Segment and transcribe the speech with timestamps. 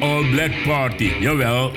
[0.00, 1.12] All Black Party.
[1.20, 1.72] Jawel,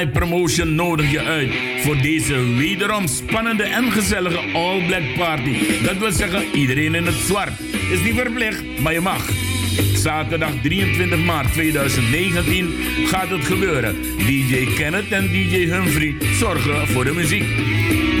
[0.00, 1.50] I Promotion nodig je uit
[1.82, 5.82] voor deze wederom spannende en gezellige All Black Party.
[5.82, 7.60] Dat wil zeggen, iedereen in het zwart.
[7.90, 9.28] Is niet verplicht, maar je mag.
[9.94, 12.74] Zaterdag 23 maart 2019
[13.06, 13.96] gaat het gebeuren.
[14.16, 17.46] DJ Kenneth en DJ Humphrey zorgen voor de muziek.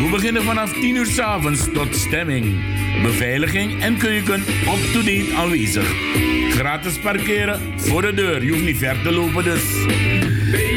[0.04, 2.54] We beginnen vanaf 10 uur s avonds tot stemming.
[3.02, 5.92] Beveiliging en keuken up-to-date aanwezig.
[6.64, 8.44] Gratis parkeren voor de deur.
[8.44, 9.62] Je hoeft niet ver te lopen dus.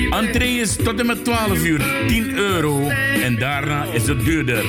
[0.09, 2.88] Entree is tot en met 12 uur 10 euro
[3.23, 4.65] en daarna is het duurder.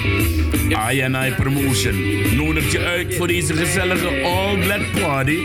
[0.91, 1.95] INI Promotion
[2.37, 5.38] nodigt je uit voor deze gezellige All Black Party.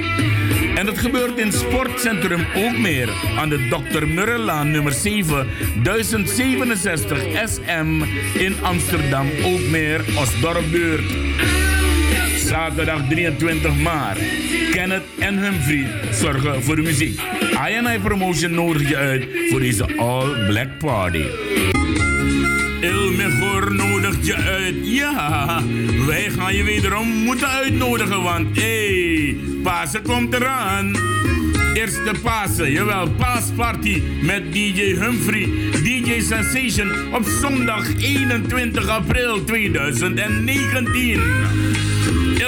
[0.76, 4.08] En dat gebeurt in Sportcentrum ook meer aan de Dr.
[4.08, 5.48] Murrelaan nummer 7
[5.84, 8.04] 1067 SM
[8.34, 11.12] in Amsterdam ook meer Osdorpbuurt.
[12.54, 14.20] Zaterdag 23 maart.
[14.72, 17.20] Kenneth en Humphrey zorgen voor de muziek.
[17.70, 21.24] INI Promotion nodig je uit voor deze All Black Party.
[22.82, 24.76] Il Mejor nodigt je uit.
[24.82, 25.62] Ja,
[26.08, 30.96] wij gaan je wederom moeten uitnodigen, want hé, hey, Pasen komt eraan.
[31.74, 35.50] Eerste Pasen, jawel, paasparty met DJ Humphrey,
[35.84, 41.22] DJ Sensation op zondag 21 april 2019.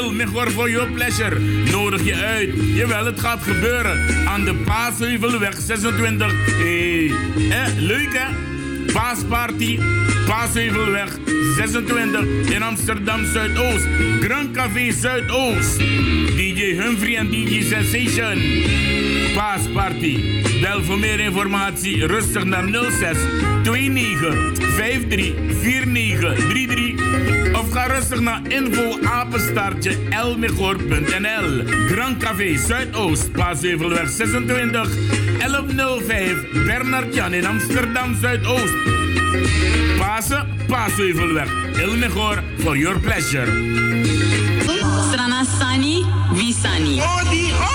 [0.05, 1.39] Il Mejor for your pleasure
[1.71, 2.49] nodig je uit.
[2.73, 6.31] Jawel, het gaat gebeuren aan de Paasheuvelweg 26.
[6.45, 7.11] Hé, hey.
[7.49, 8.25] eh, leuk hè?
[8.93, 9.79] Paasparty,
[10.27, 11.17] Paasheuvelweg
[11.55, 13.87] 26 in Amsterdam Zuidoost.
[14.19, 15.77] Grand Café Zuidoost.
[16.35, 18.41] DJ Humphrey en DJ Sensation.
[19.35, 20.43] Paasparty.
[20.61, 23.17] Bel voor meer informatie rustig naar 06
[23.63, 26.94] 29 53 49 33 of
[27.75, 31.63] ga rustig naar info apenstaartje elmegor.nl.
[31.87, 34.87] Grand Café Zuidoost, Paasheuvelweg 26
[35.37, 38.73] 1105 Bernard Jan in Amsterdam Zuidoost.
[39.97, 41.49] Pasen, Paasheuvelweg.
[41.77, 43.51] Elmegor for your pleasure.
[45.11, 47.01] Strana Sani, Visani.
[47.01, 47.74] Odi, odi!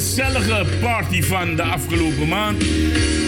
[0.00, 2.64] gezellige party van de afgelopen maand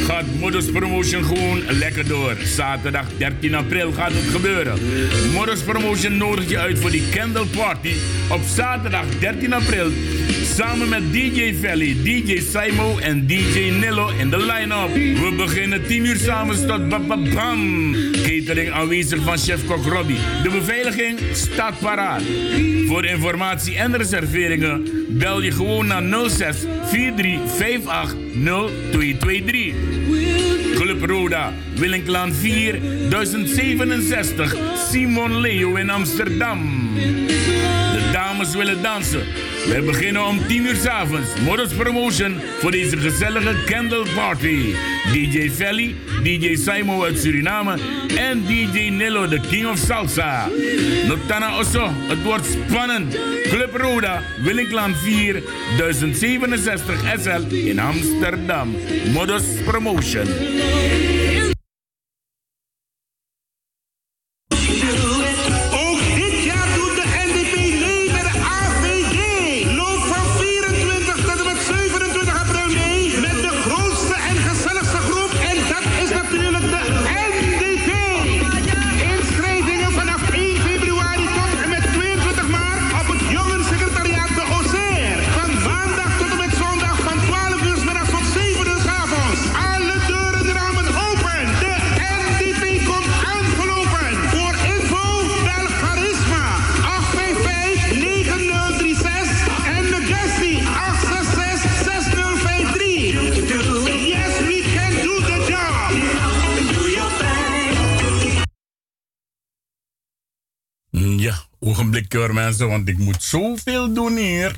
[0.04, 2.36] gaat Modus Promotion gewoon lekker door.
[2.44, 4.78] Zaterdag 13 april gaat het gebeuren.
[5.32, 7.94] Modus Promotion nodigt je uit voor die Candle Party
[8.30, 9.90] op zaterdag 13 april.
[10.56, 14.94] Samen met DJ Valley, DJ Simo en DJ Nillo in de line-up.
[14.94, 17.92] We beginnen 10 uur samen tot bam bam bam.
[18.12, 20.18] Catering aanwezig van chef-kok Robbie.
[20.42, 22.22] De beveiliging staat paraat.
[22.86, 29.74] Voor informatie en reserveringen bel je gewoon naar 06 4358 0223.
[30.74, 32.80] Club Roda, Willinklaan 4,
[33.10, 34.56] 1067,
[34.90, 36.90] Simon Leo in Amsterdam.
[38.22, 39.24] Dames willen dansen.
[39.68, 41.28] Wij beginnen om 10 uur s avonds.
[41.44, 44.74] Modus Promotion voor deze gezellige candle party.
[45.12, 47.78] DJ Felly, DJ Simo uit Suriname
[48.16, 50.48] en DJ Nilo, de king of salsa.
[51.06, 53.18] Notana Osso, het wordt spannend.
[53.42, 55.42] Club Roda, Willinklaan 4,
[55.76, 58.76] 1067 SL in Amsterdam.
[59.12, 60.26] Modus Promotion.
[112.50, 114.56] Want ik moet zoveel doen hier.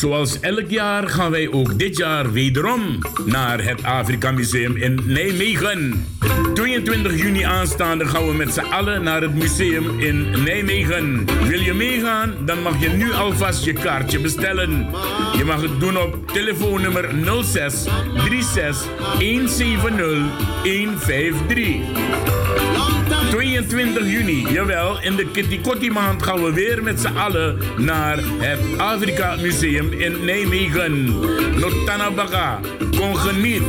[0.02, 6.06] Zoals elk jaar gaan wij ook dit jaar wederom naar het Afrika Museum in Nijmegen.
[6.54, 11.26] 22 juni aanstaande gaan we met z'n allen naar het museum in Nijmegen.
[11.49, 12.34] Wil je meegaan?
[12.44, 14.87] Dan mag je nu alvast je kaartje bestellen.
[15.37, 17.08] Je mag het doen op telefoonnummer
[17.44, 17.84] 06
[18.14, 18.88] 36
[19.19, 20.19] 170
[20.62, 22.42] 153.
[23.31, 28.19] 22 juni, jawel, in de Kitty Kotti maand gaan we weer met z'n allen naar
[28.38, 31.04] het Afrika Museum in Nijmegen.
[31.58, 32.60] Notanabaga,
[32.99, 33.62] kon geniet.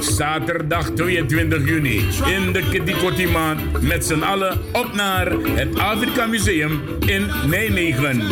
[0.00, 6.26] Zaterdag 22 juni in de Kitty Kotti maand met z'n allen op naar het Afrika
[6.26, 8.22] Museum in Nijmegen.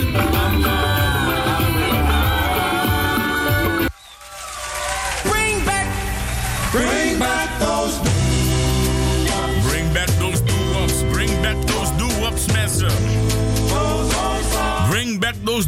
[14.91, 15.67] Bring back those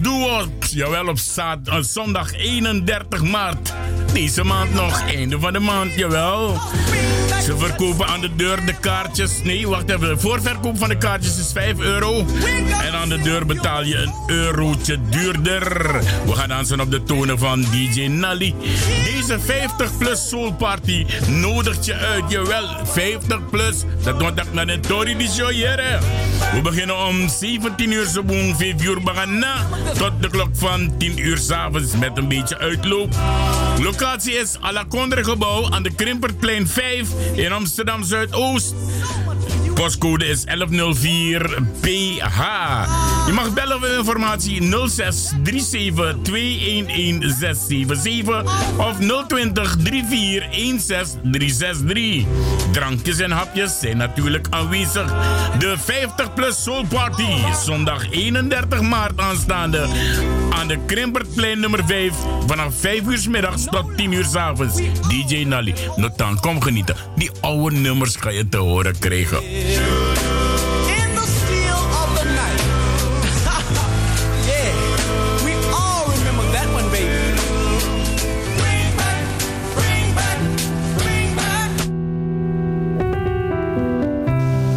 [0.71, 3.75] Jawel, op zaad, uh, zondag 31 maart.
[4.13, 6.61] Deze maand nog, einde van de maand, jawel.
[7.43, 9.43] Ze verkopen aan de deur de kaartjes.
[9.43, 10.09] Nee, wacht even.
[10.09, 12.27] De voorverkoop van de kaartjes is 5 euro.
[12.83, 15.93] En aan de deur betaal je een eurotje duurder.
[16.27, 18.55] We gaan dansen op de tonen van DJ Nally.
[19.05, 22.25] Deze 50 plus soul party nodigt je uit.
[22.29, 23.85] Jawel, 50 plus.
[24.05, 25.49] Dat wordt ook naar de Tori di Show.
[25.49, 29.67] We beginnen om 17 uur zo boem, 5 uur bagana.
[29.99, 33.15] Tot de klok van 10 uur s'avonds met een beetje uitloop.
[33.83, 38.75] Locatie is Alakondre gebouw aan de Krimpertplein 5 in Amsterdam Zuidoost.
[39.79, 42.41] Postcode is 1104 PH.
[43.27, 48.43] Je mag bellen voor informatie 06 37 211 677
[48.77, 52.25] of 020 34 16 363.
[52.73, 55.15] Drankjes en hapjes zijn natuurlijk aanwezig.
[55.59, 57.33] De 50 plus Soul Party,
[57.65, 59.87] zondag 31 maart aanstaande
[60.51, 62.13] aan de Krimpertplein nummer 5
[62.47, 64.77] vanaf 5 uur middags tot 10 uur 's avonds.
[65.09, 66.97] DJ Nally, Notan, kom genieten.
[67.17, 69.68] Die oude nummers ga je te horen krijgen.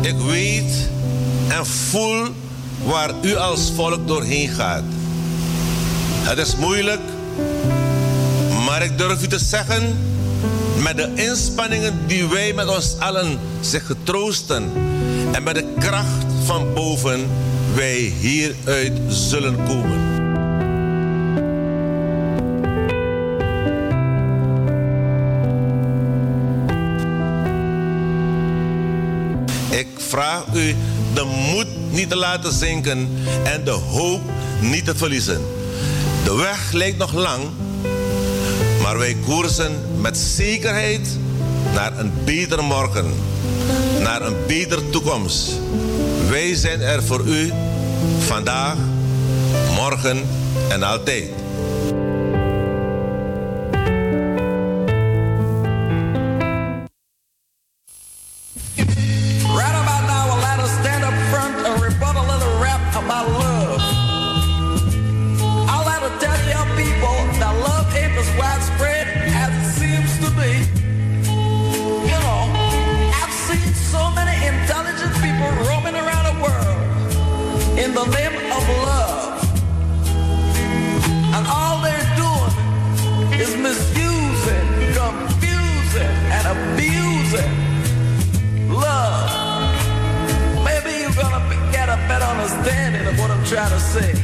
[0.01, 0.89] Ik weet
[1.47, 2.27] en voel
[2.83, 4.83] waar u als volk doorheen gaat.
[6.21, 7.01] Het is moeilijk,
[8.65, 9.97] maar ik durf u te zeggen,
[10.81, 14.71] met de inspanningen die wij met ons allen zich getroosten
[15.31, 17.27] en met de kracht van boven
[17.75, 19.99] wij hieruit zullen komen.
[29.69, 30.75] Ik vraag u
[31.13, 33.09] de moed niet te laten zinken
[33.43, 34.21] en de hoop
[34.61, 35.41] niet te verliezen.
[36.23, 37.43] De weg lijkt nog lang,
[38.91, 39.71] maar wij koersen
[40.01, 41.07] met zekerheid
[41.73, 43.13] naar een beter morgen,
[44.01, 45.51] naar een betere toekomst.
[46.29, 47.51] Wij zijn er voor u
[48.19, 48.75] vandaag,
[49.75, 50.27] morgen
[50.69, 51.29] en altijd.
[93.61, 94.20] Of what I'm trying to say.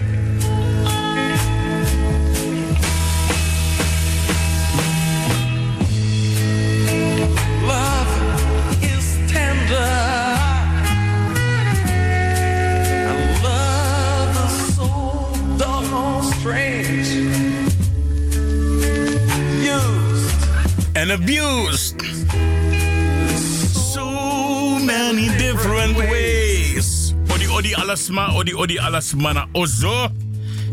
[27.88, 30.12] Alasma, odi odi alasmana ozo.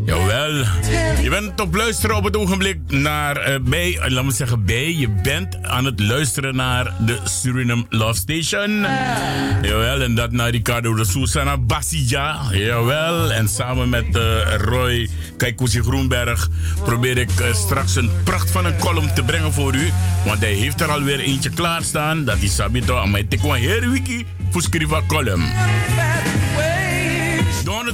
[0.05, 0.65] Jawel.
[1.21, 4.93] Je bent op luisteren op het ogenblik naar eh, bij, eh, laat me zeggen bij.
[4.93, 8.85] Je bent aan het luisteren naar de Suriname Love Station.
[9.61, 12.41] Jawel, en dat naar Ricardo de Susana Basija.
[12.51, 16.49] Jawel, en samen met eh, Roy Kaikousi Groenberg
[16.83, 19.91] probeer ik straks een pracht van een column te brengen voor u.
[20.25, 22.25] Want hij heeft er alweer eentje klaarstaan.
[22.25, 23.05] Dat is Sabito.
[23.05, 25.43] Maar ik hele wiki voor column.
[27.85, 27.93] De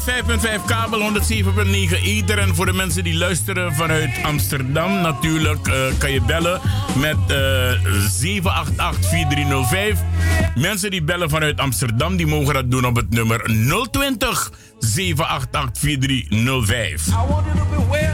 [0.59, 2.37] 105.5 kabel, 107.9 ether.
[2.37, 6.61] En voor de mensen die luisteren vanuit Amsterdam, natuurlijk eh, kan je bellen
[6.95, 7.37] met eh
[9.93, 9.97] 788-4305.
[10.55, 13.41] Mensen die bellen vanuit Amsterdam, die mogen dat doen op het nummer
[13.91, 14.55] 020 788-4305.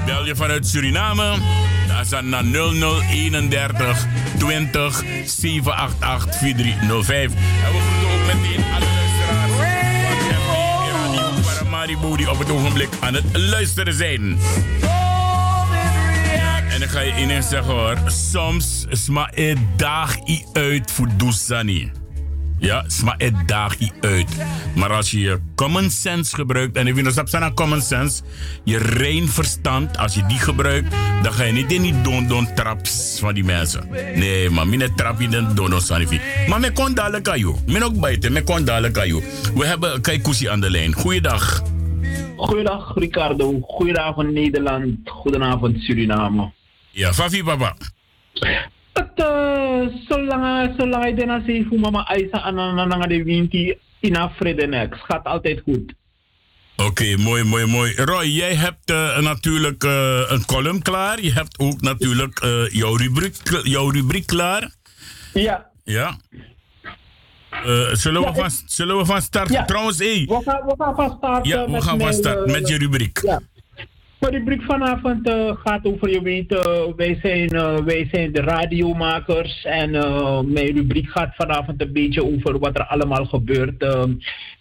[0.06, 1.36] Bel je vanuit Suriname,
[1.88, 4.06] dan is dat naar 0031
[4.38, 7.32] 20 788 4305.
[7.32, 7.38] En
[7.72, 8.96] we groeten ook meteen
[11.88, 14.38] Paramaribo die op het ogenblik aan het luisteren zijn.
[16.70, 21.92] En dan ga je ineens zeggen hoor, soms sma het dag i uit voor Doesani.
[22.60, 24.28] Ja, sma het dag i uit.
[24.76, 28.22] Maar als je je common sense gebruikt, en ik vind dat zijn common sense,
[28.64, 32.54] je rein verstand, als je die gebruikt, dan ga je niet in die don don
[32.56, 33.88] traps van die mensen.
[34.16, 36.22] Nee, maar mijn trap in de don don sanifi.
[36.48, 37.56] Maar me kon dadelijk aan jou.
[37.66, 39.24] Me ook buiten, me kon dadelijk aan jou.
[39.56, 40.94] We hebben Kaikousi aan de lijn.
[40.94, 41.64] Goeiedag.
[42.38, 46.52] Goedendag Ricardo, goedenavond Nederland, goedenavond Suriname.
[46.92, 47.76] Ja, Fafi papa.
[48.94, 54.16] Het, uh, zolang, zolang je daarna zegt hoe mama Aisa aan aan de winti in
[54.16, 55.94] Afredenex, gaat altijd goed.
[56.78, 57.94] Oké, mooi, mooi, mooi.
[57.96, 61.22] Roy, jij hebt eh, natuurlijk eh, een column klaar.
[61.22, 64.72] Je hebt ook natuurlijk eh, jouw, rubriek, jouw rubriek klaar.
[65.34, 65.70] Ja.
[65.84, 66.18] Ja.
[67.66, 69.50] Eh, zullen, we van, zullen we van start?
[69.50, 69.66] Ja.
[69.66, 70.26] Trouwens, hé.
[70.26, 71.46] We gaan, we gaan van start.
[71.46, 73.20] Ja, eh, we met gaan van start eh, met je rubriek.
[73.24, 73.42] Ja.
[74.20, 75.30] Mijn rubriek vanavond
[75.64, 76.50] gaat over, je weet,
[76.96, 77.50] wij, zijn,
[77.86, 79.66] wij zijn de radiomakers.
[79.66, 79.92] En
[80.52, 84.04] mijn rubriek gaat vanavond een beetje over wat er allemaal gebeurt eh,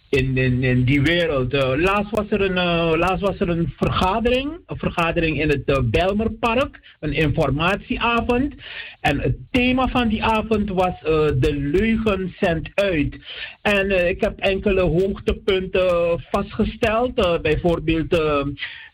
[0.09, 1.53] in, in, die wereld.
[1.53, 5.63] Eh, laatst, was er een, eh, laatst was er een vergadering, een vergadering in het
[5.65, 8.53] uh, Belmerpark, een informatieavond.
[9.01, 13.17] En het thema van die avond was eh, de leugen zendt uit.
[13.61, 17.17] En eh, ik heb enkele hoogtepunten vastgesteld.
[17.17, 18.45] Eh, bijvoorbeeld eh,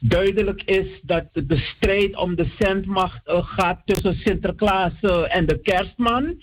[0.07, 5.62] duidelijk is dat de strijd om de zendmacht eh, gaat tussen Sinterklaas eh, en de
[5.62, 6.41] kerstman.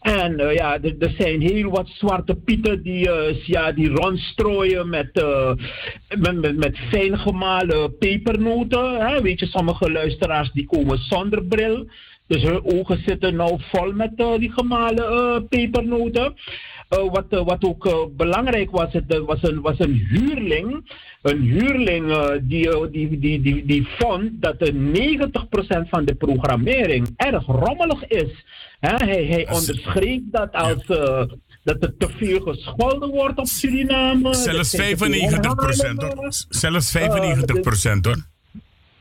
[0.00, 3.10] En eh, ja, er, zijn heel wat zwarte pieten die,
[3.44, 5.24] ja, die rondstrooien met,
[6.18, 9.06] met, met, met fijn gemalen pepernoten.
[9.06, 9.22] Hè?
[9.22, 11.88] Weet je, sommige luisteraars die komen zonder bril.
[12.26, 16.34] Dus hun ogen zitten nou vol met die gemalen pepernoten.
[16.92, 20.90] Eh, wat, eh, wat ook eh, belangrijk was, het was, een, was een huurling.
[21.22, 24.72] Een huurling die, die, die, die, die vond dat de
[25.84, 28.44] 90% van de programmering erg rommelig is.
[28.80, 30.86] Hij hij onderschreef dat als
[31.64, 34.34] dat er te veel gescholden wordt op Suriname.
[34.34, 36.26] Zelfs Dat zijn te veel 95 procent hoor.
[36.48, 38.31] Zelfs 95 procent hoor.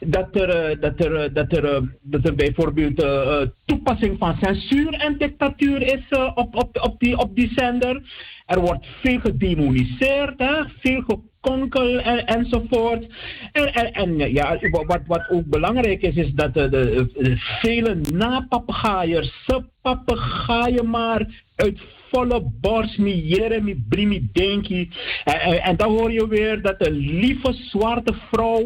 [0.08, 4.38] Dat er, eh, dat er, eh, dat er, eh, dat er bijvoorbeeld eh, toepassing van
[4.42, 8.02] censuur en dictatuur is op, op, op, die, op die zender.
[8.46, 10.64] Er wordt veel gedemoniseerd, hè?
[10.80, 13.06] veel gekonkel en, enzovoort.
[13.52, 17.96] En, en, en ja, wat, wat ook belangrijk is, is dat de, de, de vele
[18.14, 19.48] napapegaaiers,
[19.82, 21.80] papegaaien maar uit
[22.12, 24.90] volle borst, mi jere, mi brimi denki.
[25.24, 28.66] En, en, en dan hoor je weer dat een lieve zwarte vrouw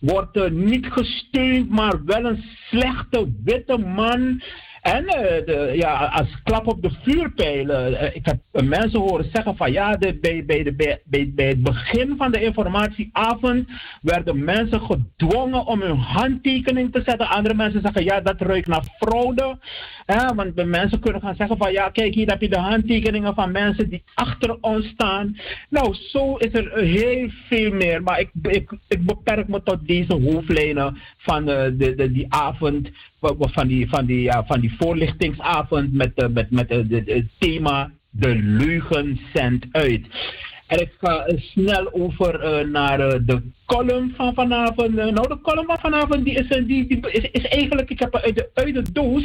[0.00, 4.42] wordt niet gesteund, maar wel een slechte witte man.
[4.82, 7.92] En uh, de, ja, als klap op de vuurpijlen.
[7.92, 10.72] Uh, ik heb mensen horen zeggen van ja, de, bij, bij, de,
[11.06, 13.68] bij, bij, het begin van de informatieavond
[14.02, 17.28] werden mensen gedwongen om hun handtekening te zetten.
[17.28, 19.58] Andere mensen zeggen ja, dat ruikt naar fraude.
[20.06, 23.34] Ja, want de mensen kunnen gaan zeggen van ja, kijk hier heb je de handtekeningen
[23.34, 25.36] van mensen die achter ons staan.
[25.68, 28.02] Nou, zo is er heel veel meer.
[28.02, 32.90] Maar ik, ik, ik beperk me tot deze hoofdlijnen van de, de, die avond,
[33.20, 38.34] van die, van die, ja, van die voorlichtingsavond met, uh, met, met het thema De
[38.34, 40.06] leugen zendt uit.
[40.70, 44.94] En ik ga snel over naar de column van vanavond.
[44.94, 48.50] nou, de column van vanavond die is, die, is, is, eigenlijk, ik heb uit de,
[48.54, 49.24] uit de doos,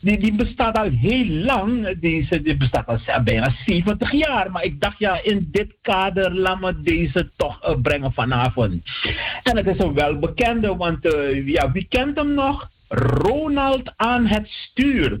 [0.00, 1.98] die, die bestaat al heel lang.
[2.00, 4.50] Die, die bestaat al bijna 70 jaar.
[4.50, 8.82] Maar ik dacht, ja, in dit kader laat me deze toch brengen vanavond.
[9.42, 10.98] En het is een welbekende, want
[11.44, 12.70] ja, wie kent hem nog?
[12.92, 15.20] Ronald aan het stuur.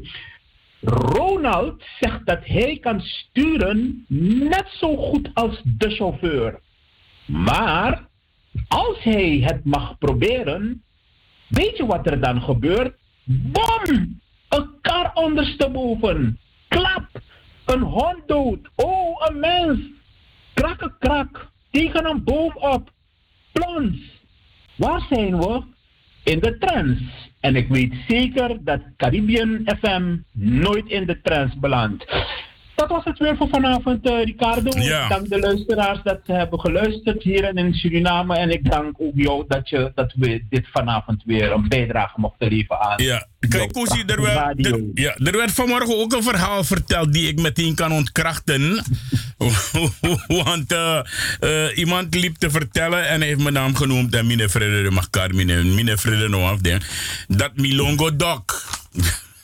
[0.80, 4.04] Ronald zegt dat hij kan sturen
[4.48, 6.60] net zo goed als de chauffeur.
[7.26, 8.08] Maar
[8.68, 10.82] als hij het mag proberen,
[11.48, 12.96] weet je wat er dan gebeurt?
[13.24, 14.20] Bom!
[14.48, 16.38] Een kar ondersteboven.
[16.68, 17.08] Klap!
[17.64, 18.70] Een hond dood.
[18.76, 19.80] Oh, een mens.
[20.54, 21.50] Krakke krak.
[21.70, 22.90] Tegen een boom op.
[23.52, 23.96] Plons.
[24.76, 25.62] Waar zijn we?
[26.24, 27.29] In de trance.
[27.40, 32.04] En ik weet zeker dat Caribbean FM nooit in de trance belandt.
[32.80, 34.80] Dat was het weer voor vanavond, uh, Ricardo.
[34.80, 35.02] Ja.
[35.02, 38.36] Ik dank de luisteraars dat ze hebben geluisterd hier en in Suriname.
[38.36, 42.48] En ik dank ook jou dat, je, dat we dit vanavond weer een bijdrage mochten
[42.48, 43.02] leveren aan.
[43.02, 47.28] Ja, kijk, Koesie, er, werd, er, ja, er werd vanmorgen ook een verhaal verteld die
[47.28, 48.84] ik meteen kan ontkrachten.
[50.44, 51.00] Want uh,
[51.40, 54.14] uh, iemand liep te vertellen en hij heeft mijn naam genoemd.
[54.14, 56.82] En mine vrede mag kar, mine, mine vrede no afding.
[57.28, 58.42] Dat Milongo Doc.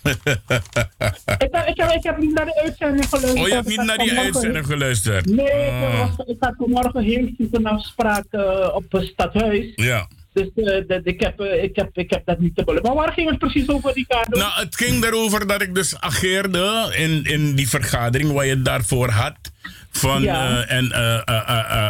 [0.14, 3.42] ik, heb, ik, heb, ik heb niet naar de uitzending geluisterd.
[3.42, 5.26] Oh, je hebt niet naar die uitzending geluisterd?
[5.26, 9.72] Nee, ik, was, ik had vanmorgen heel veel een afspraak uh, op het stadhuis.
[9.74, 10.08] Ja.
[10.32, 12.82] Dus uh, de, ik, heb, ik, heb, ik heb dat niet te bullen.
[12.82, 14.38] Maar waar ging het precies over, Ricardo?
[14.38, 18.64] Nou, het ging erover dat ik dus ageerde in, in die vergadering waar je het
[18.64, 19.36] daarvoor had.
[19.90, 20.66] Van ja.
[20.66, 20.92] en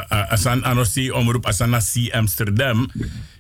[0.08, 2.90] Asan Anossi Omroep Asanasi Amsterdam.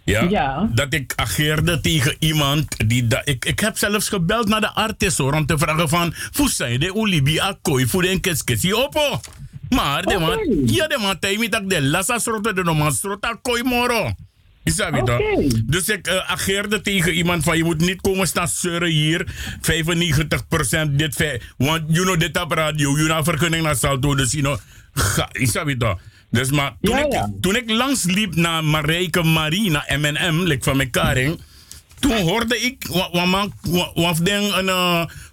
[0.06, 3.06] Ja, ja, Dat ik ageerde tegen iemand die.
[3.06, 6.12] Da ik, ik heb zelfs gebeld naar de artist hoor, om te vragen van.
[6.14, 9.20] Fusai de Ulibi Akoi voor een keskesi opo.
[9.68, 10.32] Maar de man.
[10.32, 10.60] Okay.
[10.64, 14.12] Ja, de man tijd dat de lassa srotte de noman srotte Akoi moro.
[14.64, 15.50] Is dat okay.
[15.64, 19.26] Dus ik uh, ageerde tegen iemand van je moet niet komen staan zeuren hier.
[20.86, 21.40] 95% dit.
[21.56, 22.96] Want you know dit op radio.
[22.96, 24.14] You know vergunning naar Salto.
[24.14, 24.58] Dus you know.
[24.92, 25.98] Ga, is dat toch?
[26.36, 27.30] Dus maar toen, ja, ik, ja.
[27.40, 31.40] toen ik langs liep naar Marijke Marie, naar M&M, like van mijn karing.
[31.98, 32.86] Toen hoorde ik,
[33.92, 34.50] wat den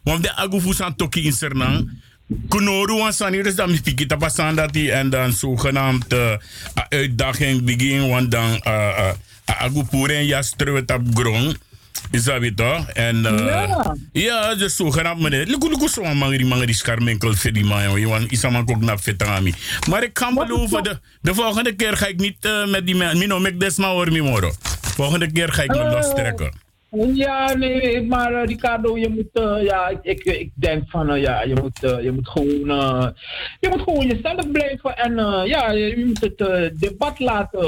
[0.04, 2.02] wat de agufusan toki in Sernang.
[2.48, 6.32] Kunoru was aan hier, dus dan piki tapasan dat die en dan zogenaamd uh,
[6.90, 9.10] uitdaging begin, want dan uh, uh,
[9.46, 11.58] agupure en jas terug op grond.
[12.12, 12.90] Is dat weer toch?
[12.90, 15.46] En uh, ja, ja dus zogenaamd meneer.
[15.46, 18.10] Luku luku zo man mangri mangri skarmenkel voor man, joh.
[18.10, 19.54] Want is allemaal ook naar vetami.
[19.90, 23.18] Maar ik kan beloven, de, de volgende keer ga ik niet uh, met die man.
[23.18, 24.52] Mino, mek desma hoor, mi moro.
[24.82, 26.63] Volgende keer ga ik me lostrekken.
[26.94, 31.44] Ja, nee, maar uh, Ricardo, je moet, uh, ja, ik, ik, denk van, uh, ja,
[31.44, 32.68] je moet, je moet gewoon,
[33.60, 35.16] je moet gewoon jezelf blijven en
[35.48, 37.66] ja, je moet het debat laten,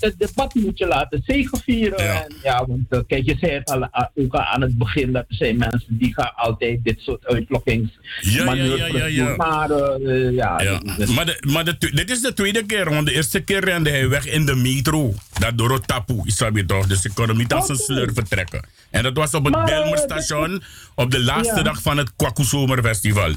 [0.00, 2.04] het debat moet je laten zegevieren.
[2.04, 2.24] Ja.
[2.24, 5.34] En, ja, want kijk, je zei het al, ook al aan het begin, dat er
[5.34, 9.36] zijn mensen die gaan altijd dit soort uitlokkings ja, ja, ja, ja, ja.
[9.36, 10.00] Maar,
[10.32, 10.82] ja, ja.
[10.96, 13.90] Dus, maar, de, maar de, dit is de tweede keer, want de eerste keer rende
[13.90, 15.14] hij weg in de metro.
[15.38, 16.86] Dat door het tapu, is dat toch?
[16.86, 18.67] Dus ik kon hem niet als een sleur vertrekken.
[18.90, 20.62] En dat was op het Belmerstation
[20.94, 21.62] op de laatste ja.
[21.62, 23.32] dag van het Kwaku Zomerfestival.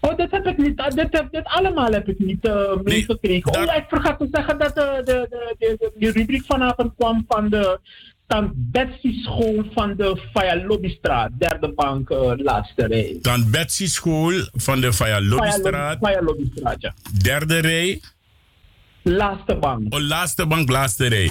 [0.00, 0.76] Oh, dat heb ik niet.
[0.76, 3.52] Dit, dit, dit allemaal heb ik niet uh, meegekregen.
[3.52, 5.26] Nee, oh, ik vergat te zeggen dat de, de,
[5.58, 7.80] de, de, de rubriek vanavond kwam van de
[8.26, 13.18] Tant Betsy School van de Faya Lobbystraat, derde bank, uh, laatste rij.
[13.22, 16.94] Tant Betsy School van de Faya Lobbystraat, Faya Lobbystraat, ja.
[17.22, 18.00] derde rij.
[19.02, 19.94] Laatste bank.
[19.94, 21.30] Oh, laatste bank, laatste rij.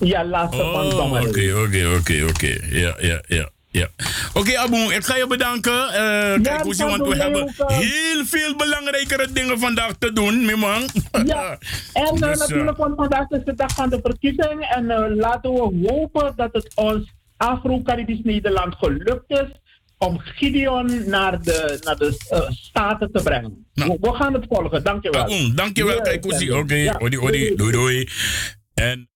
[0.00, 2.58] Ja, laatste Oh, oké, oké, oké, oké.
[2.70, 3.50] Ja, ja, ja.
[3.72, 3.88] Ja.
[4.34, 5.88] Oké, Abu, ik ga je bedanken.
[5.88, 10.82] Eh kijk, want we hebben heel veel belangrijkere dingen vandaag te doen, mijn man.
[11.26, 11.58] Ja,
[11.92, 14.60] en eh, Dus, eh, natuurlijk, want vandaag is de dag van de verkiezing.
[14.74, 19.60] En laten we hopen dat het ons Afro-Caribisch Nederland gelukt is
[19.98, 22.14] om Gideon naar de, naar de
[22.48, 23.66] Staten te brengen.
[23.74, 23.90] Nou.
[23.90, 25.22] we, we gaan het volgen, dankjewel.
[25.22, 26.24] Abu, dankjewel, Ja, kijk.
[26.52, 28.08] Oké, Ja, odi, odi, doei, doei.
[28.74, 29.09] En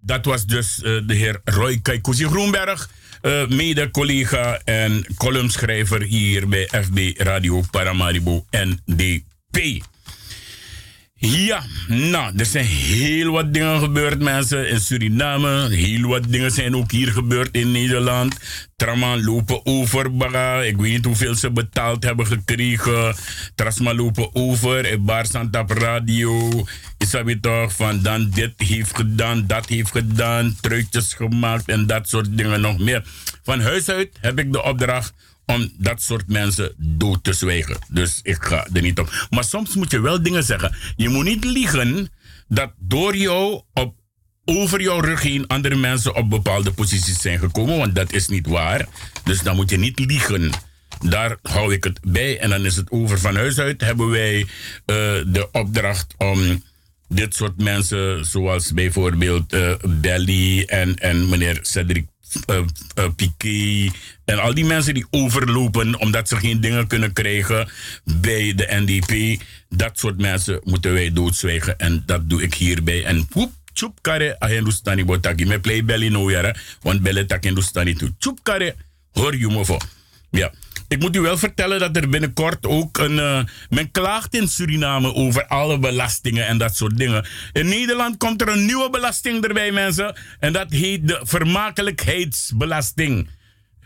[0.00, 6.68] dat was dus eh, de heer Roy Kaikousi Groenberg, eh, mede-collega en columnschrijver hier bij
[6.82, 9.82] FB Radio Paramaribo NDP.
[11.20, 15.68] Ja, nou, er zijn heel wat dingen gebeurd, mensen, in Suriname.
[15.68, 18.36] Heel wat dingen zijn ook hier gebeurd in Nederland.
[18.76, 20.62] Traman lopen over, baga.
[20.62, 23.14] Ik weet niet hoeveel ze betaald hebben gekregen.
[23.54, 25.02] Trasma lopen over.
[25.02, 26.64] Bar Santa op radio.
[26.98, 30.56] Is dat weer toch van dan dit heeft gedaan, dat heeft gedaan.
[30.60, 33.04] Truitjes gemaakt en dat soort dingen nog meer.
[33.42, 35.12] Van huis uit heb ik de opdracht
[35.48, 37.78] om dat soort mensen dood te zwijgen.
[37.88, 39.26] Dus ik ga er niet op.
[39.30, 40.76] Maar soms moet je wel dingen zeggen.
[40.96, 42.10] Je moet niet liegen
[42.48, 43.94] dat door jou op
[44.44, 48.46] over jouw rug heen andere mensen op bepaalde posities zijn gekomen, want dat is niet
[48.46, 48.86] waar.
[49.24, 50.50] Dus dan moet je niet liegen.
[51.00, 53.18] Daar hou ik het bij en dan is het over.
[53.18, 54.46] Van huis uit hebben wij eh,
[55.26, 56.62] de opdracht om
[57.08, 62.06] dit soort mensen, zoals bijvoorbeeld eh, Belly en, en meneer Cedric
[63.16, 63.92] Piquet
[64.24, 67.68] en al die mensen die overlopen omdat ze geen dingen kunnen krijgen
[68.04, 73.04] bij de NDP, dat soort mensen moeten wij doodzwijgen en dat doe ik hierbij.
[73.04, 75.46] En poep, chup kare a Hindustani botaki.
[75.46, 76.30] Me play belly no
[76.82, 78.14] want belly tak Hindustani toe.
[78.18, 78.74] Chup kare,
[79.12, 79.82] hoor je me voor.
[80.30, 80.52] Ja.
[80.88, 83.18] Ik moet u wel vertellen dat er binnenkort ook een.
[83.18, 87.26] eh, men klaagt in Suriname over alle belastingen en dat soort dingen.
[87.52, 90.16] In Nederland komt er een nieuwe belasting erbij, mensen.
[90.40, 93.28] En dat heet de vermakelijkheidsbelasting.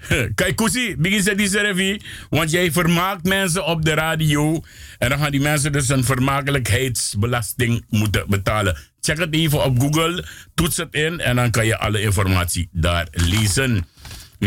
[0.34, 2.00] Kijk, Koesie, begin ze die servi.
[2.30, 4.62] Want jij vermaakt mensen op de radio.
[4.98, 8.76] En dan gaan die mensen dus een vermakelijkheidsbelasting moeten betalen.
[9.00, 13.06] Check het even op Google, toets het in en dan kan je alle informatie daar
[13.10, 13.86] lezen.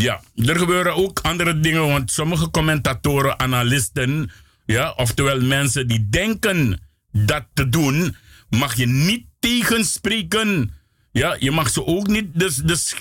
[0.02, 4.32] Ja, er gebeuren ook andere dingen, want sommige commentatoren, analisten,
[4.66, 6.80] ja, oftewel mensen die denken
[7.12, 8.16] dat te doen,
[8.50, 10.72] mag je niet tegenspreken.
[11.12, 12.26] Ja, je mag ze ook niet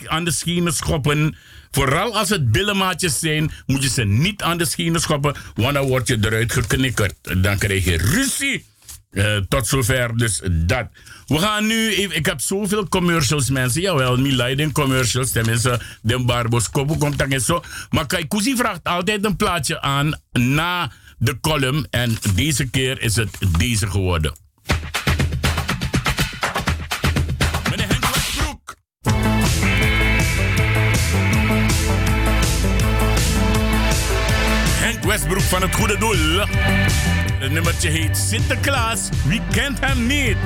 [0.06, 1.36] aan de schenen schoppen.
[1.70, 5.86] Vooral als het billenmaatjes zijn, moet je ze niet aan de schenen schoppen, want dan
[5.86, 7.42] word je eruit geknikkerd.
[7.42, 8.64] Dan krijg je ruzie.
[9.10, 10.88] Eh, tot zover dus dat.
[11.26, 16.70] We gaan nu, ik heb zoveel commercials mensen, jawel, niet leiding commercials, tenminste, de Barbos
[16.70, 17.62] Kopo komt dan en zo.
[17.90, 23.38] Maar Kaikousi vraagt altijd een plaatje aan na de column en deze keer is het
[23.58, 24.42] deze geworden.
[35.04, 36.44] Westbroek van het Goede Doel.
[37.38, 39.08] Het nummertje heet Sinterklaas.
[39.24, 40.36] Wie kent hem niet?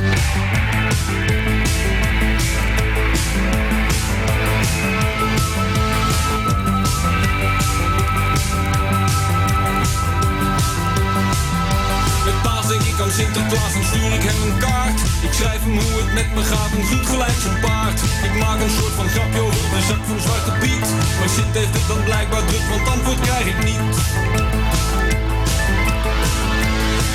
[13.02, 15.00] Aan Sinterklaas en stuur ik hem een kaart.
[15.22, 18.00] Ik schrijf hem hoe het met me gaat en goed gelijk zijn paard.
[18.28, 20.86] Ik maak een soort van grapje over de zak van Zwarte Piet.
[21.18, 24.57] Maar Sint heeft het dan blijkbaar druk, want antwoord krijg ik niet.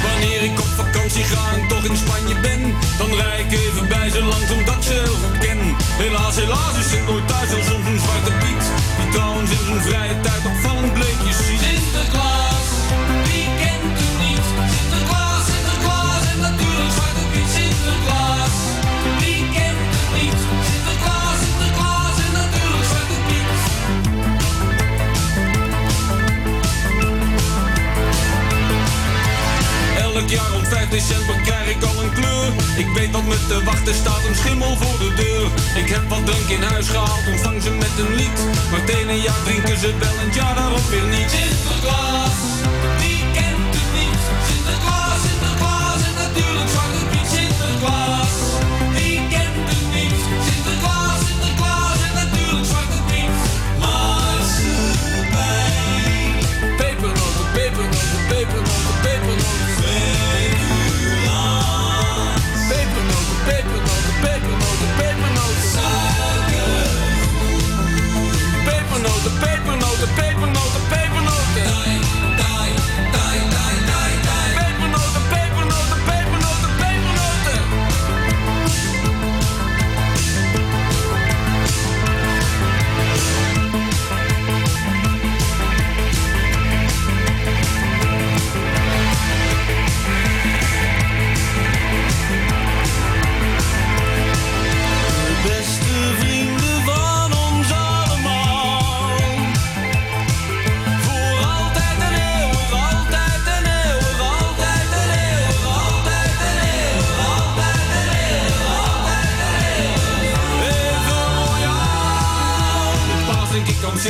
[0.06, 2.62] Wanneer ik op vakantie ga en toch in Spanje ben,
[2.98, 5.60] dan rij ik even bij ze langs omdat ze heel goed ken.
[6.04, 8.64] Helaas, helaas is het nooit thuis als soms een Zwarte Piet.
[9.00, 12.23] Die trouwens in zijn vrije tijd opvallend bleekjes ziet.
[30.14, 32.52] Elk jaar om 5 december krijg ik al een kleur.
[32.78, 35.48] Ik weet dat me te wachten staat een schimmel voor de deur.
[35.84, 38.38] Ik heb wat drank in huis gehaald, ontvang ze met een lied.
[38.72, 41.30] Maar het ene jaar drinken ze wel en jaar daarop weer niet.
[41.38, 42.38] Sinterklaas,
[43.00, 44.22] wie kent het niet?
[44.50, 47.28] Sinterklaas, Sinterklaas en natuurlijk Zwarte Piet.
[47.36, 48.23] Sinterklaas,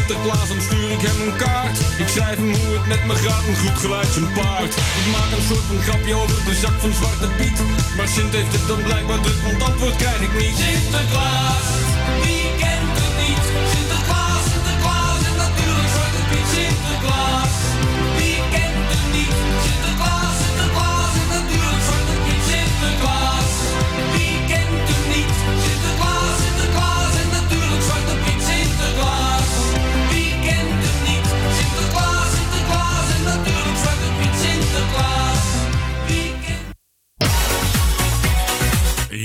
[0.08, 1.78] Sinterklaas, dan stuur ik hem een kaart.
[2.04, 4.74] Ik schrijf hem hoe het met me gaat, een goed geluid zijn paard.
[5.00, 7.58] Ik maak een soort van grapje over de zak van Zwarte Piet.
[7.98, 10.56] Maar Sint heeft het dan blijkbaar druk, want antwoord krijg ik niet.
[10.64, 11.68] Sinterklaas,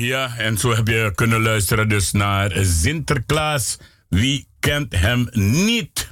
[0.09, 3.79] Ja, en zo heb je kunnen luisteren dus naar Sinterklaas.
[4.09, 6.09] Wie kent hem niet?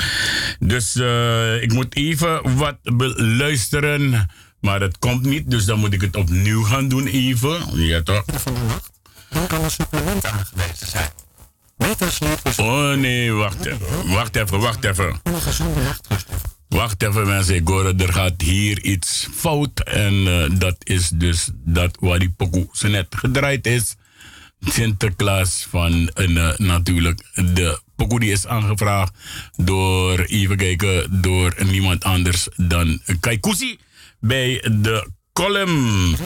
[0.72, 4.30] dus eh, ik moet even wat beluisteren.
[4.60, 7.60] Maar het komt niet, dus dan moet ik het opnieuw gaan doen even.
[7.72, 8.24] Ja toch?
[9.30, 11.10] Dan kan een supplement aangewezen zijn.
[12.56, 14.08] Oh nee, wacht even.
[14.08, 15.20] Wacht even, wacht even.
[15.22, 16.26] een gezonde nachtrust.
[16.70, 19.80] Wacht even mensen, ik hoor er gaat hier iets fout.
[19.80, 23.94] En eh, dat is dus dat waar die pokoe zo net gedraaid is.
[24.60, 29.12] Sinterklaas van een, eh, natuurlijk de pokoe die is aangevraagd
[29.56, 33.78] door, even kijken, door niemand anders dan Kaikousi
[34.20, 36.16] bij de column.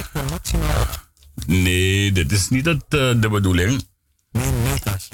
[1.47, 3.87] Nee, dit is niet het, eh, de bedoeling.
[4.31, 5.09] meer meters.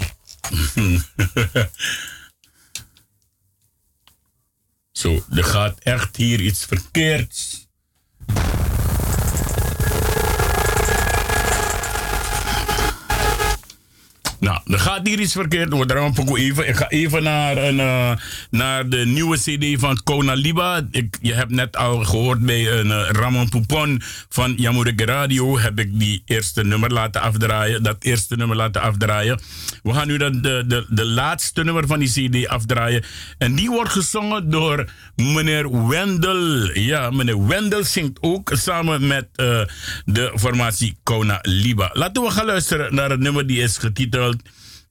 [5.01, 7.67] Zo, er gaat echt hier iets verkeerds.
[14.41, 15.73] Nou, er gaat hier iets verkeerd.
[15.73, 16.69] Een even.
[16.69, 18.13] Ik ga even naar, een, eh,
[18.51, 20.87] naar de nieuwe CD van Kona Liba.
[20.91, 25.59] Ik, je hebt net al gehoord bij een eh, Ramon Poupon van Jamureke Radio.
[25.59, 27.83] Heb ik die eerste nummer laten afdraaien.
[27.83, 29.41] Dat eerste nummer laten afdraaien.
[29.83, 33.05] We gaan nu de, de, de, de laatste nummer van die CD afdraaien.
[33.39, 36.79] En die wordt gezongen door meneer Wendel.
[36.79, 39.61] Ja, meneer Wendel zingt ook samen met eh,
[40.05, 41.91] de formatie Kona Liba.
[41.93, 44.30] Laten we gaan luisteren naar het nummer die is getiteld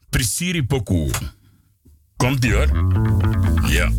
[0.09, 1.09] Prisiri Poku.
[2.17, 2.69] Komt ie hoor.
[3.69, 3.91] Ja.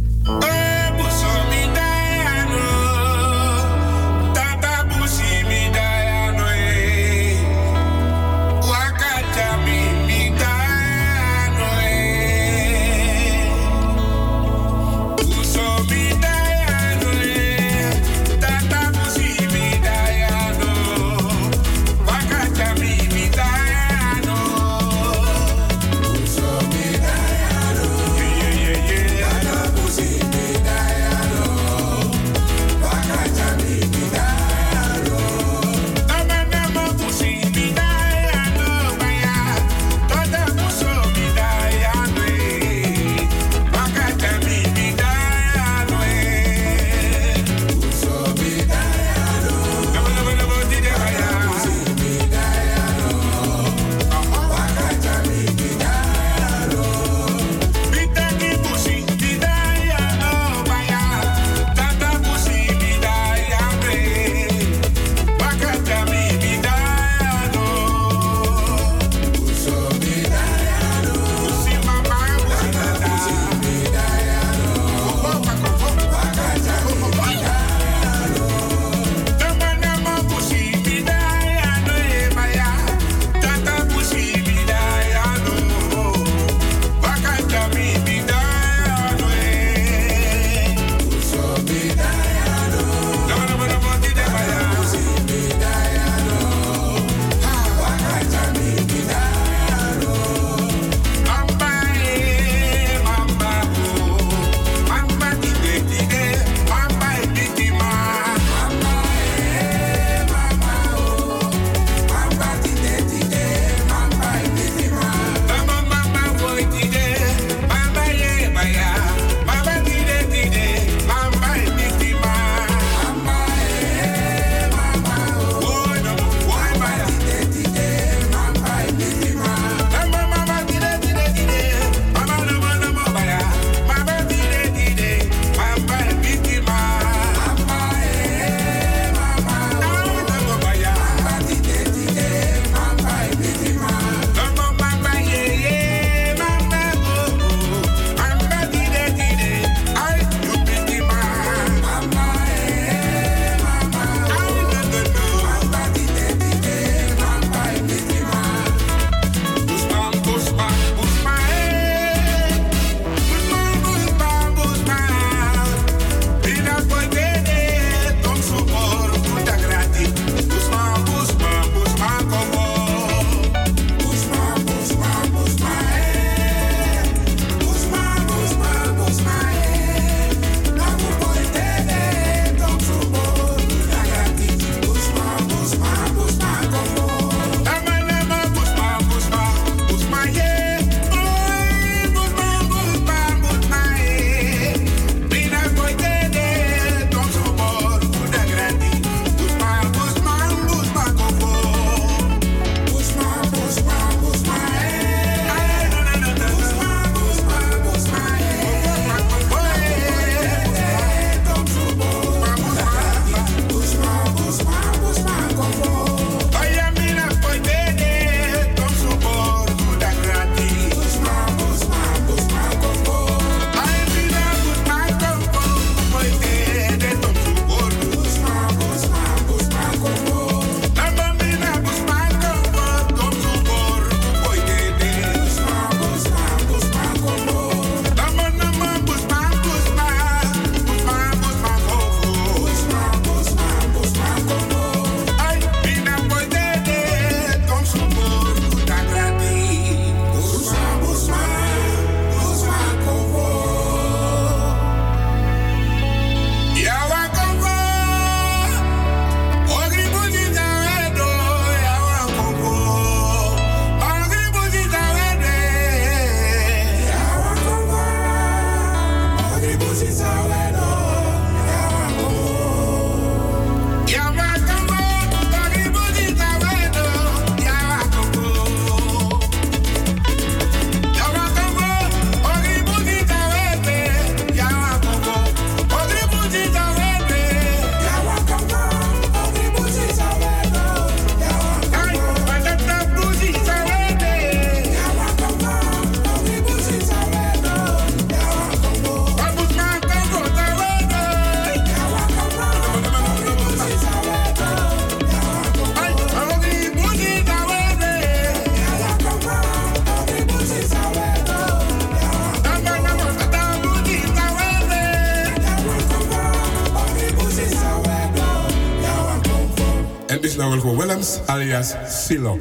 [321.46, 322.58] Alias Silo.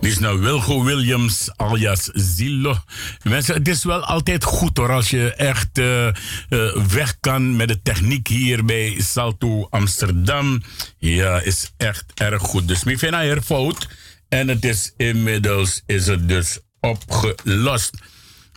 [0.00, 2.76] Dit is nou Wilgo Williams alias Zillo.
[3.22, 6.14] Mensen, het is wel altijd goed hoor als je echt eh, eh,
[6.88, 10.62] weg kan met de techniek hier bij Salto Amsterdam.
[10.98, 12.68] Ja, is echt erg goed.
[12.68, 13.88] Dus ik vind hier fout.
[14.28, 17.96] En het is inmiddels is het dus opgelost.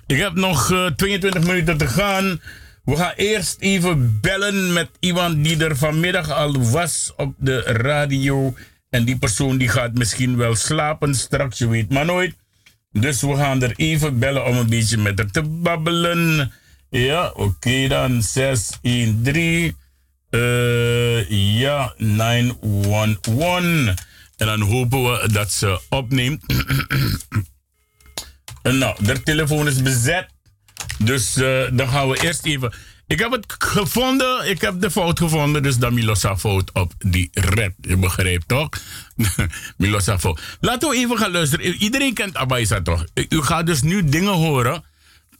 [0.07, 2.41] Ik heb nog eh, 22 minuten te gaan.
[2.83, 8.53] We gaan eerst even bellen met iemand die er vanmiddag al was op de radio.
[8.95, 12.35] En die persoon die gaat misschien wel slapen straks, je weet maar nooit.
[12.91, 16.51] Dus we gaan er even bellen om een beetje met haar te babbelen.
[16.89, 18.23] Ja, oké dan.
[18.23, 19.77] 613.
[20.29, 21.29] eh
[21.59, 23.95] ja, 911.
[24.37, 26.43] En dan hopen we dat ze opneemt.
[28.63, 30.27] Nou, de telefoon is bezet.
[30.97, 32.73] Dus eh, dan gaan we eerst even.
[33.07, 34.49] Ik heb het gevonden.
[34.49, 35.63] Ik heb de fout gevonden.
[35.63, 37.73] Dus dan Milosa fout op die red.
[37.81, 38.69] Je begrijpt toch?
[39.77, 40.57] Milosa fout.
[40.59, 41.65] Laten we even gaan luisteren.
[41.75, 43.05] Iedereen kent Abaisa toch?
[43.29, 44.83] U- gaat dus nu dingen horen.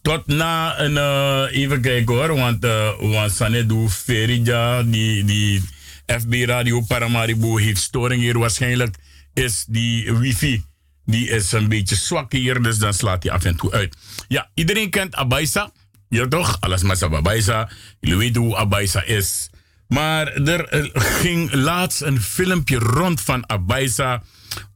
[0.01, 0.97] Tot na een.
[0.97, 2.35] eh, even kijken hoor.
[2.35, 5.61] Want, uh, want Ferija, die, die
[6.05, 8.39] FB Radio Paramaribo heeft storing hier.
[8.39, 8.95] Waarschijnlijk
[9.33, 10.63] is die wifi.
[11.05, 13.95] Die is een beetje zwak hier, dus dan slaat hij af en toe uit.
[14.27, 15.71] Ja, iedereen kent Abaisa.
[16.09, 16.57] Ja toch?
[16.59, 17.69] Alles met Abaisa.
[17.99, 19.49] Jullie weten hoe Abaisa is.
[19.87, 24.23] Maar er ging laatst een filmpje rond van Abaisa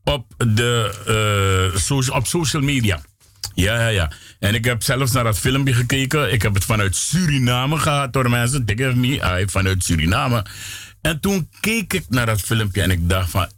[0.04, 3.02] op, de, socia- op social media.
[3.54, 4.12] Ja, ja, ja.
[4.40, 6.34] En ik heb zelfs naar dat filmpje gekeken.
[6.34, 8.66] Ik heb het vanuit Suriname gehad door mensen.
[8.80, 10.46] Of me, hij vanuit Suriname.
[11.02, 13.48] En toen keek ik naar dat filmpje en ik dacht van...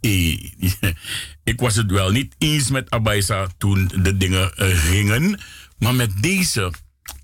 [1.44, 5.40] Ik was het wel niet eens met Abaisa toen de dingen eh, gingen.
[5.78, 6.72] Maar met deze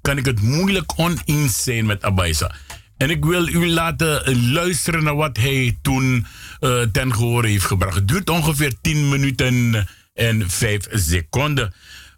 [0.08, 2.54] kan ik het moeilijk oneens zijn met Abaisa.
[2.96, 6.26] En ik wil u laten eh, luisteren naar wat hij toen
[6.60, 7.94] eh, ten gehoor heeft gebracht.
[7.94, 11.74] Het duurt ongeveer 10 minuten en 5 seconden.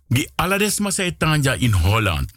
[0.09, 2.31] Die Aladesma zei Tanja in Holland.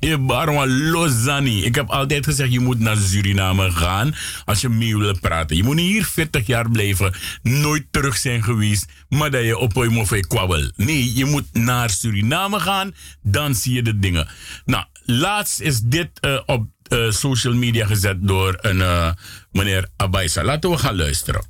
[0.00, 1.64] Lozani.
[1.64, 5.56] Ik heb altijd gezegd, je moet naar Suriname gaan als je mee wil praten.
[5.56, 9.92] Je moet hier 40 jaar blijven, nooit terug zijn geweest, maar dat je op een
[9.92, 10.70] moffe kwabbel.
[10.76, 14.28] Nee, je moet naar Suriname gaan, dan zie je de dingen.
[14.64, 19.10] Nou, laatst is dit eh, op eh, social media gezet door een eh,
[19.52, 20.44] meneer Abaisa.
[20.44, 21.42] Laten we gaan luisteren.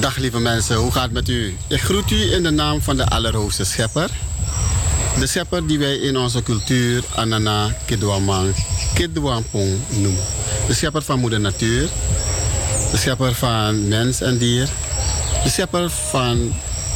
[0.00, 1.56] Dag lieve mensen, hoe gaat het met u?
[1.66, 4.10] Ik groet u in de naam van de Allerhoogste Schepper.
[5.18, 8.54] De schepper die wij in onze cultuur Anana Kidwamang
[8.94, 10.22] Kidwampong noemen.
[10.66, 11.88] De schepper van moeder natuur.
[12.90, 14.68] De schepper van mens en dier.
[15.42, 16.54] De schepper van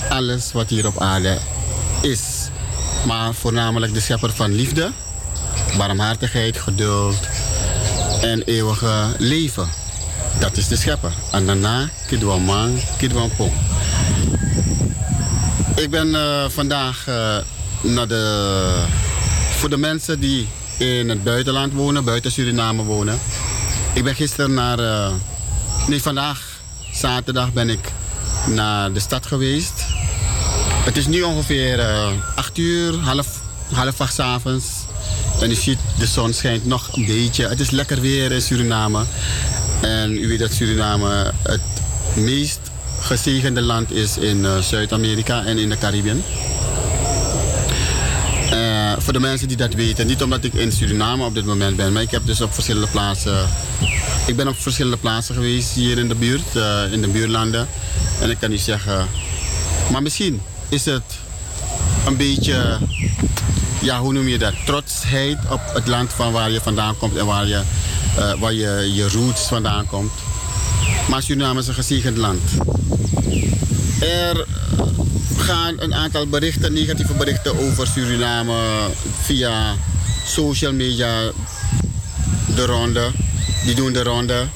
[0.09, 1.39] alles wat hier op aarde
[2.03, 2.49] is.
[3.07, 4.91] Maar voornamelijk de schepper van liefde,
[5.77, 7.21] barmhartigheid, geduld
[8.21, 9.82] en eeuwige leven.
[10.41, 11.13] Dat is de schepper.
[11.31, 13.53] Anana, Kidwamang, Kidwampong.
[15.77, 17.37] Ik ben eh, vandaag eh,
[17.83, 18.85] naar de.
[19.57, 23.19] Voor de mensen die in het buitenland wonen, buiten Suriname wonen.
[23.95, 24.79] Ik ben gisteren naar.
[24.79, 25.13] eh,
[25.87, 26.41] nee, vandaag,
[26.93, 27.93] zaterdag, ben ik
[28.47, 29.73] naar de stad geweest.
[30.85, 33.27] Het is nu ongeveer eh 8 uur, half,
[33.73, 34.65] half acht avonds.
[35.41, 37.49] En u ziet, de zon schijnt nog een beetje.
[37.49, 39.05] Het is lekker weer in Suriname.
[39.83, 41.61] En u weet dat Suriname het
[42.15, 42.61] meest
[43.01, 46.23] gezegende land is in eh, Zuid-Amerika en in de Caribbean.
[48.51, 51.77] Eh, voor de mensen die dat weten, niet omdat ik in Suriname op dit moment
[51.77, 53.49] ben, maar ik heb dus op verschillende plaatsen.
[54.27, 57.69] Ik ben op verschillende plaatsen geweest hier in de buurt, eh, in de buurlanden.
[58.21, 59.07] En ik kan niet zeggen.
[59.91, 61.03] Maar misschien is het
[62.07, 62.79] een beetje,
[63.81, 64.53] ja, hoe noem je dat?
[64.67, 67.61] Trotsheid op het land van waar je vandaan komt en waar je,
[68.17, 70.13] eh, waar je, je roots vandaan komt.
[71.09, 72.43] Maar Suriname is een gezegend land.
[74.01, 74.47] Er
[75.37, 78.89] gaan een aantal berichten, negatieve berichten over Suriname
[79.23, 79.75] via
[80.27, 81.31] social media
[82.55, 83.11] de ronde.
[83.65, 84.47] Die doen de ronde.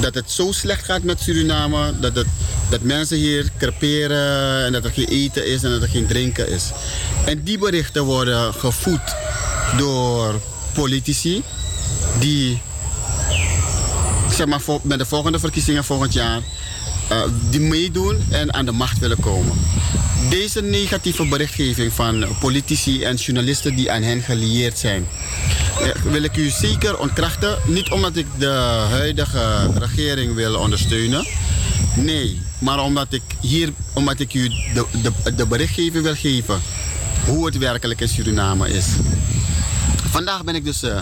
[0.00, 2.26] Dat het zo slecht gaat met Suriname, dat, het,
[2.70, 6.48] dat mensen hier creperen en dat er geen eten is en dat er geen drinken
[6.48, 6.70] is.
[7.24, 9.14] En die berichten worden gevoed
[9.76, 10.40] door
[10.72, 11.42] politici
[12.18, 12.60] die
[14.36, 16.40] zeg maar, voor- met de volgende verkiezingen volgend jaar
[17.08, 19.52] eh, die meedoen en aan de macht willen komen.
[20.30, 25.06] Deze negatieve berichtgeving van politici en journalisten die aan hen gelieerd zijn,
[25.80, 27.58] eh, wil ik u zeker ontkrachten.
[27.66, 31.26] Niet omdat ik de huidige regering wil ondersteunen.
[31.96, 36.60] Nee, maar omdat ik hier, omdat ik u de, de, de berichtgeving wil geven
[37.26, 38.86] hoe het werkelijk in Suriname is.
[40.10, 40.98] Vandaag ben ik dus, eh,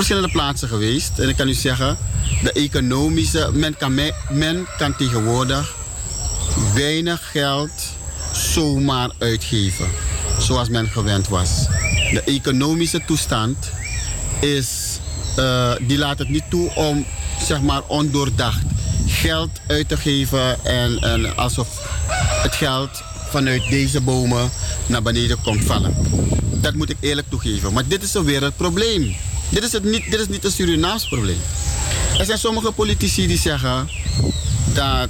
[0.00, 1.18] verschillende plaatsen geweest.
[1.18, 1.98] En ik kan u zeggen,
[2.42, 5.74] de economische, men kan, me- men kan tegenwoordig
[6.74, 7.70] weinig geld
[8.32, 9.86] zomaar uitgeven.
[10.38, 11.66] Zoals men gewend was.
[12.12, 13.56] De economische toestand
[14.40, 14.98] is,
[15.36, 17.06] eh, die laat het niet toe om
[17.42, 18.62] zeg maar ondoordacht
[19.06, 21.68] geld uit te geven en, en alsof
[22.42, 24.50] het geld vanuit deze bomen
[24.86, 25.94] naar beneden komt vallen.
[26.60, 27.72] Dat moet ik eerlijk toegeven.
[27.72, 29.16] Maar dit is een wereldprobleem.
[29.50, 31.40] Dit is, het niet, dit is niet een Surinaams probleem.
[32.18, 33.88] Er zijn sommige politici die zeggen
[34.74, 35.08] dat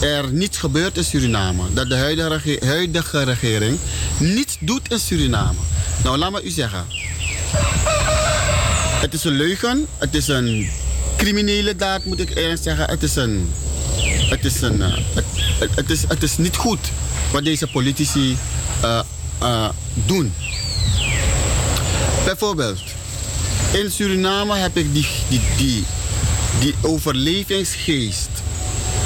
[0.00, 1.62] er niets gebeurt in Suriname.
[1.72, 3.78] Dat de huidige, rege- huidige regering
[4.18, 5.58] niets doet in Suriname.
[6.04, 6.84] Nou, laat me u zeggen.
[9.00, 9.86] Het is een leugen.
[9.98, 10.70] Het is een
[11.16, 12.90] criminele daad, moet ik eerlijk zeggen.
[12.90, 13.52] Het is een...
[14.30, 14.92] Het is, een, eh,
[15.74, 16.78] het is, het is niet goed
[17.32, 18.36] wat deze politici
[18.82, 19.00] eh,
[19.38, 20.32] eh, doen.
[22.24, 22.80] Bijvoorbeeld,
[23.72, 25.84] in Suriname heb ik die, die, die,
[26.60, 28.28] die overlevingsgeest,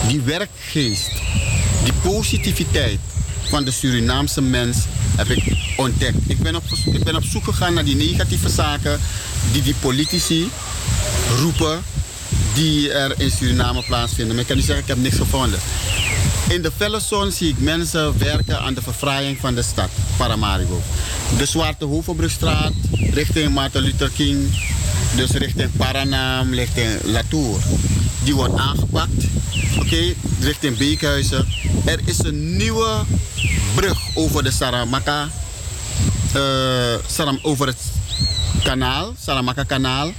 [0.08, 1.12] die werkgeest,
[1.84, 2.98] die positiviteit
[3.48, 4.78] van de Surinaamse mens
[5.16, 6.18] heb ik ontdekt.
[6.26, 9.00] Ik ben op, ik ben op zoek gegaan naar die negatieve zaken
[9.52, 10.50] die die politici
[11.38, 11.82] roepen
[12.55, 14.35] die er in Suriname plaatsvinden.
[14.35, 15.59] Maar ik kan u zeggen, ik heb niks gevonden.
[16.49, 17.01] In de felle
[17.31, 20.83] zie ik mensen werken aan de verfraaiing van de stad, Paramaribo.
[21.39, 22.72] De Zwarte Hovenbrugstraat
[23.12, 24.55] richting Martin Luther King,
[25.16, 27.59] dus richting Paranam, richting Latour.
[28.24, 29.24] Die wordt aangepakt,
[29.78, 31.47] oké, richting Beekhuizen.
[31.85, 33.05] Er is een nieuwe
[33.74, 35.28] brug over de Saramaka,
[36.33, 36.43] eh,
[37.07, 37.81] Saram, over het
[38.62, 40.12] kanaal, Saramaka kanaal.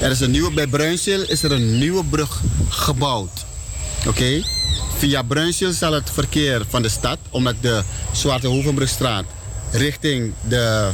[0.00, 3.44] Er is een nieuwe, bij Bruinzeel is er een nieuwe brug gebouwd.
[4.06, 4.42] Oké?
[4.98, 7.82] Via Bruinzeel zal het verkeer van de stad, omdat de
[8.12, 9.24] Zwarte Hovenbrugstraat
[9.72, 10.90] richting de,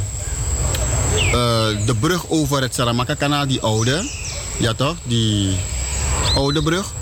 [1.17, 4.11] eh, de brug over het Saramaka-kanaal, die oude,
[4.59, 5.57] ja toch, die
[6.35, 6.93] oude brug,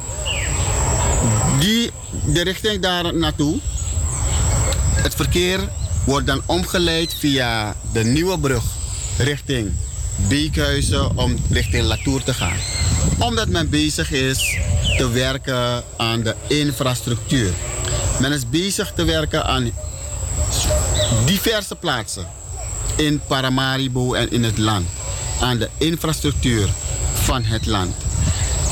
[1.58, 1.90] die,
[2.26, 3.58] de richting daar naartoe,
[4.94, 5.68] het verkeer
[6.04, 8.64] wordt dan omgeleid via de nieuwe brug
[9.18, 9.72] richting
[10.28, 12.56] Beekhuizen om richting Latour te gaan.
[13.18, 14.56] Omdat men bezig is
[14.96, 17.52] te werken aan de infrastructuur.
[18.20, 19.70] Men is bezig te werken aan
[21.26, 22.26] diverse plaatsen
[22.96, 24.88] in Paramaribo en in het land.
[25.40, 26.68] Aan de infrastructuur
[27.14, 27.94] van het land.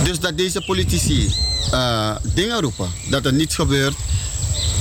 [0.04, 1.34] Dus dat deze politici
[1.70, 3.94] eh, dingen roepen, dat er niets gebeurt.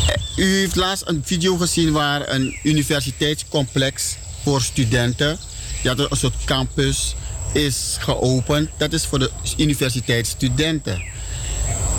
[0.08, 5.38] Eh, U heeft laatst een video gezien waar een universiteitscomplex voor studenten,
[5.82, 7.16] ja, een soort campus,
[7.54, 8.70] is geopend.
[8.78, 11.04] Dat is voor de universiteitsstudenten.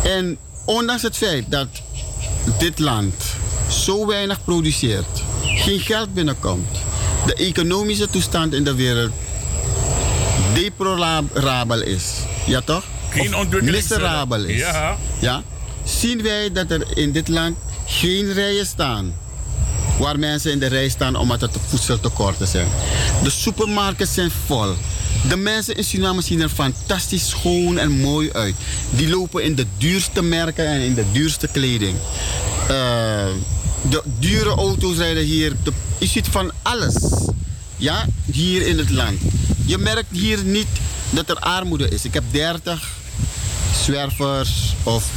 [0.05, 1.69] En ondanks het feit dat
[2.59, 3.15] dit land
[3.71, 6.79] zo weinig produceert, geen geld binnenkomt,
[7.27, 9.13] de economische toestand in de wereld
[10.55, 12.05] deplorabel is.
[12.47, 12.85] Ja toch?
[13.11, 14.59] Geen Of ontwikkeling, miserabel is.
[14.59, 14.97] Ja.
[15.19, 15.43] ja.
[15.85, 17.57] Zien wij dat er in dit land
[17.87, 19.15] geen rijen staan.
[19.99, 22.69] Waar mensen in de rij staan omdat het voedseltekorten zijn.
[23.23, 24.75] De supermarkten zijn vol.
[25.29, 28.55] De mensen in Suriname zien er fantastisch schoon en mooi uit.
[28.91, 31.97] Die lopen in de duurste merken en in de duurste kleding.
[32.69, 33.27] Eh,
[33.91, 35.53] de dure auto's rijden hier.
[35.99, 36.95] Je ziet van alles.
[37.77, 39.21] Ja, hier in het land.
[39.67, 40.69] Je merkt hier niet
[41.11, 42.05] dat er armoede is.
[42.05, 42.89] Ik heb 30
[43.85, 45.11] zwervers of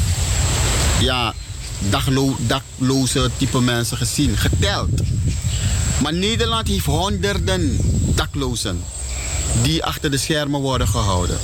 [0.99, 1.33] ja,
[2.47, 5.01] dakloze type mensen gezien, geteld.
[6.01, 7.77] Maar Nederland heeft honderden
[8.15, 8.83] daklozen
[9.61, 11.37] die achter de schermen worden gehouden.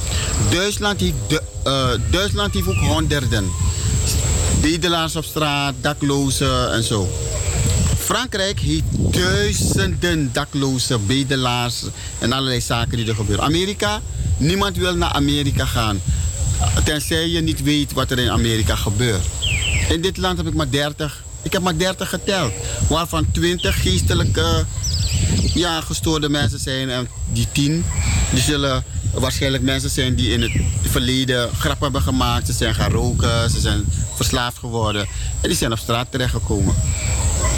[0.51, 3.51] Duitsland heeft, de, eh, Duitsland heeft ook honderden.
[4.61, 7.09] Bedelaars op straat, daklozen en zo.
[7.97, 11.83] Frankrijk heeft duizenden daklozen, bedelaars
[12.19, 13.45] en allerlei zaken die er gebeuren.
[13.45, 14.01] Amerika,
[14.37, 16.01] niemand wil naar Amerika gaan.
[16.83, 19.25] Tenzij je niet weet wat er in Amerika gebeurt.
[19.89, 21.23] In dit land heb ik maar 30.
[21.41, 22.51] Ik heb maar 30 geteld.
[22.89, 24.65] Waarvan 20 geestelijke
[25.53, 26.89] ja, gestoorde mensen zijn.
[26.89, 27.85] En die 10
[28.31, 28.83] die zullen
[29.13, 32.45] waarschijnlijk mensen zijn die in het verleden grappen hebben gemaakt.
[32.45, 33.83] Ze zijn gaan roken, ze zijn
[34.15, 35.01] verslaafd geworden.
[35.41, 36.75] En die zijn op straat terechtgekomen.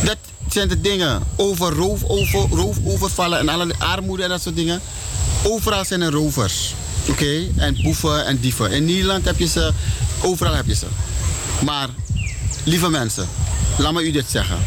[0.04, 0.18] Dat
[0.50, 1.24] zijn de dingen.
[1.36, 4.82] Over roof, over, roof overvallen en allerlei armoede en dat soort dingen.
[5.44, 6.74] Overal zijn er rovers.
[7.08, 7.48] Oké?
[7.56, 8.72] En boeven en dieven.
[8.72, 9.72] In Nederland heb je ze,
[10.22, 10.86] overal heb je ze.
[11.66, 11.90] Maar,
[12.64, 13.28] lieve mensen,
[13.78, 14.57] laat me u dit zeggen.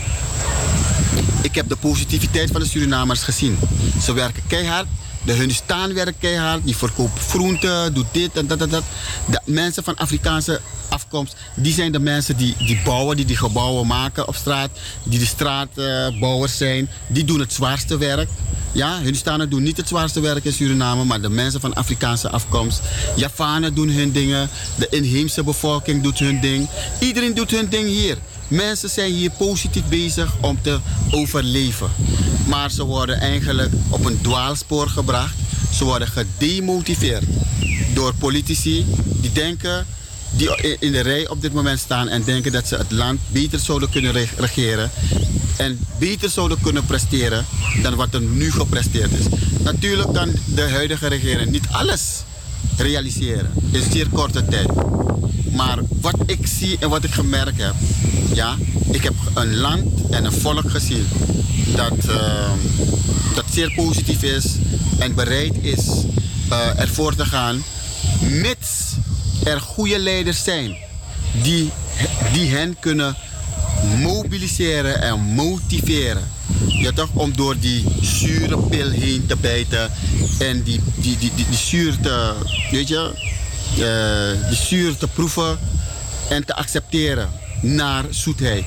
[1.42, 3.58] Ik heb de positiviteit van de Surinamers gezien.
[4.02, 4.86] Ze werken keihard.
[5.24, 6.64] De Hunistaan werkt keihard.
[6.64, 8.84] Die verkoopt groenten, doet dit en dat en dat.
[9.26, 13.86] De mensen van Afrikaanse afkomst, die zijn de mensen die, die bouwen, die die gebouwen
[13.86, 14.70] maken op straat.
[15.02, 16.88] Die de straatbouwers zijn.
[17.06, 18.28] Die doen het zwaarste werk.
[18.72, 22.30] Ja, hun stanen doen niet het zwaarste werk in Suriname, maar de mensen van Afrikaanse
[22.30, 22.80] afkomst.
[23.16, 26.68] Javanen doen hun dingen, de inheemse bevolking doet hun ding.
[27.00, 28.16] Iedereen doet hun ding hier.
[28.52, 30.78] Mensen zijn hier positief bezig om te
[31.10, 31.90] overleven.
[32.46, 35.34] Maar ze worden eigenlijk op een dwaalspoor gebracht.
[35.74, 37.24] Ze worden gedemotiveerd
[37.94, 39.86] door politici die denken,
[40.30, 43.58] die in de rij op dit moment staan en denken dat ze het land beter
[43.58, 44.90] zouden kunnen re- regeren
[45.56, 47.44] en beter zouden kunnen presteren
[47.82, 49.26] dan wat er nu gepresteerd is.
[49.62, 52.22] Natuurlijk kan de huidige regering niet alles
[52.76, 54.68] realiseren in zeer korte tijd.
[55.52, 57.74] Maar wat ik zie en wat ik gemerkt heb,
[58.34, 58.56] ja,
[58.90, 61.06] ik heb een land en een volk gezien
[61.76, 62.50] dat, eh,
[63.34, 64.44] dat zeer positief is
[64.98, 65.88] en bereid is
[66.50, 67.62] eh, ervoor te gaan,
[68.20, 68.92] mits
[69.44, 70.76] er goede leiders zijn
[71.42, 71.70] die,
[72.32, 73.16] die hen kunnen
[73.98, 76.30] mobiliseren en motiveren.
[76.68, 77.08] Ja, toch?
[77.12, 79.90] Om door die zure pil heen te bijten
[80.38, 82.32] en die, die, die, die, die zuur te,
[82.70, 83.10] weet je,
[83.78, 85.58] eh, die zuur te proeven
[86.28, 88.64] en te accepteren naar zoetheid.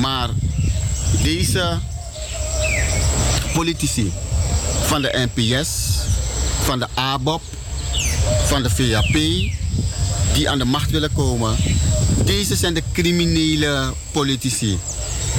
[0.00, 0.28] Maar
[1.22, 1.78] deze
[3.54, 4.12] politici
[4.82, 5.68] van de NPS,
[6.62, 7.42] van de ABOP,
[8.46, 9.12] van de VAP,
[10.34, 11.56] die aan de macht willen komen,
[12.24, 14.78] deze zijn de criminele politici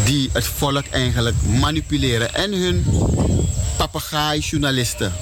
[0.05, 2.85] die het volk eigenlijk manipuleren en hun
[3.77, 5.13] papegaai-journalisten.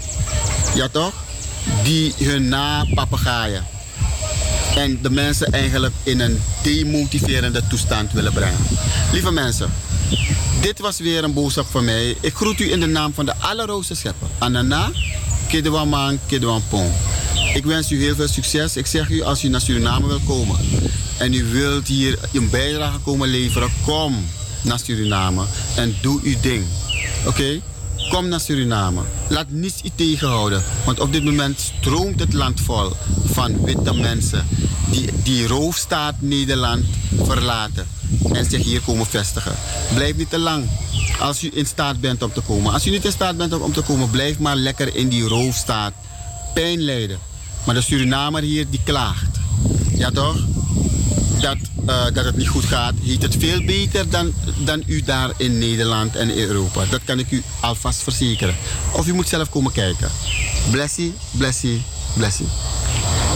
[0.76, 1.13] Ja toch?
[1.84, 3.66] Die hun na papegaaien.
[4.76, 8.59] En de mensen eigenlijk in een demotiverende toestand willen brengen.
[9.11, 9.74] Lieve mensen,
[10.61, 12.16] dit was weer een boodschap van mij.
[12.22, 14.28] Ik groet u in de naam van de allerhoogste schepper.
[14.38, 14.91] Anana,
[15.47, 16.91] Kedewamang, Kedewampong.
[17.53, 18.78] Ik wens u heel veel succes.
[18.78, 20.59] Ik zeg u, als u naar Suriname wilt komen
[21.18, 24.26] en u wilt hier een bijdrage komen leveren, kom
[24.61, 25.45] naar Suriname
[25.76, 26.66] en doe uw ding.
[27.26, 27.61] Oké?
[28.10, 29.01] Kom naar Suriname.
[29.30, 30.64] Laat niets u tegenhouden.
[30.86, 32.91] Want op dit moment stroomt het land vol
[33.26, 34.47] van witte mensen
[34.89, 36.86] die die roofstaat Nederland
[37.24, 37.88] verlaten
[38.34, 39.56] en zich hier komen vestigen.
[39.93, 40.70] Blijf niet te lang
[41.20, 42.74] als u in staat bent om te komen.
[42.74, 45.93] Als u niet in staat bent om te komen, blijf maar lekker in die roofstaat.
[46.53, 47.20] Pijn lijden.
[47.66, 49.38] Maar de Surinamer hier die klaagt.
[49.95, 50.38] Ja toch?
[51.46, 55.32] Dat, eh, dat het niet goed gaat, heet het veel beter dan, dan u daar
[55.38, 56.86] in Nederland en Europa.
[56.86, 58.56] Dat kan ik u alvast verzekeren.
[58.93, 60.10] Of u moet zelf komen kijken.
[60.72, 61.84] Blessie, blessie,
[62.16, 62.48] blessie.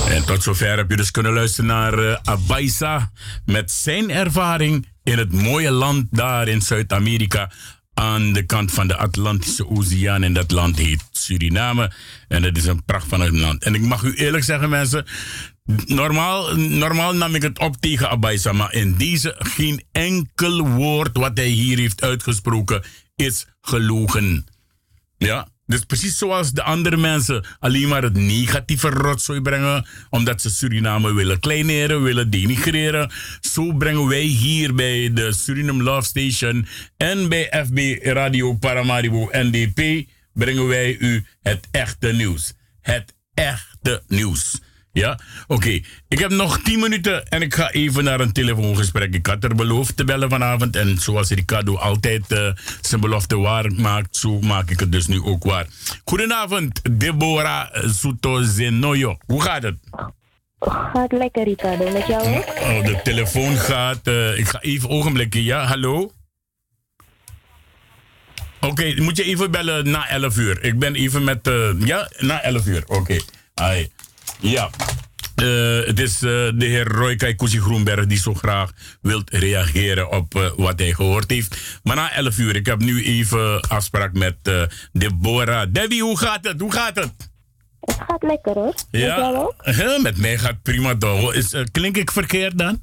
[0.07, 3.11] En tot zover heb je dus kunnen luisteren naar eh, Abaisa
[3.45, 7.51] met zijn ervaring in het mooie land daar in Zuid-Amerika
[7.93, 10.23] aan de kant van de Atlantische Oceaan.
[10.23, 11.91] En dat land heet Suriname.
[12.27, 13.63] En dat is een pracht van land.
[13.63, 15.05] En ik mag u eerlijk zeggen, mensen.
[15.85, 21.37] Normaal, normaal nam ik het op tegen Abaisa, maar in deze geen enkel woord wat
[21.37, 22.83] hij hier heeft uitgesproken
[23.15, 24.45] is gelogen.
[25.17, 30.49] Ja, dus precies zoals de andere mensen alleen maar het negatieve rotzooi brengen, omdat ze
[30.49, 33.11] Suriname willen kleineren, willen denigreren.
[33.41, 36.67] Zo brengen wij hier bij de Suriname Love Station
[36.97, 42.53] en bij FB Radio Paramaribo NDP, brengen wij u het echte nieuws.
[42.81, 44.67] Het echte nieuws.
[44.99, 45.79] Ja, oké.
[46.07, 49.13] Ik heb nog 10 minuten en ik ga even naar een telefoongesprek.
[49.13, 50.75] Ik had er beloofd te bellen vanavond.
[50.75, 55.21] En zoals Ricardo altijd eh, zijn belofte waar maakt, zo maak ik het dus nu
[55.21, 55.65] ook waar.
[56.05, 57.67] Goedenavond, Deborah
[58.41, 59.17] Zenoyo.
[59.25, 59.75] Hoe gaat het?
[60.59, 61.91] Gaat lekker, Ricardo.
[61.91, 62.47] Met jou ook?
[62.61, 64.07] Oh, de telefoon gaat.
[64.07, 65.43] eh, ik ga even ogenblikken.
[65.43, 66.11] Ja, hallo?
[68.61, 70.63] Oké, moet je even bellen na 11 uur.
[70.63, 71.47] Ik ben even met.
[71.47, 72.83] eh, ja, na 11 uur.
[72.87, 73.17] Oké.
[73.61, 73.85] Hi.
[74.39, 74.69] Ja.
[75.35, 78.71] Eh, het is eh, de heer Roy Kaikousi Groenberg die zo graag
[79.01, 81.79] wilt reageren op eh, wat hij gehoord heeft.
[81.83, 84.35] Maar na 11 uur, ik heb nu even afspraak met
[84.91, 85.67] Deborah.
[85.71, 86.59] Debbie, hoe gaat het?
[86.59, 87.13] Hoe gaat het?
[87.79, 88.73] Het gaat lekker hoor.
[88.91, 89.53] Met jou Ja, ook?
[89.57, 91.33] hè, met mij gaat prima toch.
[91.33, 92.81] Is, klink ik verkeerd dan?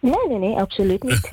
[0.00, 1.30] Nee, nee, nee, absoluut niet.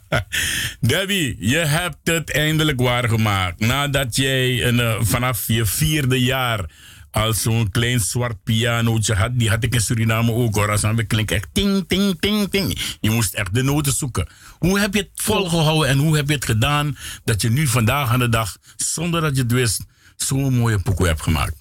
[0.80, 3.60] Debbie, je hebt het eindelijk waargemaakt.
[3.60, 6.64] Nadat jij een, vanaf je vierde jaar
[7.12, 9.30] al zo'n klein zwart pianootje had.
[9.38, 10.70] Die had ik in Suriname ook hoor.
[10.70, 12.96] Als dan klinkt echt ting, ting, ting, ting.
[13.00, 14.28] Je moest echt de noten zoeken.
[14.58, 18.10] Hoe heb je het volgehouden en hoe heb je het gedaan dat je nu vandaag
[18.10, 19.84] aan de dag, zonder dat je het wist,
[20.16, 21.54] zo'n mooie pokoe hebt gemaakt?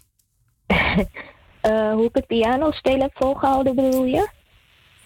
[1.62, 4.30] Eh, hoe ik het piano spelen heb volgehouden, bedoel je?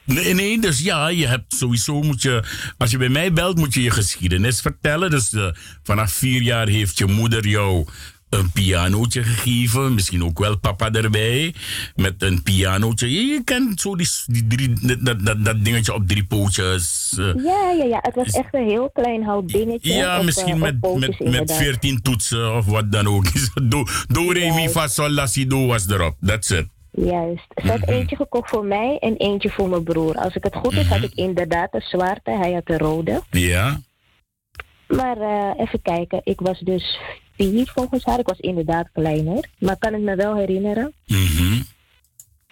[0.05, 2.43] Nee, nee, dus ja, je hebt sowieso moet je,
[2.77, 5.09] als je bij mij belt, moet je je geschiedenis vertellen.
[5.09, 5.47] Dus eh,
[5.83, 7.87] vanaf vier jaar heeft je moeder jou
[8.29, 9.93] een pianootje gegeven.
[9.93, 11.53] Misschien ook wel papa erbij.
[11.95, 13.11] Met een pianootje.
[13.11, 17.15] Je, je kent zo die, die drie, dat, dat, dat dingetje op drie pootjes.
[17.17, 17.43] eh.
[17.43, 17.99] Ja, ja, ja.
[18.01, 19.93] Het was echt een heel klein hout dingetje.
[19.93, 21.51] Ja, op, misschien eh, met, pootjes, met, met.
[21.53, 23.25] 14 toetsen of wat dan ook.
[23.69, 26.15] Do, do re, mi, fa, sol, la, si, do was erop.
[26.25, 26.65] That's it.
[26.91, 27.45] Juist.
[27.63, 30.15] Ze had eentje gekocht voor mij en eentje voor mijn broer.
[30.15, 33.21] Als ik het goed is, had ik inderdaad de zwarte, hij had de rode.
[33.31, 33.79] Ja.
[34.87, 36.99] Maar eh, even kijken, ik was dus
[37.37, 38.19] vier volgens haar.
[38.19, 40.93] Ik was inderdaad kleiner, maar kan ik me wel herinneren.
[41.07, 41.61] Mhm.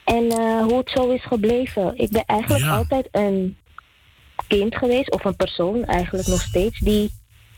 [0.03, 1.97] En eh, hoe het zo is gebleven.
[1.97, 3.57] Ik ben eigenlijk altijd een
[4.47, 7.11] kind geweest, of een persoon eigenlijk nog steeds, die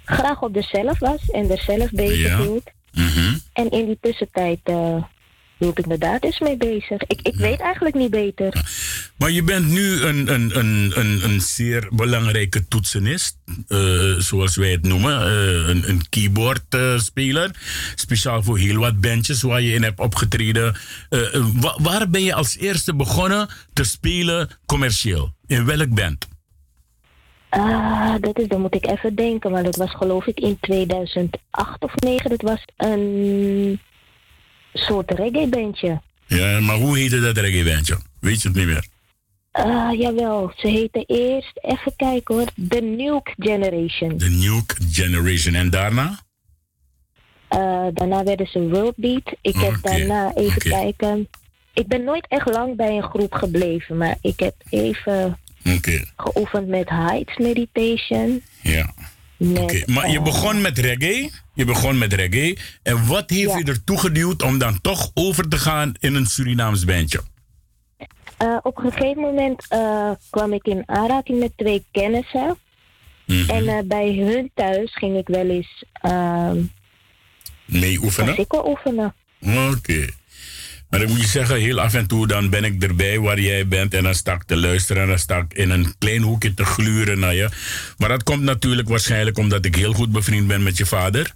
[0.06, 2.38] graag op zichzelf was en er zelf bezig Ja.
[2.42, 2.72] hield.
[2.92, 3.38] Mhm.
[3.54, 5.04] En in die tussentijd eh
[5.58, 7.02] hield ik me daar dus mee bezig.
[7.08, 8.66] Ik, ik weet eigenlijk niet beter.
[9.18, 13.38] Maar je bent nu een, een, een, een, een zeer belangrijke toetsenist,
[13.68, 13.78] eh,
[14.18, 15.22] zoals wij het noemen.
[15.22, 17.52] eh, een, een keyboardspeler.
[17.96, 20.76] Speciaal voor heel wat bandjes waar je in hebt opgetreden.
[21.10, 21.20] Eh,
[21.54, 25.34] wa- waar ben je als eerste begonnen te spelen commercieel?
[25.48, 26.28] In welk band?
[27.50, 31.82] Ah, dat is, dan moet ik even denken, maar dat was geloof ik in 2008
[31.84, 32.30] of 2009.
[32.30, 33.80] Dat was een
[34.78, 36.02] soort reggae-bandje.
[36.28, 37.98] Ja, maar hoe heette dat reggae bandje?
[38.20, 38.86] Weet je het niet meer?
[39.52, 40.52] Ah, jawel.
[40.56, 44.18] Ze heette eerst, even kijken hoor, The Nuke Generation.
[44.18, 45.56] The Nuke Generation.
[45.56, 46.20] En daarna?
[47.48, 49.36] Eh, daarna werden ze Worldbeat.
[49.42, 51.28] Ik heb daarna even kijken.
[51.74, 55.38] Ik ben nooit echt lang bij een groep gebleven, maar ik heb even
[56.16, 58.42] geoefend met Heights Meditation.
[58.62, 58.94] ja.
[59.38, 61.32] Oké, maar je begon met reggae.
[61.54, 62.58] Je begon met reggae.
[62.84, 66.86] En wat heeft je ertoe geduwd om dan toch over te gaan in een Surinaams
[66.86, 67.22] bandje?
[68.38, 72.58] Eh, op een gegeven moment eh, kwam ik in aanraking met twee kennissen.
[73.26, 73.50] Mhm.
[73.50, 76.62] En eh, bij hun thuis ging ik wel eens ehm
[77.66, 78.46] Mee oefenen?
[78.66, 79.16] oefenen.
[79.72, 80.08] Oké.
[80.96, 83.68] Maar ik moet je zeggen, heel af en toe dan ben ik erbij waar jij
[83.68, 86.54] bent en dan sta ik te luisteren en dan sta ik in een klein hoekje
[86.54, 87.50] te gluren naar je.
[87.98, 91.32] Maar dat komt natuurlijk waarschijnlijk omdat ik heel goed bevriend ben met je vader.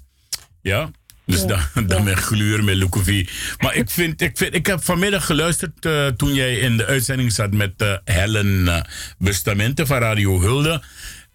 [0.61, 0.91] Ja?
[1.25, 3.29] Dus dan, dan ik gluur met Lukovi.
[3.57, 7.31] Maar ik vind, ik vind, ik heb vanmiddag geluisterd eh, toen jij in de uitzending
[7.31, 8.81] zat met eh, Helen eh,
[9.17, 10.81] Bustamante van Radio Hulde.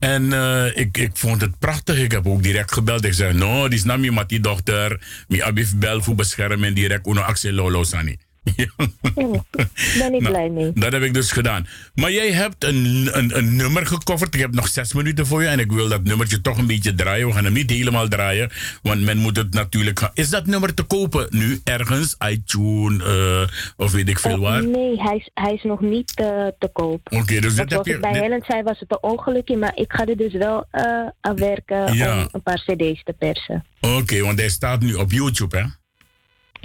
[0.05, 1.99] En eh, ik, ik vond het prachtig.
[1.99, 3.05] Ik heb ook direct gebeld.
[3.05, 5.01] Ik zei, no, die is na mi die dochter.
[5.29, 8.17] Mi abif bel voor beschermen direct uno actie lolo sani.
[8.45, 10.73] Ben ik Nou, blij mee.
[10.75, 11.67] Dat heb ik dus gedaan.
[11.95, 14.35] Maar jij hebt een, een, een nummer gecoverd.
[14.35, 15.49] Ik heb nog zes minuten voor je.
[15.49, 17.27] En ik wil dat nummertje toch een beetje draaien.
[17.27, 18.51] We gaan hem niet helemaal draaien.
[18.83, 20.11] Want men moet het natuurlijk gaan.
[20.15, 22.17] Is dat nummer te kopen nu ergens?
[22.29, 24.63] iTunes uh, of weet ik veel waar?
[24.63, 26.27] Uh, nee, hij is, hij is nog niet uh,
[26.59, 27.01] te koop.
[27.05, 28.23] Oké, okay, dus dit Zoals heb ik bij dit...
[28.23, 29.57] Helen zei, was het een ongelukje.
[29.57, 30.83] Maar ik ga er dus wel uh,
[31.21, 32.21] aan werken Ja.
[32.21, 33.65] om een paar cd's te persen.
[33.81, 35.65] Oké, okay, want hij staat nu op YouTube, hè?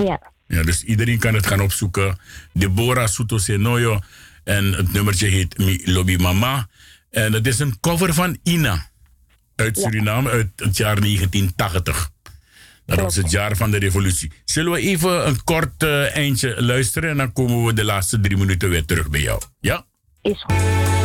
[0.04, 0.22] Ja.
[0.50, 2.18] Ja, dus iedereen kan het gaan opzoeken.
[2.54, 4.00] Deborah Soto Senoyo.
[4.44, 6.68] En het nummertje heet Mi Lobby Mama.
[7.12, 8.90] En het is een cover van Ina.
[9.56, 12.12] Uit Suriname, uit het jaar 1980.
[12.86, 14.32] Dat was het jaar van de revolutie.
[14.46, 18.38] Zullen we even een kort uh, eindje luisteren en dan komen we de laatste drie
[18.38, 19.42] minuten weer terug bij jou.
[19.60, 19.86] Ja?
[20.22, 20.99] Is goed.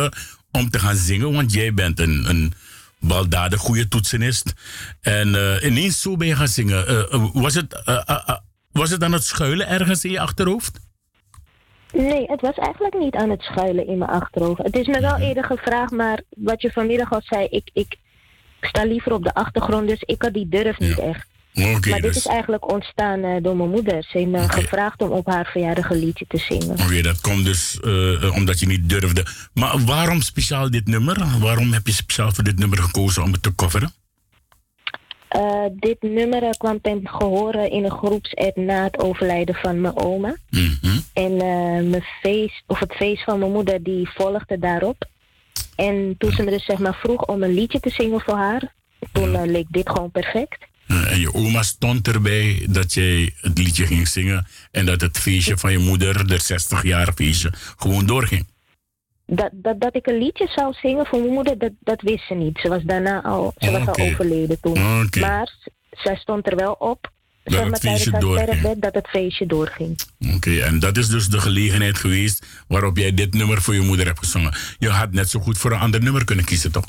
[0.00, 0.20] Hebben
[0.52, 1.32] om te gaan zingen?
[1.32, 2.52] Want jij bent een, een
[2.98, 4.52] baldadig goede toetsenist.
[5.00, 6.86] En eh, ineens zo ben je gaan zingen.
[6.86, 7.82] Eh, eh, was, het,
[8.72, 10.84] was het aan het schuilen ergens in je achterhoofd?
[11.92, 14.62] Nee, het was eigenlijk niet aan het schuilen in mijn achterhoofd.
[14.62, 17.96] Het is me wel eerder gevraagd, maar wat je vanmiddag al zei, ik, ik
[18.60, 21.26] sta liever op de achtergrond, dus ik had die durf niet echt.
[21.56, 24.02] Maar dit dus- is eigenlijk ontstaan eh, door mijn moeder.
[24.02, 26.80] Ze heeft me gevraagd om op haar verjaardag een liedje te zingen.
[26.80, 29.26] Oké, dat komt dus eh, omdat je niet durfde.
[29.54, 31.38] Maar waarom speciaal dit nummer?
[31.40, 33.92] Waarom heb je speciaal voor dit nummer gekozen om het te coveren?
[35.28, 40.36] Eh, dit nummer kwam ten gehore in een groepsapp na het overlijden van mijn oma.
[40.50, 40.98] Mhm.
[41.12, 41.36] En
[41.90, 45.08] mijn feest, of het feest van mijn moeder, die volgde daarop.
[45.76, 48.74] En toen ze me dus zeg maar vroeg om een liedje te zingen voor haar,
[49.12, 50.66] toen leek dit gewoon perfect.
[50.86, 55.18] Eh, En je oma stond erbij dat jij het liedje ging zingen en dat het
[55.18, 58.46] feestje van je moeder, de 60 jaar feestje, gewoon doorging.
[59.26, 62.34] Dat, dat, dat ik een liedje zou zingen voor mijn moeder, dat, dat wist ze
[62.34, 62.58] niet.
[62.62, 65.08] Ze was daarna al, ze was al overleden toen.
[65.20, 65.54] Maar
[65.90, 67.10] zij stond er wel op,
[67.44, 68.48] Dat zeg het maar feestje doorging.
[68.48, 69.98] sterfbed, dat het feestje doorging.
[70.34, 74.06] Oké, en dat is dus de gelegenheid geweest waarop jij dit nummer voor je moeder
[74.06, 74.54] hebt gezongen.
[74.78, 76.84] Je had net zo goed voor een ander nummer kunnen kiezen, toch?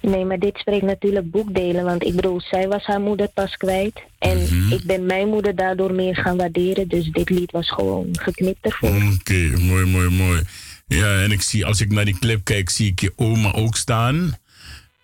[0.00, 1.84] Nee, maar dit spreekt natuurlijk boekdelen.
[1.84, 4.00] Want ik bedoel, zij was haar moeder pas kwijt.
[4.18, 4.72] En Mhm.
[4.72, 6.88] ik ben mijn moeder daardoor meer gaan waarderen.
[6.88, 8.88] Dus dit lied was gewoon geknipt ervoor.
[8.88, 10.42] Oké, mooi, mooi, mooi.
[10.86, 13.76] Ja, en ik zie, als ik naar die clip kijk, zie ik je oma ook
[13.76, 14.36] staan.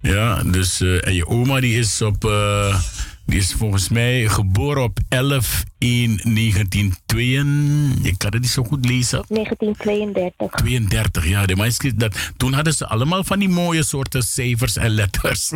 [0.00, 2.80] Ja, dus, eh, en je oma die is op, eh,
[3.26, 7.38] die is volgens mij geboren op 11 1 1902.
[8.02, 9.24] Ik kan het niet zo goed lezen.
[9.28, 10.50] 1932.
[10.50, 11.46] 32, ja.
[11.46, 15.52] De dat, toen hadden ze allemaal van die mooie soorten cijfers en letters.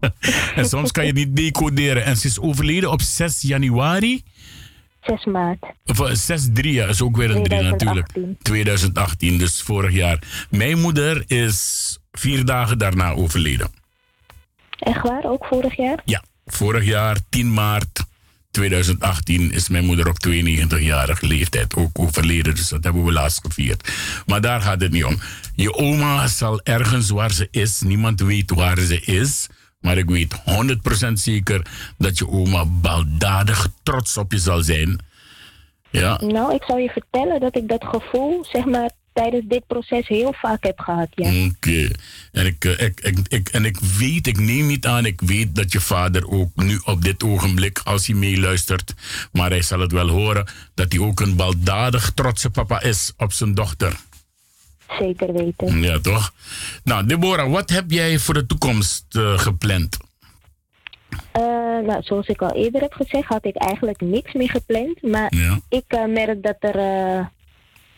[0.56, 2.04] en soms kan je niet decoderen.
[2.04, 4.22] En ze is overleden op 6 januari.
[5.00, 5.66] 6 maart.
[5.84, 8.06] Of eh, 6-3, ja, is ook weer een 3 natuurlijk.
[8.06, 8.36] 2018.
[8.42, 10.46] 2018, dus vorig jaar.
[10.50, 13.70] Mijn moeder is vier dagen daarna overleden.
[14.78, 15.24] Echt waar?
[15.24, 16.02] Ook vorig jaar?
[16.04, 18.04] Ja, vorig jaar, 10 maart
[18.50, 22.54] 2018, is mijn moeder op 92-jarige leeftijd ook overleden.
[22.54, 23.92] Dus dat hebben we laatst gevierd.
[24.26, 25.18] Maar daar gaat het niet om.
[25.54, 29.46] Je oma zal ergens waar ze is, niemand weet waar ze is.
[29.80, 30.34] Maar ik weet
[31.08, 31.66] 100% zeker
[31.98, 34.98] dat je oma baldadig trots op je zal zijn.
[35.90, 38.90] Ja, Nou, ik zal je vertellen dat ik dat gevoel, zeg maar,
[39.22, 41.44] tijdens dit proces heel vaak heb gehad, ja.
[41.46, 41.88] Oké.
[42.32, 45.54] En, ik, eh, ik, ik, ik, en ik weet, ik neem niet aan, ik weet
[45.54, 48.94] dat je vader ook nu op dit ogenblik, als hij meeluistert,
[49.32, 53.32] maar hij zal het wel horen, dat hij ook een baldadig trotse papa is op
[53.32, 53.96] zijn dochter.
[54.98, 55.82] Zeker weten.
[55.82, 56.32] Ja, toch?
[56.84, 59.96] Nou, Deborah, wat heb jij voor de toekomst eh, gepland?
[61.32, 61.42] Eh,
[61.86, 65.02] nou, zoals ik al eerder heb gezegd, had ik eigenlijk niks meer gepland.
[65.02, 65.58] Maar Ja.
[65.68, 66.76] ik merk dat er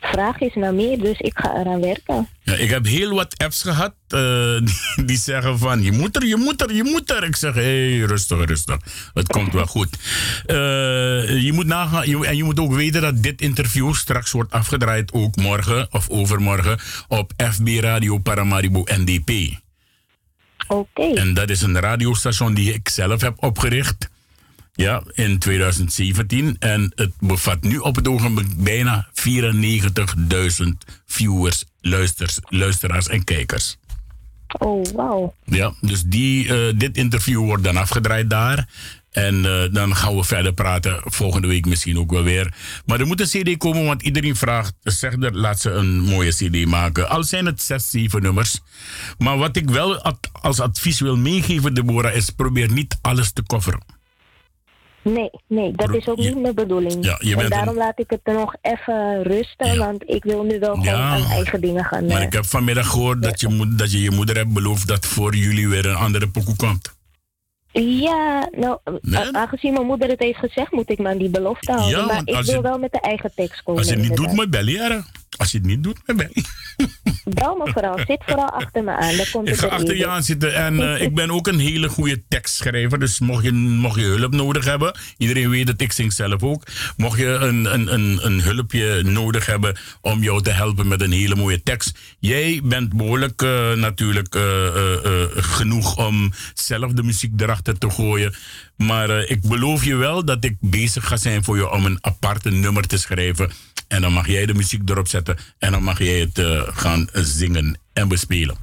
[0.00, 2.28] vraag is naar meer, dus ik ga eraan werken.
[2.42, 4.58] Ja, ik heb heel wat apps gehad eh,
[4.96, 7.24] die, die zeggen van je moet er, je moet er, je moet er.
[7.24, 8.76] Ik zeg hé, hey, rustig, rustig.
[9.14, 9.88] Het komt wel goed.
[10.46, 10.56] Eh,
[11.42, 15.12] je moet nagaan, je- en je moet ook weten dat dit interview straks wordt afgedraaid
[15.12, 16.78] ook morgen of overmorgen
[17.08, 19.58] op FB Radio Paramaribo NDP.
[20.68, 21.02] Oké.
[21.14, 24.09] En dat is een radiostation die ik zelf heb opgericht.
[24.80, 26.56] Ja, in 2017.
[26.58, 30.66] En het bevat nu op het ogenblik bijna 94.000
[31.06, 33.76] viewers, luisters, luisteraars en kijkers.
[34.58, 35.34] Oh, wauw.
[35.44, 38.68] Ja, dus die, eh, dit interview wordt dan afgedraaid daar.
[39.10, 41.00] En eh, dan gaan we verder praten.
[41.04, 42.54] Volgende week misschien ook wel weer.
[42.86, 44.74] Maar er moet een CD komen, want iedereen vraagt.
[44.82, 47.08] Zeg er, laat ze een mooie CD maken.
[47.08, 48.60] Al zijn het zes, zeven nummers.
[49.18, 53.42] Maar wat ik wel ad- als advies wil meegeven, Deborah, is probeer niet alles te
[53.42, 53.98] coveren.
[55.02, 57.04] Nee, nee, dat is ook niet mijn bedoeling.
[57.04, 60.24] Ja, je en bent daarom een- laat ik het er nog even rusten, want ik
[60.24, 62.06] wil nu wel gewoon aan eigen dingen gaan.
[62.06, 65.06] Maar eh, ik heb vanmiddag gehoord dat je, dat je je moeder hebt beloofd dat
[65.06, 66.98] voor jullie weer een andere pokoe komt.
[67.72, 69.20] Ja, nou, Nee?
[69.20, 72.06] a- aangezien mijn moeder het heeft gezegd, moet ik me aan die belofte houden.
[72.06, 73.80] Maar ik wil wel met de eigen tekst komen.
[73.80, 74.64] Als je het niet doet, maar bel.
[75.40, 76.42] Als je het niet doet, maar bel je.
[77.24, 79.16] Bel me vooral, zit vooral achter me aan.
[79.16, 81.58] Dan komt Ik ga er achter je aan zitten en eh, ik ben ook een
[81.58, 82.98] hele goede tekstschrijver.
[82.98, 86.62] Dus mocht je, mocht je hulp nodig hebben, iedereen weet dat ik zing zelf ook.
[86.96, 91.12] Mocht je een, een, een, een hulpje nodig hebben om jou te helpen met een
[91.12, 91.98] hele mooie tekst.
[92.18, 94.42] Jij bent behoorlijk eh, natuurlijk eh,
[95.36, 98.34] genoeg om zelf de muziek erachter te gooien.
[98.86, 101.98] Maar eh, ik beloof je wel dat ik bezig ga zijn voor je om een
[102.00, 103.50] aparte nummer te schrijven.
[103.88, 107.08] En dan mag jij de muziek erop zetten en dan mag jij het eh, gaan
[107.12, 108.56] zingen en bespelen.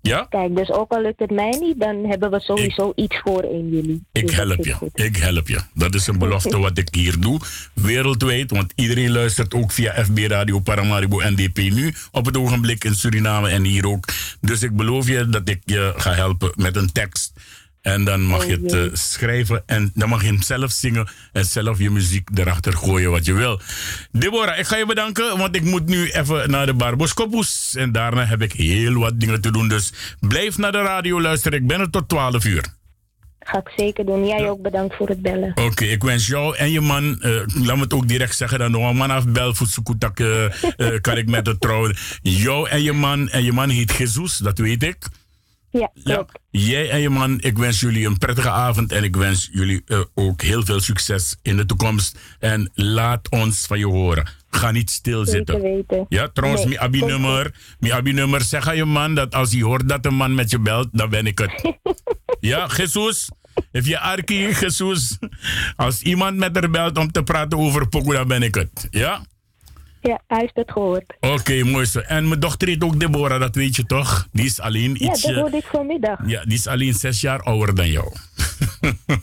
[0.00, 0.26] Ja?
[0.28, 3.68] Kijk, dus ook al lukt het mij niet, dan hebben we sowieso iets voor 1
[3.68, 4.02] juli.
[4.12, 4.72] Ik Dus help je.
[4.72, 4.90] goed.
[5.00, 5.60] Ik help je.
[5.74, 7.40] Dat is een belofte wat ik hier doe.
[7.74, 11.94] Wereldwijd, want iedereen luistert ook via FB Radio Paramaribo NDP nu.
[12.10, 14.04] Op het ogenblik in Suriname en hier ook.
[14.40, 17.32] Dus ik beloof je dat ik je ga helpen met een tekst.
[17.84, 21.44] En dan mag je het eh, schrijven en dan mag je hem zelf zingen en
[21.44, 23.60] zelf je muziek erachter gooien wat je wil.
[24.12, 27.74] Deborah, ik ga je bedanken, want ik moet nu even naar de Barboskopus.
[27.76, 29.68] En daarna heb ik heel wat dingen te doen.
[29.68, 31.58] Dus blijf naar de radio luisteren.
[31.58, 32.64] Ik ben er tot 12 uur.
[33.40, 34.26] Ga ik zeker doen.
[34.26, 35.52] Jij ook bedankt voor het bellen.
[35.54, 38.70] Oké, ik wens jou en je man, eh, laat me het ook direct zeggen, dan
[38.70, 41.96] nog een man afbel voor Sukutak, eh, eh, kan ik met het trouwen.
[42.22, 44.96] Jou en je man, en je man heet Jesus, dat weet ik.
[45.78, 49.48] Ja, Ja, jij en je man, ik wens jullie een prettige avond en ik wens
[49.52, 52.18] jullie eh, ook heel veel succes in de toekomst.
[52.38, 54.28] En laat ons van je horen.
[54.50, 55.84] Ga niet stilzitten.
[56.08, 59.88] Ja, trouwens, Nee, mijn abi-nummer, mijn abi-nummer, zeg aan je man dat als hij hoort
[59.88, 61.74] dat een man met je belt, dan ben ik het.
[62.40, 63.30] ja, Jesus,
[63.72, 65.18] if je arki, Jesus,
[65.76, 68.88] als iemand met haar belt om te praten over Poco, dan ben ik het.
[68.90, 69.22] Ja?
[70.08, 71.14] Ja, hij heeft het gehoord.
[71.20, 71.98] Oké, mooi zo.
[71.98, 74.28] En mijn dochter heet ook Deborah, dat weet je toch?
[74.32, 75.26] Die is alleen Ja, ietsje...
[75.32, 76.18] dat hoorde ik vanmiddag.
[76.26, 78.06] Ja, die is alleen zes jaar ouder dan jou.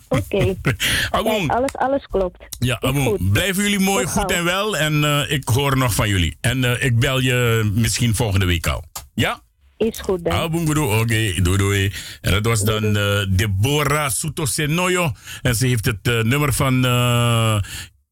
[0.09, 0.55] Oké.
[0.61, 2.45] Kijk, alles, alles klopt.
[2.59, 3.29] Ja, Abon.
[3.31, 4.77] Blijven jullie mooi, goed en wel.
[4.77, 6.37] En eh, ik hoor nog van jullie.
[6.41, 8.83] En eh, ik bel je misschien volgende week al.
[9.13, 9.41] Ja?
[9.77, 10.53] Is goed dan.
[10.77, 11.91] Oké, doei doei.
[12.21, 15.11] En dat was dan eh, Deborah Soto Senoyo.
[15.41, 16.85] En ze heeft het nummer van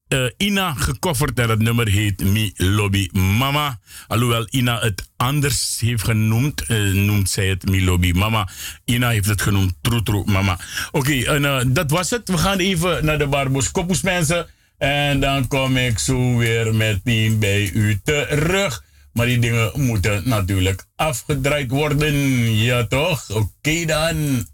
[0.09, 1.39] eh, Ina gecoverd.
[1.39, 3.79] En dat nummer heet Mi Lobby Mama.
[4.07, 8.49] Alhoewel Ina het anders heeft genoemd, eh, noemt zij het Mi Lobby Mama.
[8.85, 10.59] Ina heeft het genoemd True Mama.
[10.91, 12.29] Oké, en eh, dat was het.
[12.29, 14.47] We gaan even naar de Barbos mensen.
[14.77, 18.83] En dan kom ik zo weer meteen bij u terug.
[19.13, 22.53] Maar die dingen moeten natuurlijk afgedraaid worden.
[22.55, 23.29] Ja toch?
[23.29, 24.47] Oké dan.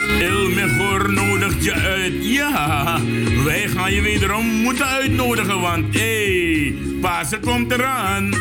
[0.00, 2.12] Il Mejor nodigt je uit.
[2.20, 3.00] Ja,
[3.44, 8.34] wij gaan je wederom moeten uitnodigen, want hé, hey, Pasen komt eraan.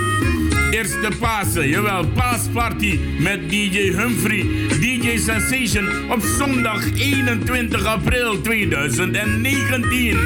[0.72, 4.46] Eerste Pasen, jawel, paasparty met DJ Humphrey,
[4.80, 10.18] DJ Sensation op zondag 21 april 2019.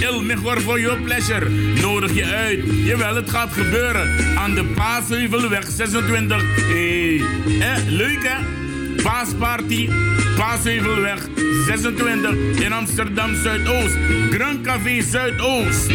[0.00, 1.50] Il Mejor voor your pleasure
[1.80, 2.64] nodig je uit.
[2.84, 6.42] Jawel, het gaat gebeuren aan de Paasheuvelweg 26.
[6.56, 7.16] Hé,
[7.58, 7.82] hey.
[7.88, 8.63] leuk hè?
[9.04, 9.90] Paasparty,
[10.36, 11.18] Paasheuvelweg
[11.66, 13.96] 26 in Amsterdam Zuidoost.
[14.30, 15.88] Grand Café Zuidoost.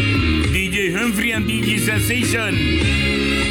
[0.52, 2.54] DJ Humphrey en DJ Sensation.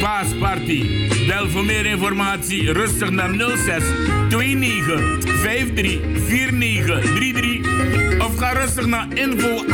[0.00, 1.08] Paasparty.
[1.26, 3.82] Bel voor meer informatie rustig naar 06
[4.28, 9.64] 29 53 49 33 of ga rustig naar info.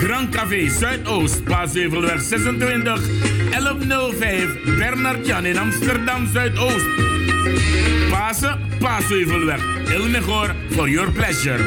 [0.00, 3.00] Grand Café Zuidoost, Paasheuvelweg 26
[3.50, 6.95] 1105 Bernard Jan in Amsterdam Zuidoost.
[8.10, 9.60] Pasen, Paasheuvelweg.
[9.88, 11.64] Elmegor for your pleasure.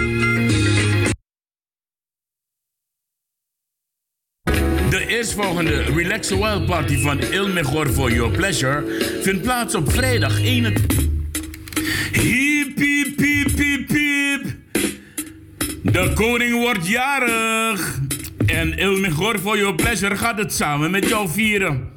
[4.90, 8.84] De eerstvolgende Relax Wild Party van Il Mejor for Your Pleasure
[9.22, 11.08] vindt plaats op vrijdag 21.
[12.12, 14.44] Hiep, hiep, hiep, hiep, hiep.
[15.82, 18.00] De koning wordt jarig.
[18.46, 21.90] En Il Mejor for Your Pleasure gaat het samen met jou vieren.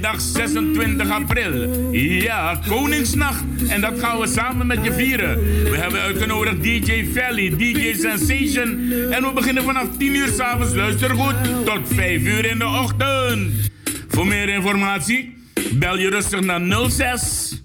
[0.00, 1.92] Vrijdag 26 april.
[1.92, 3.44] Ja, Koningsnacht.
[3.68, 5.34] En dat gaan we samen met je vieren.
[5.62, 8.92] We hebben uitgenodigd DJ Valley, DJ Sensation.
[9.10, 11.34] En we beginnen vanaf 10 uur s'avonds, luister goed,
[11.64, 13.70] tot 5 uur in de ochtend.
[14.08, 15.36] Voor meer informatie,
[15.72, 17.62] bel je rustig naar 06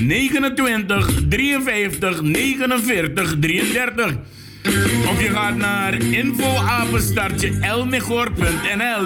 [0.00, 4.14] 29 53 49 33.
[5.10, 9.04] Of je gaat naar infoapenstartje elmegor.nl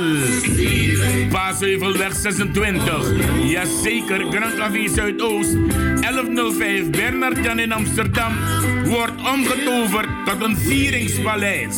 [1.49, 3.49] Paasheuvelweg 26.
[3.49, 5.57] Jazeker, Grand Café Zuidoost.
[6.01, 8.33] 1105 Bernard Jan in Amsterdam.
[8.85, 11.77] Wordt omgetoverd tot een vieringspaleis.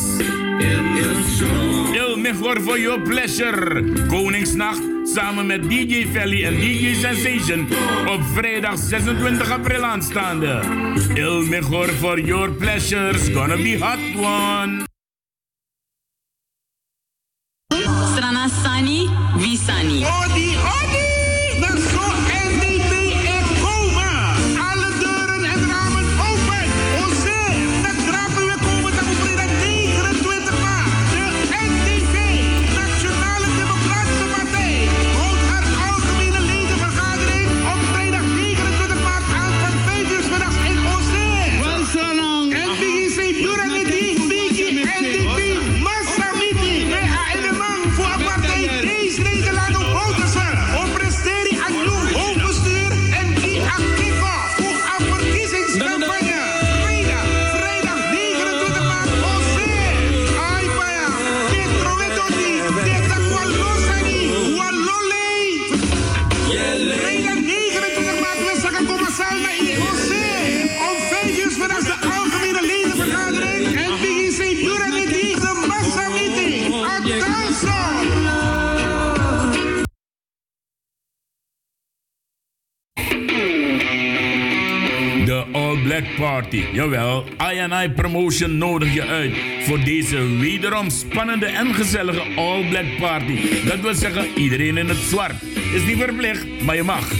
[1.93, 3.83] Il Mejor for your pleasure.
[4.07, 7.67] Koningsnacht samen met DJ Valley en DJ Sensation
[8.07, 10.59] op vrijdag 26 april aanstaande.
[11.13, 14.89] Il Mejor for your pleasures, gonna be hot one.
[18.11, 19.09] Strana Sani,
[19.91, 20.30] Visani.
[86.17, 86.63] Party.
[86.73, 87.25] Jawel,
[87.83, 89.33] I Promotion nodig je uit
[89.65, 93.65] voor deze wederom spannende en gezellige All Black Party.
[93.65, 95.43] Dat wil zeggen iedereen in het zwart.
[95.73, 97.11] Is niet verplicht, maar je mag.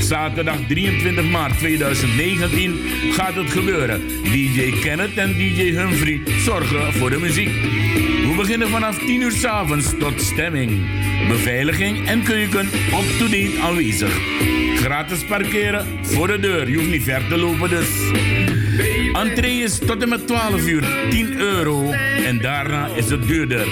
[0.00, 2.78] Zaterdag 23 maart 2019
[3.12, 4.00] gaat het gebeuren.
[4.22, 7.52] DJ Kenneth en DJ Humphrey zorgen voor de muziek.
[8.28, 10.70] We beginnen vanaf 10 uur s avonds tot stemming.
[11.28, 14.63] Beveiliging en keuken up-to-date aanwezig.
[14.84, 16.70] Gratis parkeren voor de deur.
[16.70, 17.88] Je hoeft niet ver te lopen dus.
[19.12, 21.90] Entree is tot en met 12 uur 10 euro.
[22.24, 23.66] En daarna is het duurder.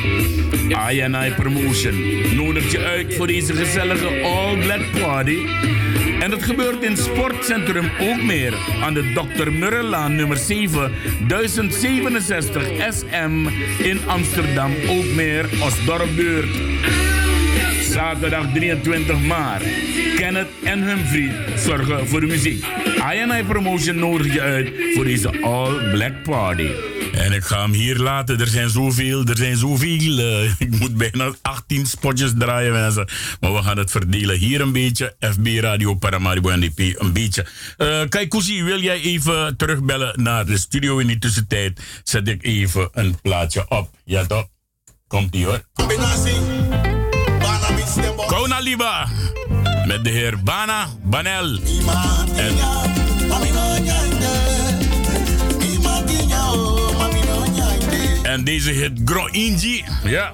[0.91, 1.95] INI Promotion
[2.35, 5.39] nodigt je uit voor deze gezellige All Black Party.
[6.21, 9.51] En dat gebeurt in Sportcentrum ook meer aan de Dr.
[9.51, 10.93] Murrelaan nummer 7,
[11.29, 13.49] 1067 SM
[13.83, 16.51] in Amsterdam ook meer als dorpbuurt.
[18.03, 19.63] Zaterdag 23 maart.
[20.17, 22.67] Kenneth en Humphrey zorgen voor de muziek.
[23.13, 26.69] INI Promotion nodig je uit voor deze All Black Party.
[27.13, 28.41] En ik ga hem hier laten.
[28.41, 30.19] Er zijn zoveel, er zijn zoveel.
[30.19, 33.09] Uh, ik moet bijna 18 spotjes draaien, mensen.
[33.41, 34.39] Maar we gaan het verdelen.
[34.39, 37.47] Hier een beetje, FB Radio Paramaribo NDP een beetje.
[37.79, 40.99] Uh, wil jij even terugbellen naar de studio?
[40.99, 43.91] In die tussentijd zet ik even een plaatje op.
[44.05, 44.49] Ja, toch?
[45.07, 45.61] Komt ie hoor.
[48.33, 49.09] Kona Liba.
[49.87, 51.59] Met de heer Bana Banel.
[52.37, 52.55] En
[58.23, 59.85] En deze hit Gro Inji.
[60.05, 60.33] Ja.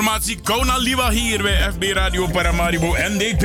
[0.00, 3.44] Informatie Kona Liwa hier bij FB Radio Paramaribo NDP.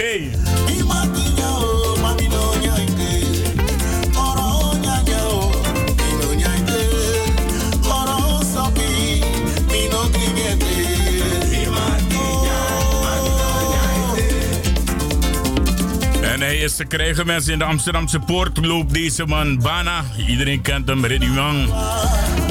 [16.22, 18.66] En hij is te krijgen mensen in de Amsterdamse Poort.
[18.66, 20.04] Loopt deze man Bana.
[20.28, 21.70] Iedereen kent hem, Reddy Wang.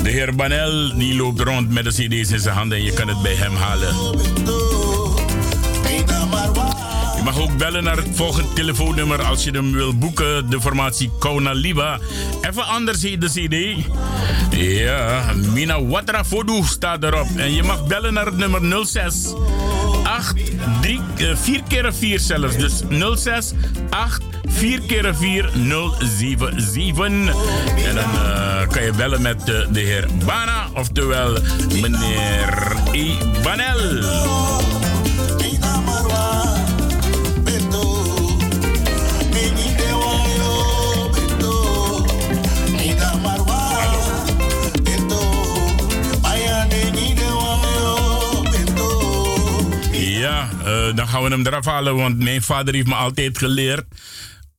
[0.05, 3.09] De heer Banel die loopt rond met de cd's in zijn handen en je kan
[3.09, 3.95] het bij hem halen.
[7.17, 10.51] Je mag ook bellen naar het volgende telefoonnummer als je hem wil boeken.
[10.51, 11.99] De formatie Kona Liba.
[12.43, 13.87] Even anders heet de cd.
[14.57, 17.29] Ja, Mina Watra Fodu staat erop.
[17.37, 19.35] En je mag bellen naar het nummer 06
[20.03, 20.35] 8
[20.81, 21.01] 3
[21.35, 22.57] 4 keer 4 zelfs.
[22.57, 22.83] Dus
[23.15, 23.53] 06
[23.91, 25.51] 8 4 keer 4
[25.99, 27.07] 077.
[27.07, 31.39] En dan uh, kan je bellen met uh, de heer Bana, oftewel
[31.81, 34.03] meneer Ibanel.
[49.93, 53.85] Ja, uh, dan gaan we hem eraf halen, want mijn vader heeft me altijd geleerd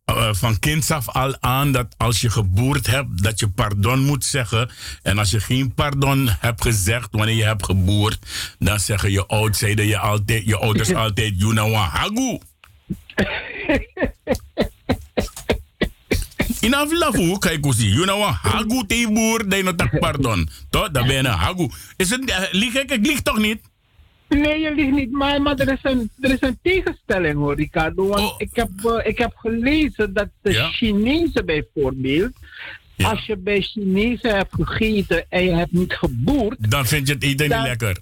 [0.05, 4.25] uh, van kinds af al aan dat als je geboerd hebt, dat je pardon moet
[4.25, 4.69] zeggen.
[5.01, 8.25] En als je geen pardon hebt gezegd wanneer je hebt geboerd,
[8.59, 12.39] dan zeggen je oud, zeiden je, altijd, je ouders altijd, you know hagu.
[16.59, 20.49] In aflafu, kijk eens, you know hagu te boer, dat je pardon.
[20.69, 21.69] Toch, dat ben je hagu.
[21.97, 22.91] Is het, uh, lieg ik?
[22.91, 23.59] Ik lieg toch niet?
[24.29, 25.11] Nee, je ligt niet.
[25.11, 28.07] Maar, maar er, is een, er is een tegenstelling hoor, Ricardo.
[28.07, 28.35] Want Oh.
[28.37, 30.69] ik, heb, uh, ik heb gelezen dat de Ja.
[30.69, 32.31] Chinezen bijvoorbeeld.
[32.95, 33.09] Ja.
[33.09, 36.71] Als je bij Chinezen hebt gegeten en je hebt niet geboerd.
[36.71, 37.97] Dan vind je het eten Dan- niet lekker.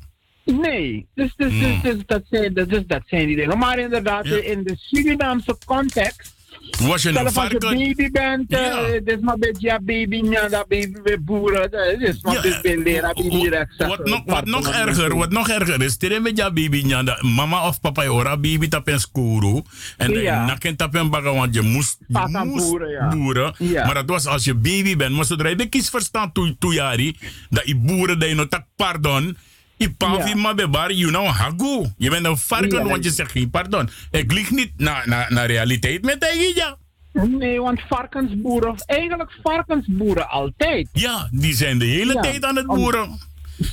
[0.46, 1.60] Nee, dus, dus, Mm.
[1.60, 3.58] dus, dus dat, zijn, dus, dus dat zijn die dingen.
[3.58, 4.36] Maar inderdaad, Ja.
[4.36, 6.33] in de Surinaamse context.
[6.72, 7.78] Was je een Zelfs als je varken?
[7.78, 8.88] baby bent, eh, Ja.
[8.91, 11.72] dit is maar een beetje ja, baby, ja, dat baby weer boeren.
[11.72, 15.16] eh, Dit is maar Ja, een beetje leraar, baby direct wat, nog, wat nog erger,
[15.16, 18.88] wat nog erger is, tere met ja baby nyanda, mama of papa ora baby tap
[18.88, 19.61] en skuru
[19.97, 20.45] en Ja.
[20.45, 23.07] na ken tap en baga want je moest, je moest boeren, ja.
[23.07, 23.55] boeren.
[23.57, 23.86] Ja.
[23.86, 26.74] Maar dat was als je baby bent, maar zodra je de kies verstand toe toe
[26.74, 27.18] jari,
[27.49, 29.38] dat je boeren dat je no tak pardon,
[29.84, 30.36] je pa Ja.
[30.36, 31.86] ma bebar, you know hagu.
[31.98, 32.84] Je bent een varken Ja.
[32.84, 33.90] want je zegt geen pardon.
[34.12, 36.78] Ik lieg niet naar na, na realiteit met ja.
[37.12, 40.90] Nee, want varkensboeren, of eigenlijk varkensboeren altijd.
[40.94, 42.22] Ja, die zijn de hele Ja.
[42.22, 43.20] tijd aan het Om- boeren.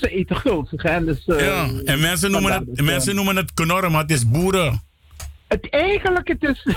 [0.01, 1.05] Ze eten gulzig, hè.
[1.05, 4.29] Dus, eh, Ja, en mensen noemen, het, dus, mensen noemen het knorren, maar het is
[4.29, 4.83] boeren.
[5.49, 6.67] Het eigenlijk, het is...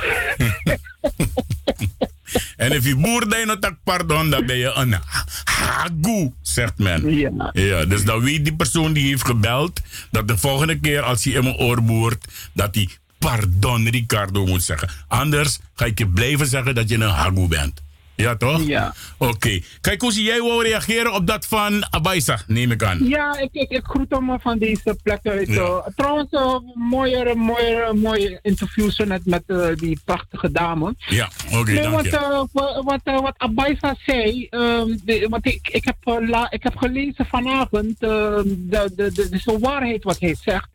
[2.55, 4.95] En als je nog tak pardon, dan ben je een
[5.43, 7.15] hagu, zegt men.
[7.15, 7.49] Ja.
[7.53, 7.85] ja.
[7.85, 9.81] Dus dan weet die persoon die heeft gebeld,
[10.11, 14.64] dat de volgende keer als hij in mijn oor boert, dat hij pardon Ricardo moet
[14.64, 14.89] zeggen.
[15.07, 17.82] Anders ga ik je blijven zeggen dat je een hagu bent.
[18.15, 18.64] Ja, toch?
[18.64, 18.94] Ja.
[19.18, 19.60] Oké.
[19.81, 23.07] Kijk, hoe zie jij wou reageren op dat van Abaisa, neem ik aan.
[23.07, 25.48] Ja, ik, ik, ik groet hem van deze plek uit.
[25.48, 25.61] Ja.
[25.61, 25.88] eh.
[25.95, 30.95] trouwens, uh, mooie, mooie, mooie interviews zo net met eh, die prachtige dame.
[30.98, 32.18] Ja, oké, nee, dank wat, je.
[32.18, 36.52] eh, wat, wat, eh, wat Abaisa zei, ehm, de, wat ik, ik, heb, eh, la,
[36.52, 40.69] ik heb gelezen vanavond, ehm, de, de, de, de, de waarheid wat hij zegt.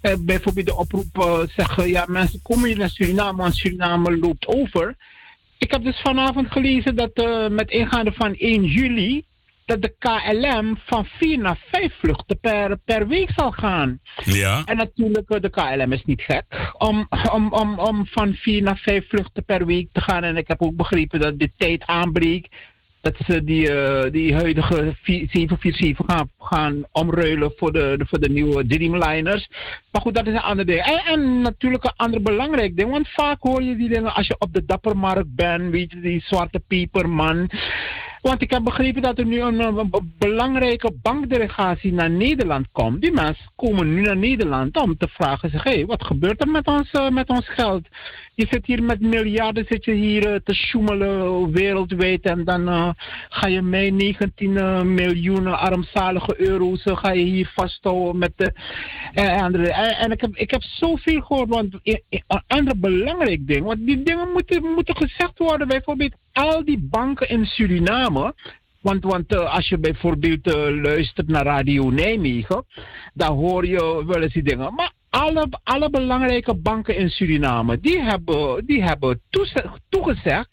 [0.00, 4.46] Eh, bijvoorbeeld de oproep eh, zeggen, ja, mensen komen hier naar Suriname, want Suriname loopt
[4.46, 4.96] over.
[5.58, 9.24] Ik heb dus vanavond gelezen dat eh, met ingaande van 1 juli,
[9.64, 14.00] dat de KLM van 4 naar 5 vluchten per, per week zal gaan.
[14.24, 14.62] Ja.
[14.64, 18.78] En natuurlijk, eh, de KLM is niet gek om, om, om, om van 4 naar
[18.78, 20.24] 5 vluchten per week te gaan.
[20.24, 22.54] En ik heb ook begrepen dat de tijd aanbreekt.
[23.08, 28.28] Dat ze die, eh, die huidige 4 747 gaan, gaan omruilen voor de, voor de
[28.28, 29.48] nieuwe Dreamliners.
[29.90, 30.80] Maar goed, dat is een ander ding.
[30.80, 32.90] En, en natuurlijk een ander belangrijk ding.
[32.90, 35.70] Want vaak hoor je die dingen als je op de dappermarkt bent.
[35.70, 37.50] Weet je, die zwarte pieperman.
[38.22, 43.00] Want ik heb begrepen dat er nu een, belangrijke bankdelegatie naar Nederland komt.
[43.00, 46.90] Die mensen komen nu naar Nederland om te vragen zich, wat gebeurt er met ons,
[46.90, 47.86] eh, met ons geld?
[48.38, 52.90] Je zit hier met miljarden, zit je hier eh, te sjoemelen wereldwijd en dan eh,
[53.28, 58.52] ga je mij 19 eh, miljoen armzalige euro's eh, ga je hier vasthouden met de
[59.14, 59.72] eh, andere.
[59.72, 64.32] En, ik, heb, ik heb zoveel gehoord, want een ander belangrijk ding, want die dingen
[64.32, 68.34] moeten, moeten gezegd worden, bijvoorbeeld al die banken in Suriname.
[68.80, 72.64] Want, want eh, als je bijvoorbeeld eh, luistert naar Radio Nijmegen,
[73.14, 74.74] dan hoor je wel eens die dingen.
[74.74, 79.20] Maar alle, alle belangrijke banken in Suriname, die hebben, die hebben
[79.88, 80.48] toegezegd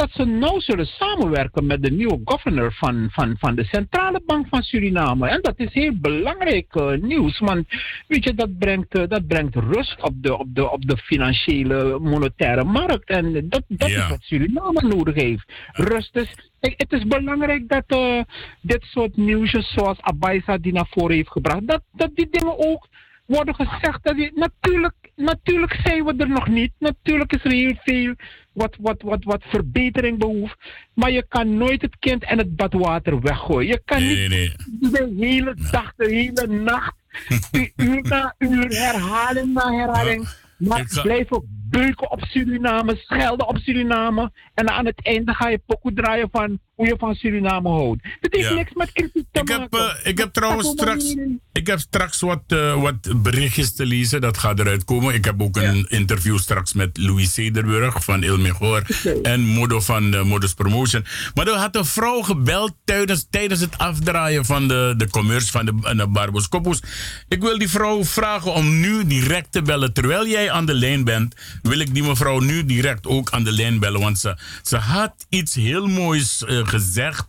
[0.00, 4.46] dat ze nou zullen samenwerken met de nieuwe governor van, van, van de Centrale Bank
[4.48, 5.28] van Suriname.
[5.28, 7.66] En dat is heel belangrijk eh, nieuws, want
[8.08, 11.98] weet je, dat brengt, eh, dat brengt rust op de, op, de, op de financiële
[11.98, 13.08] monetaire markt.
[13.08, 14.02] En dat, dat Ja.
[14.02, 15.52] is wat Suriname nodig heeft.
[15.72, 18.20] Rust is, kijk, het is belangrijk dat eh,
[18.60, 22.88] dit soort nieuwsjes zoals Abaisa die naar voren heeft gebracht, dat, dat die dingen ook
[23.36, 23.98] worden gezegd.
[24.02, 26.72] Dat die, natuurlijk, natuurlijk zijn we er nog niet.
[26.78, 28.14] Natuurlijk is er heel veel
[28.52, 30.56] wat, wat, wat, wat verbetering behoeft.
[30.94, 33.66] Maar je kan nooit het kind en het badwater weggooien.
[33.68, 36.94] Je kan Nee, nee, niet de hele dag, de hele nacht,
[37.76, 40.28] uur na uur, herhaling na herhaling.
[40.58, 44.32] Maar Ik ga- blijven beuken op Suriname, schelden op Suriname.
[44.54, 48.02] En aan het einde ga je pokoe draaien van hoe je van Suriname houdt.
[48.20, 48.54] Het heeft Ja.
[48.54, 51.14] niks met kritiek te Ik heb, eh, ik heb trouwens straks,
[51.52, 54.20] ik heb straks wat, eh, wat berichtjes te lezen.
[54.20, 55.14] Dat gaat eruit komen.
[55.14, 58.82] Ik heb ook een interview straks met Louis Cederburg van Il Mejor.
[59.22, 61.04] En Modo van de Modus Promotion.
[61.34, 65.64] Maar er had een vrouw gebeld tijdens, tijdens het afdraaien van de, de commerce van
[65.64, 66.82] de, de Barbos Koppos.
[67.28, 69.92] Ik wil die vrouw vragen om nu direct te bellen.
[69.92, 73.52] Terwijl jij aan de lijn bent, wil ik die mevrouw nu direct ook aan de
[73.52, 74.00] lijn bellen.
[74.00, 77.26] Want ze, ze had iets heel moois eh, gezegd.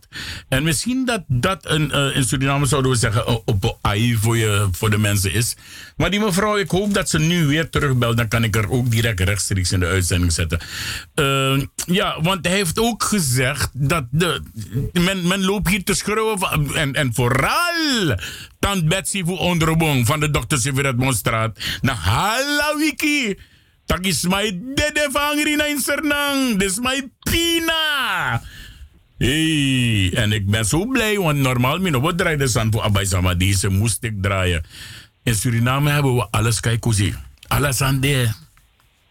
[0.48, 4.36] En misschien dat dat een, eh, in Suriname zouden we zeggen eh, op AI voor,
[4.36, 5.56] je, voor de mensen is.
[5.96, 8.16] Maar die mevrouw, ik hoop dat ze nu weer terugbelt.
[8.16, 10.60] Dan kan ik er ook direct rechtstreeks in de uitzending zetten.
[11.14, 14.42] Eh, ja, want hij heeft ook gezegd dat de,
[14.92, 16.74] men, men loopt hier te schreeuwen.
[16.74, 17.60] en, en vooral
[18.62, 21.58] Tant Betsy voor onderbong van de dokter Siviret Monstraat.
[21.80, 23.38] Na hala wiki.
[23.92, 26.56] Tak is my dede vangri na in Sernang.
[26.56, 26.96] Dit is my
[27.28, 28.40] pina.
[29.20, 33.38] Hey, en ik ben zo blij, want normaal mino wat draaide san voor Abai maar
[33.38, 34.64] deze moest ik draaien.
[35.22, 37.14] In Suriname hebben we alles kijken
[37.48, 38.32] Alles aan de.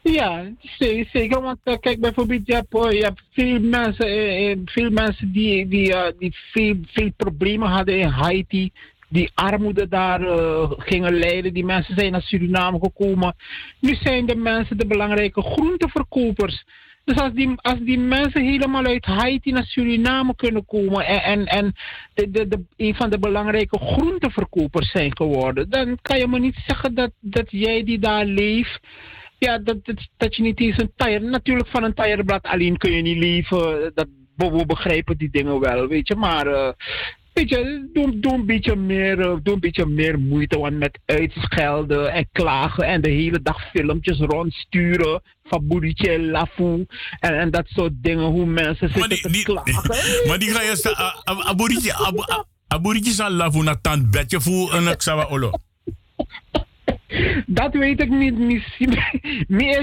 [0.02, 0.44] Ja,
[0.78, 1.42] ze- zeker.
[1.42, 5.68] Want eh, kijk, bijvoorbeeld, je hebt, eh, je hebt veel mensen, eh, veel mensen die,
[5.68, 8.72] die, die veel, veel problemen hadden in Haiti.
[9.12, 11.54] Die armoede daar eh, gingen lijden.
[11.54, 13.36] Die mensen zijn naar Suriname gekomen.
[13.80, 16.64] Nu zijn de mensen de belangrijke groenteverkopers.
[17.04, 21.46] Dus als die, als die mensen helemaal uit Haiti naar Suriname kunnen komen en, en,
[21.46, 21.74] en
[22.14, 26.64] de, de, de, een van de belangrijke groenteverkopers zijn geworden, dan kan je me niet
[26.68, 28.80] zeggen dat, dat jij die daar leeft,
[29.38, 32.92] ja, dat, dat, dat je niet eens een tire, natuurlijk van een tireblad alleen kun
[32.92, 36.72] je niet leven, dat, we, we begrijpen die dingen wel, weet je, maar eh,
[37.34, 41.00] weet je, doe, doe, een beetje meer, eh, doe een beetje meer moeite, want met
[41.06, 46.86] uitschelden en klagen en de hele dag filmpjes rondsturen van Boerietje Lafu
[47.20, 49.74] en, en dat soort dingen, hoe mensen zitten te klagen.
[50.28, 51.22] Maar die ga je sta.
[51.24, 51.92] Aburiti.
[52.68, 55.52] Aburiti zal lavu na tant bedje voor en ik zou olo.
[57.46, 58.38] Dat weet ik niet.
[58.38, 58.98] Misschien
[59.48, 59.82] meer.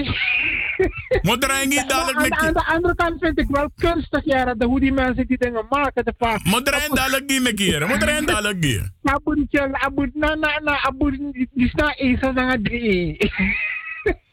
[1.21, 4.45] Moet er eigenlijk dadelijk aan, met aan de andere kant vind ik wel kunstig, ja,
[4.45, 6.05] dat hoe die mensen die dingen maken.
[6.05, 6.43] De vaak.
[6.43, 7.87] Moet er een dadelijk die me keren.
[7.87, 8.81] Moet er een dadelijk die.
[9.03, 13.31] Abudje, abud, na, na, na, die is.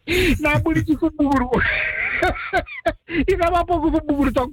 [0.43, 1.51] na buriti ko buburu.
[3.27, 4.51] Ika ma pogo ko buburu tok.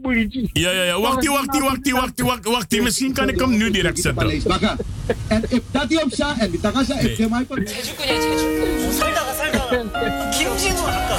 [0.54, 2.82] Ja ja ja, wacht wacht wacht wacht wacht wacht.
[2.82, 4.30] Misschien kan ik hem nu direct zetten.
[5.28, 7.46] En ik dat die op sa en die ik zeg maar.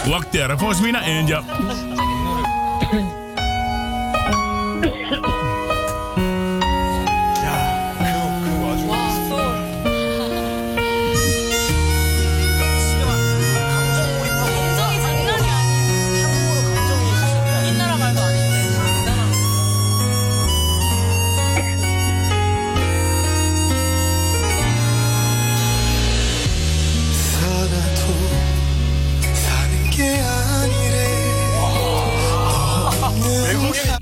[0.09, 1.43] Wacht daar, volgens mij na India.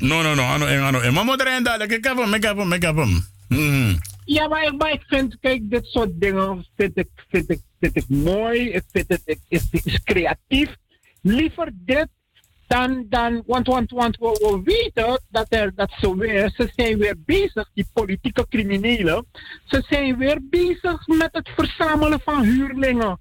[0.02, 0.42] No, no, no.
[0.42, 1.34] Ano, ano, ano.
[1.36, 1.92] Er een dadelijk.
[1.92, 3.26] Ik heb hem, ik heb hem, ik heb hem.
[3.48, 3.98] Hmm.
[4.24, 7.08] Ja, maar, ik- vind, kijk, dit soort dingen vind ik,
[7.80, 8.70] vind ik, mooi.
[8.70, 10.76] Ik vind het, het is creatief.
[11.20, 12.08] Liever dit
[12.66, 16.98] dan, dan want, want, want we, we weten dat, er, dat ze weer, ze zijn
[16.98, 19.26] weer bezig, die politieke criminelen,
[19.64, 23.20] ze zijn weer bezig met het verzamelen van huurlingen.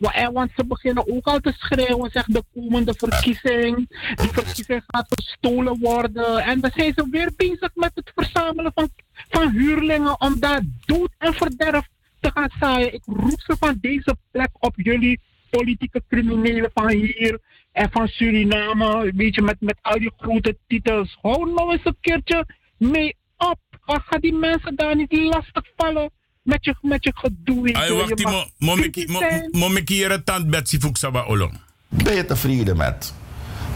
[0.00, 3.76] Eh, Want ze beginnen ook al te schreeuwen, zeg de komende verkiezing.
[4.14, 6.38] Die verkiezing gaat gestolen worden.
[6.38, 8.88] En dan zijn ze weer bezig met het verzamelen van,
[9.28, 11.88] van huurlingen om daar dood en verderf
[12.20, 12.94] te gaan zaaien.
[12.94, 15.20] Ik roep ze van deze plek op jullie
[15.50, 17.40] politieke criminelen van hier
[17.72, 19.12] en van Suriname.
[19.14, 21.18] Weet je, met, met al die grote titels.
[21.22, 22.46] Hou nou eens een keertje
[22.76, 23.58] mee op.
[23.80, 26.10] Ga die mensen daar niet lastig vallen
[26.46, 27.74] met je, met je gedoe.
[27.74, 27.92] Ay, je.
[27.92, 29.48] wacht, Je die mag mo- mo- kritisch mo- zijn.
[29.50, 31.50] mo- me keren tand Betsy Fuxaba Olo.
[31.88, 33.12] Ben je tevreden met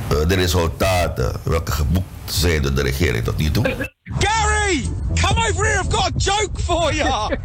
[0.08, 3.88] eh, de resultaten welke geboekt zijn door de regering tot nu toe?
[4.18, 4.82] Gary,
[5.20, 5.80] come over here.
[5.84, 7.36] I've got a joke for you.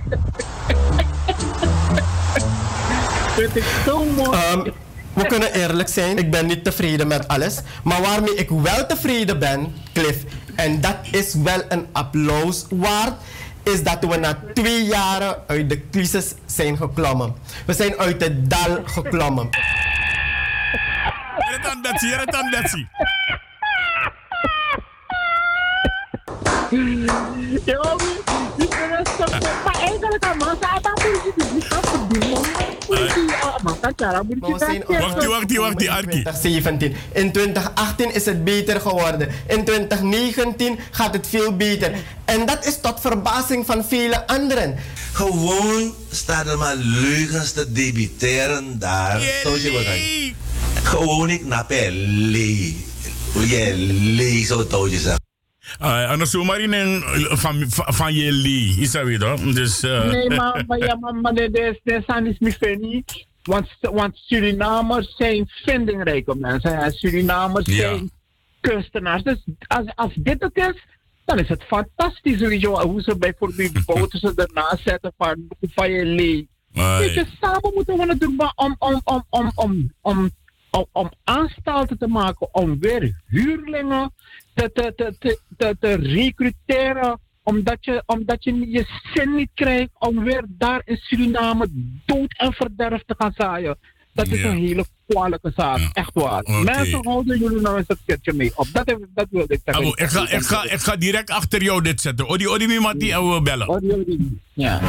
[3.42, 4.30] Het is zo mooi.
[4.38, 4.70] Ehm,
[5.14, 7.58] we kunnen eerlijk zijn, ik ben niet tevreden met alles.
[7.84, 10.24] Maar waarmee ik wel tevreden ben, Cliff,
[10.56, 13.14] en dat is wel een applaus waard,
[13.66, 17.36] is dat we na twee jaren uit de crisis zijn geklommen.
[17.66, 19.50] We zijn uit het dal geklommen.
[21.50, 22.86] Jere tand Betsy, jere tand Betsy.
[27.66, 27.96] Ja,
[28.58, 30.68] die kunnen zo- Maar eigenlijk, man, ze
[33.86, 34.88] Ah, moet je dat zeggen.
[35.68, 36.96] In 2017.
[37.14, 39.30] In 2018 is het beter geworden.
[39.48, 41.92] In 2019 gaat het veel beter.
[42.26, 44.76] En dat is tot verbazing van vele anderen.
[45.14, 49.22] Gewoon staan er maar leugens te debiteren daar.
[49.44, 50.84] Zoals je wat.
[50.84, 51.42] Gewoon ik
[52.32, 52.86] lee.
[53.34, 53.76] Hoe jij
[54.16, 55.24] lee zo touwtje zegt.
[55.80, 57.04] Ay, ano zomaar in een
[57.38, 58.76] van, van, van je lee.
[58.80, 59.40] Is dat weer toch?
[59.54, 63.26] Dus, eh, Nee, maar, maar, ja, maar, maar dit is, dit is is niet.
[63.46, 66.78] Want, want Surinamers zijn vindingrijke mensen.
[66.78, 67.76] En Surinamers Ja.
[67.76, 68.12] zijn
[68.60, 69.24] kunstenaars.
[69.24, 70.86] Dus als, als dit het is,
[71.26, 72.40] dan is het fantastisch.
[72.40, 76.50] Weet je, hoe ze bijvoorbeeld boten ze ernaast zetten van, van je lee.
[76.74, 77.06] Ai.
[77.06, 80.30] Weet je, samen moeten we het doen maar om, om, om, om, om, om,
[80.72, 84.14] om, om aanstalten te maken om weer huurlingen
[84.54, 87.20] te, te, te, te, te, te recruteren.
[87.46, 91.68] Omdat je, omdat je je zin niet krijgt om weer daar in Suriname
[92.06, 93.78] dood en verderf te gaan zaaien.
[94.14, 94.50] Dat is Ja.
[94.50, 96.44] een hele kwalijke zaak, echt waar.
[96.64, 98.68] Mensen houden jullie nou eens een keertje mee op.
[98.72, 99.84] Dat, heb, dat wilde ik zeggen.
[99.84, 102.28] Abo, ik, ga, ik, ga, ik ga direct achter jou dit zetten.
[102.28, 104.32] Odi, odi, mi mati, en we bellen.
[104.54, 104.80] Ja.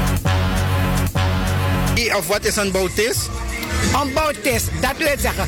[2.16, 3.30] Of wat is een bautist?
[4.02, 5.44] Een bautist, dat wil zeggen.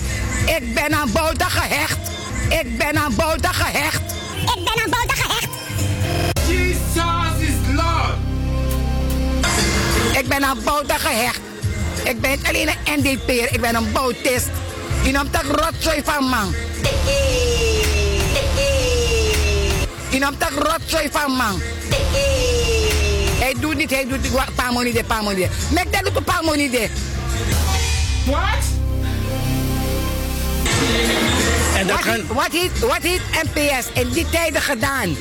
[0.46, 2.10] Ik ben aan Bouta gehecht.
[2.62, 4.12] Ik ben aan Bouta gehecht.
[4.40, 5.27] Ik ben aan Bouta gehecht.
[6.98, 8.16] Jesus is Lord.
[10.18, 11.40] Ik ben aan Bouta gehecht.
[12.04, 14.48] Ik ben niet alleen een NDP'er, ik ben een bautist.
[15.02, 16.54] Die noemt dat rotzooi van man.
[20.10, 21.60] Die noemt dat rotzooi van man.
[23.38, 24.32] Hij doet niet, hij doet niet.
[24.54, 25.48] Pamonide, pamonide.
[25.70, 26.88] Mek dat doet een pamonide.
[28.26, 28.76] What?
[31.76, 35.16] En dat wat, wat, heeft, wat heeft NPS in die tijden gedaan?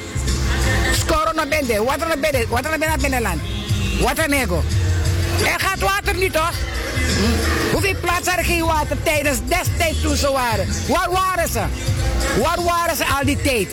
[0.91, 3.41] Scoren naar binnen, water naar binnen, water naar binnen, binnenland.
[3.99, 4.63] Water nego.
[5.45, 6.53] Er gaat water niet toch?
[7.17, 7.71] Hm?
[7.71, 10.67] Hoeveel plaatsen hadden geen water tijdens destijds toen ze waren?
[10.87, 11.63] Waar waren ze?
[12.41, 13.69] Waar waren ze al die tijd?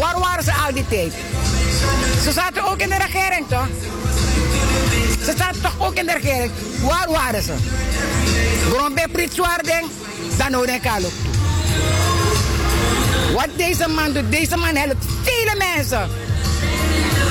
[0.00, 1.12] Waar waren ze al die tijd?
[2.22, 3.68] Ze zaten ook in de regering toch?
[5.24, 6.52] Ze zaten toch ook in de regering?
[6.80, 7.54] Waar waren ze?
[8.70, 9.86] Grondbe pritswaarding,
[10.36, 11.12] dan op.
[13.38, 16.10] Wat deze man doet, deze man helpt vele mensen.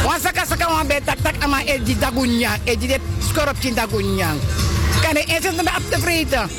[0.04, 4.40] Want saka saka wan be tak tak ama eji dagunyang, eji de skoropchin dagunyang.
[5.02, 6.50] Kan de eens me op te vreten.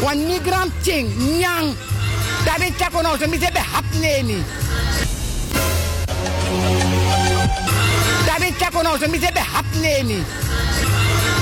[0.00, 1.74] Want migrant ching, nyang.
[2.44, 4.44] Dat is chako nou, zo mi se be hap neni.
[8.26, 10.24] Dat is chako nou, zo mi se be hap neni.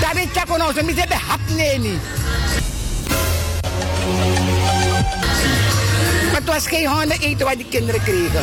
[0.01, 1.99] Dat is chako nou, zo mi se be hap neni.
[6.45, 8.43] Het was geen honden eten wat die kinderen kregen.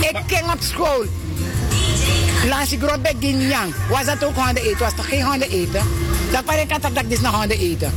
[0.00, 1.04] Ik ging op school.
[2.48, 4.78] Langs die grond bij Ginyang was dat ook honden eten.
[4.78, 5.82] Was toch geen honden eten?
[6.32, 7.92] Dat was ik altijd dat ik dus naar honden eten.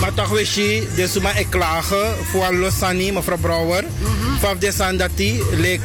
[0.00, 3.84] Maar toch wist je, dus maar ik klagen voor Losani, mevrouw Brouwer.
[4.40, 5.80] Van de Sandati, leek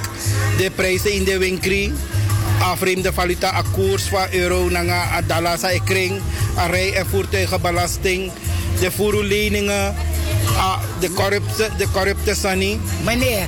[0.58, 1.92] de prijzen in de winkel.
[2.60, 6.22] Afreemde valuta akkoord van euro naar dollar sa kring.
[6.70, 8.32] Rij- en voertuigenbelasting.
[8.80, 9.96] De voerleningen.
[10.58, 12.80] ah, De corrupte, de corrupte Sani.
[13.04, 13.48] Meneer,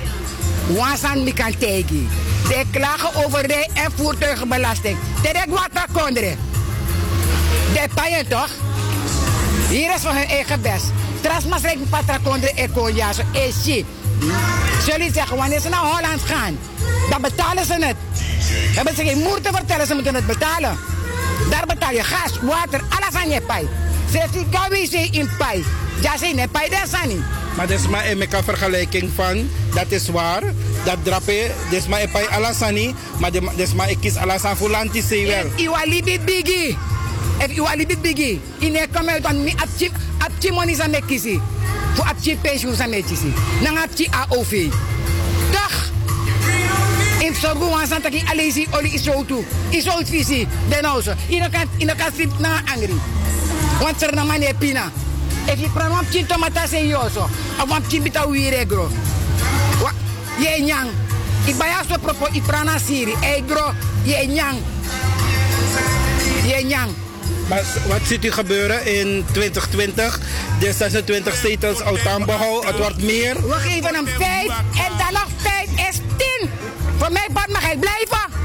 [0.68, 2.08] wasan mi kan tegi.
[2.48, 4.98] De klagen over rij- en voertuigenbelasting.
[5.22, 5.70] Direct wat
[6.04, 6.36] kondre.
[7.74, 8.49] De paien toch?
[9.70, 10.86] Hier is van hun eigen best.
[11.22, 13.22] Trasmas lijkt patra kondre eko ja zo
[13.64, 13.86] shit.
[14.86, 16.58] Jullie zeggen wanneer ze naar Holland gaan,
[17.10, 17.95] dan betalen ze het.
[18.76, 20.78] Hebben ze geen moer te vertellen, ze moeten het betalen.
[21.49, 23.68] Daar betaal je gas, water, alles aan je pij.
[24.12, 25.64] Ze gawi in pij.
[26.02, 27.22] Ja, ze in dat is niet.
[27.58, 30.44] Maar dat is maar een meka vergelijking van, dat is waar.
[30.84, 32.96] Dat drape, dat is maar een paar alasani.
[33.20, 35.46] Maar dat is maar ik kies alasan voor lanti zei wel.
[35.56, 36.78] Iwa libi bigi.
[37.38, 38.42] If iwa libi bigi.
[38.60, 41.42] Ine come uit aan mi apchi apchi money sa me kisi.
[41.94, 43.34] Fu apchi pensioen sa me kisi.
[43.62, 44.70] Nang apchi AOV.
[45.52, 45.92] Dag.
[47.20, 49.46] In sorgo wan san taki alesi oli iso tu.
[49.70, 50.48] Iso fisi.
[50.70, 51.14] Denoso.
[51.30, 52.96] Ina kan ina kan sip na angry.
[53.82, 54.91] Want er na mane pina.
[55.48, 57.30] If you pran wamchi tomata se yoso.
[57.60, 58.90] A wamchi bita wiregro.
[59.82, 59.91] Wa
[60.40, 60.90] ye nyang.
[61.48, 63.14] Ibaya so propo iprana siri.
[63.22, 63.74] Egro
[64.04, 64.58] ye nyang.
[66.45, 66.91] Ye nyang.
[67.49, 70.20] Maar wat ziet u gebeuren in 2020?
[70.60, 73.36] De 26 zetels Oudambouw, het wordt meer.
[73.48, 76.49] We geven hem vijf en dan nog vijf is tien.
[76.98, 78.36] Voor mij Bart, mag hij blijven.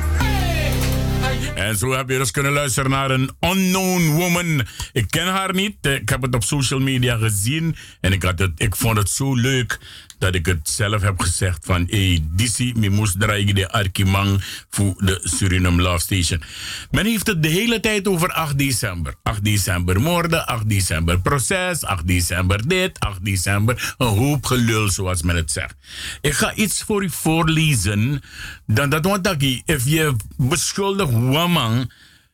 [1.62, 4.66] En zo heb je dus kunnen luisteren naar een unknown woman.
[4.92, 5.86] Ik ken haar niet.
[5.86, 7.76] Ik heb het op social media gezien.
[8.00, 9.78] En ik, had het, ik vond het zo leuk
[10.22, 11.86] dat ik het zelf heb gezegd van...
[11.90, 16.42] Hey, Disi, mi moest draaien de Arkimang voor de Suriname Love Station.
[16.90, 19.14] Men heeft het de hele tijd over 8 december.
[19.22, 23.94] 8 december moorden, 8 december proces, 8 december dit, 8 december...
[23.98, 25.74] Een hoop gelul, zoals men het zegt.
[26.20, 28.22] Ik ga iets voor u voorlezen.
[28.66, 31.90] Dan dat want dat if je beschuldigt woman,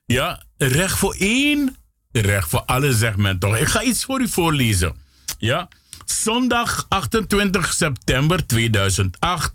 [0.06, 1.76] ja, recht voor één,
[2.12, 3.56] recht voor alle, zegt men toch.
[3.56, 4.94] Ik ga iets voor u voorlezen.
[5.38, 5.68] Ja.
[6.10, 9.52] Zondag 28 september 2008.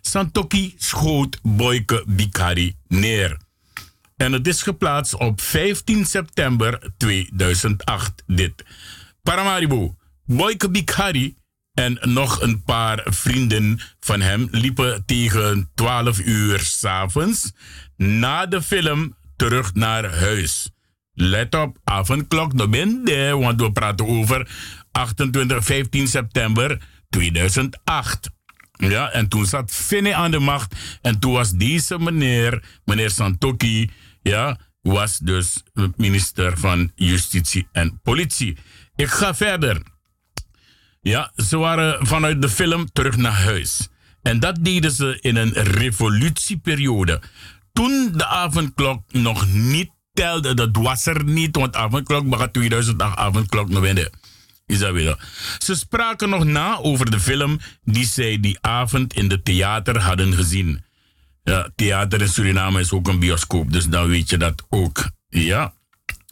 [0.00, 3.36] Santoki schoot Boyke Bikari neer.
[4.16, 8.22] En het is geplaatst op 15 september 2008.
[8.26, 8.64] Dit.
[9.22, 9.96] Paramaribo.
[10.24, 11.36] Boyke Bikari
[11.74, 17.52] en nog een paar vrienden van hem liepen tegen 12 uur s'avonds
[17.96, 20.68] na de film terug naar huis.
[21.16, 24.48] Let op, avondklok, nog daar, want we praten over
[24.94, 28.30] 28, 15 september 2008.
[28.72, 30.74] Ja, en toen zat Finney aan de macht.
[31.02, 33.90] En toen was deze meneer, meneer Santoki,
[34.22, 35.62] ja, was dus
[35.96, 38.56] minister van Justitie en Politie.
[38.96, 39.82] Ik ga verder.
[41.00, 43.88] Ja, ze waren vanuit de film terug naar huis.
[44.22, 47.22] En dat deden ze in een revolutieperiode.
[47.72, 53.68] Toen de avondklok nog niet telde, dat was er niet, want avondklok, maar 2008 avondklok
[53.68, 54.10] nog.
[54.66, 55.18] Is dat weer?
[55.58, 60.34] Ze spraken nog na over de film die zij die avond in de theater hadden
[60.34, 60.84] gezien.
[61.42, 65.10] Ja, theater in Suriname is ook een bioscoop, dus dan weet je dat ook.
[65.28, 65.74] Ja,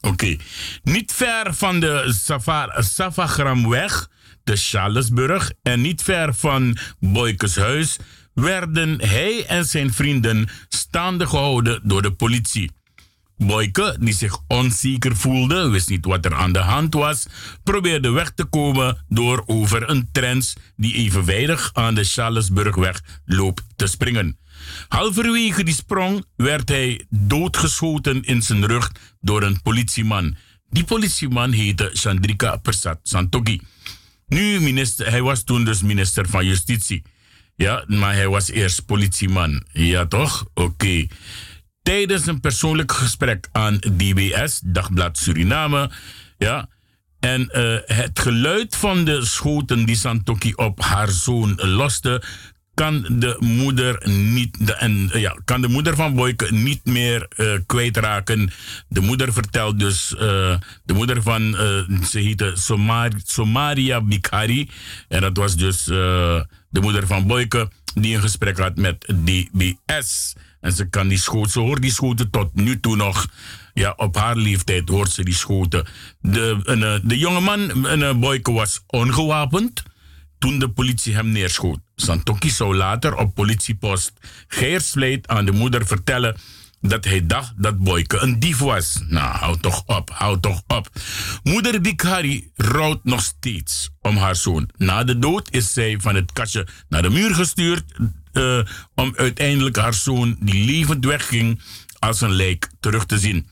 [0.00, 0.36] oké.
[0.82, 2.14] Niet ver van de
[2.78, 4.08] Savagramweg,
[4.44, 7.96] de Charlesburg, en niet ver van Boykes huis
[8.34, 12.70] werden hij en zijn vrienden staande gehouden door de politie.
[13.46, 17.26] Boyke, die zich onzeker voelde, wist niet wat er aan de hand was,
[17.62, 23.86] probeerde weg te komen door over een trens die evenwijdig aan de Charlesburgweg loopt te
[23.86, 24.38] springen.
[24.88, 30.36] Halverwege die sprong werd hij doodgeschoten in zijn rug door een politieman.
[30.70, 33.60] Die politieman heette Chandrika Persat Santoki.
[34.26, 37.02] Nu minister, hij was toen dus minister van Justitie.
[37.54, 39.64] Ja, maar hij was eerst politieman.
[39.72, 40.46] Ja, toch?
[40.54, 41.06] Oké.
[41.82, 45.90] Tijdens een persoonlijk gesprek aan DBS, Dagblad Suriname.
[46.38, 46.68] Ja,
[47.20, 52.22] en eh, het geluid van de schoten die Santoki op haar zoon loste,
[52.74, 58.50] kan de moeder niet en, ja, kan de moeder van Boyke niet meer eh, kwijtraken.
[58.88, 61.54] De moeder vertelt dus, eh, de moeder van,
[62.10, 64.70] ze heette Somar, Somaria Bikari.
[65.08, 70.34] En dat was dus de moeder van Boyke die een gesprek had met DBS.
[70.60, 73.26] En ze kan die schoten, ze hoort die schoten tot nu toe nog.
[73.74, 75.86] Ja, op haar leeftijd hoort ze die schoten.
[76.20, 79.82] De, een, eh, de jonge man, een eh, Boyke, was ongewapend
[80.38, 81.78] toen de politie hem neerschoot.
[81.96, 84.12] Santoki zou later op politiepost
[84.48, 86.36] Geersvleet aan de moeder vertellen
[86.82, 88.98] dat hij dacht dat Boyke een dief was.
[89.08, 90.88] Nou, hou toch op, hou toch op.
[91.42, 94.70] Moeder Bikari rouwt nog steeds om haar zoon.
[94.76, 97.84] Na de dood is zij van het kastje naar de muur gestuurd
[98.32, 98.58] eh,
[98.94, 101.60] om uiteindelijk haar zoon, die levend wegging,
[101.98, 103.46] als een lijk terug te zien.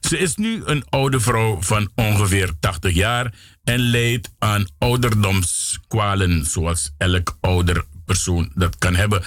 [0.00, 3.34] Ze is nu een oude vrouw van ongeveer 80 jaar
[3.64, 9.22] en lijdt aan ouderdomskwalen, zoals elk ouder persoon dat kan hebben.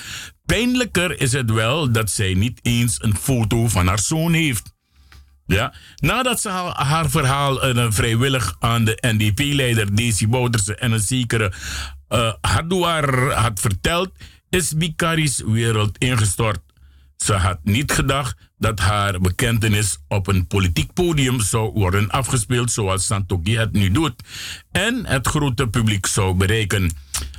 [0.45, 4.75] Pijnlijker is het wel dat zij niet eens een foto van haar zoon heeft.
[5.45, 11.53] Ja, nadat ze haar, verhaal eh, vrijwillig aan de NDP-leider Desi Bouterse en een zekere
[12.09, 14.11] uh, Hadouar had verteld,
[14.49, 16.59] is Bikari's wereld ingestort.
[17.17, 23.05] Ze had niet gedacht dat haar bekentenis op een politiek podium zou worden afgespeeld zoals
[23.05, 24.13] Santoki het nu doet
[24.71, 26.91] en het grote publiek zou bereiken.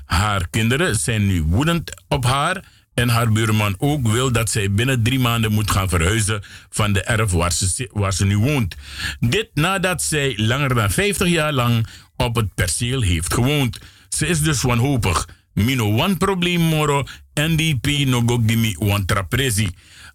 [0.04, 2.64] Haar kinderen zijn nu woedend op haar
[2.94, 7.02] en haar buurman ook wil dat zij binnen drie maanden moet gaan verhuizen van de
[7.02, 8.76] erf waar ze, waar ze nu woont.
[9.20, 11.86] Dit nadat zij langer dan 50 jaar lang
[12.16, 13.78] op het perceel heeft gewoond.
[14.08, 15.28] Ze is dus wanhopig.
[15.52, 19.68] Mino one probleem moro, NDP no go gimi one trapresi.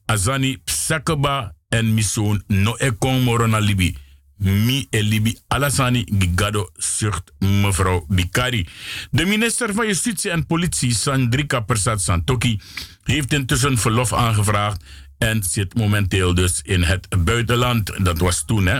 [0.05, 3.97] Azani psakaba en misoon no ekon moro na libi.
[4.37, 8.67] Mi e libi alasani gigado zucht mevrouw Bikari.
[9.11, 12.59] De minister van Justitie en Politie, Sandrika Persat Santoki,
[13.03, 14.83] heeft intussen verlof aangevraagd
[15.17, 18.05] en zit momenteel dus in het buitenland.
[18.05, 18.79] Dat was toen, hè.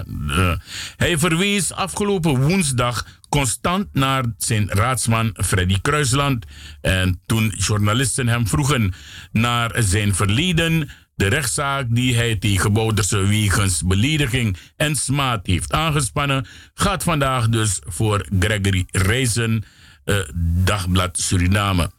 [0.98, 6.46] Hij verwees afgelopen woensdag constant naar zijn raadsman Freddy Kruisland.
[6.82, 8.94] En toen journalisten hem vroegen
[9.32, 16.48] naar zijn verleden, de rechtszaak die hij tegen Bouderse wegens belediging en smaad heeft aangespannen,
[16.74, 19.64] gaat vandaag dus voor Gregory Reizen,
[20.06, 20.16] uh,
[20.64, 21.92] Dagblad Suriname.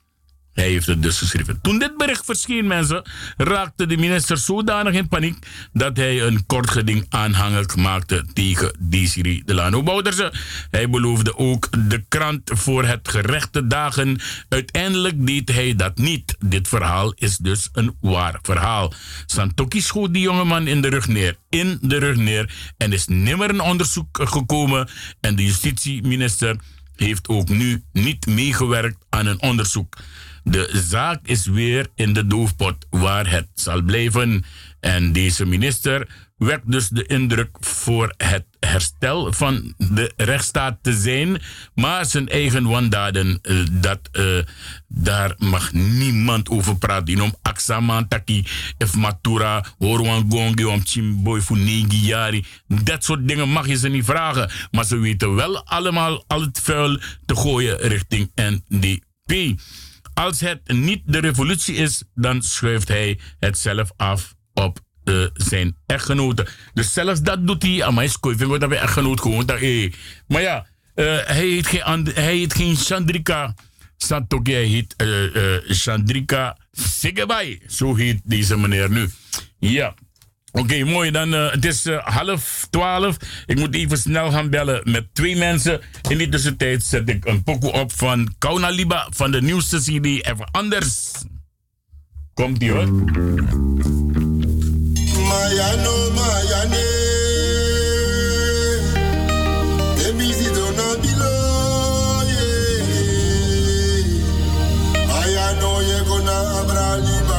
[0.55, 1.61] Hij heeft het dus geschreven.
[1.61, 3.03] Toen dit bericht verscheen, mensen,
[3.37, 9.43] raakte de minister zodanig in paniek dat hij een kort geding aanhangig maakte tegen Desiree
[9.45, 10.33] Delano Bouderse.
[10.71, 14.21] Hij beloofde ook de krant voor het gerechte dagen.
[14.49, 16.37] Uiteindelijk deed hij dat niet.
[16.39, 18.93] Dit verhaal is dus een waar verhaal.
[19.27, 21.37] Santoki schoot die jongeman in de rug neer.
[21.49, 22.73] In de rug neer.
[22.77, 24.89] En is nimmer een onderzoek gekomen.
[25.21, 26.57] En de justitieminister
[26.97, 29.97] heeft ook nu niet meegewerkt aan een onderzoek.
[30.45, 34.45] De zaak is weer in de doofpot waar het zal blijven.
[34.81, 41.41] En deze minister wekt dus de indruk voor het herstel van de rechtsstaat te zijn.
[41.75, 44.39] Maar zijn eigen wandaden, uh, dat, uh,
[44.89, 47.21] daar mag niemand over praten.
[47.21, 47.35] Om
[48.09, 48.45] Taki,
[49.79, 52.45] Horwan Gongi.
[52.67, 54.51] Dat soort dingen mag je ze niet vragen.
[54.71, 59.61] Maar ze weten wel allemaal al het vuil te gooien richting NDP.
[60.15, 65.77] Als het niet de revolutie is, dan schuift hij het zelf af op uh, zijn
[65.87, 66.47] echtgenote.
[66.75, 67.77] Dus zelfs dat doet hij.
[67.77, 69.47] Maar hij vind dat bij echtgenoot gewoon.
[69.47, 69.93] Hey.
[70.27, 73.55] Maar ja, uh, hij, heet geen, hij heet geen Chandrika
[73.97, 74.53] Santoki.
[74.53, 77.61] Hij heet uh, Chandrika Sigebai.
[77.69, 79.11] Zo heet deze meneer nu.
[79.59, 79.95] Ja.
[80.57, 81.11] Oké, mooi.
[81.11, 83.17] Dan, uh, het is uh, half twaalf.
[83.47, 85.81] Ik moet even snel gaan bellen met twee mensen.
[86.09, 90.05] In die tussentijd zet ik een pokoe op van Kauna Liba van de nieuwste CD.
[90.05, 91.13] Even anders.
[92.35, 92.87] Komt ie hoor.
[95.29, 97.03] Mayano, Mayane.
[105.07, 107.34] Mayano, ye gonna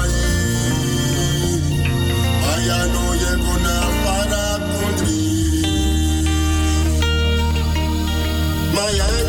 [8.76, 9.25] Mayano, Mayane.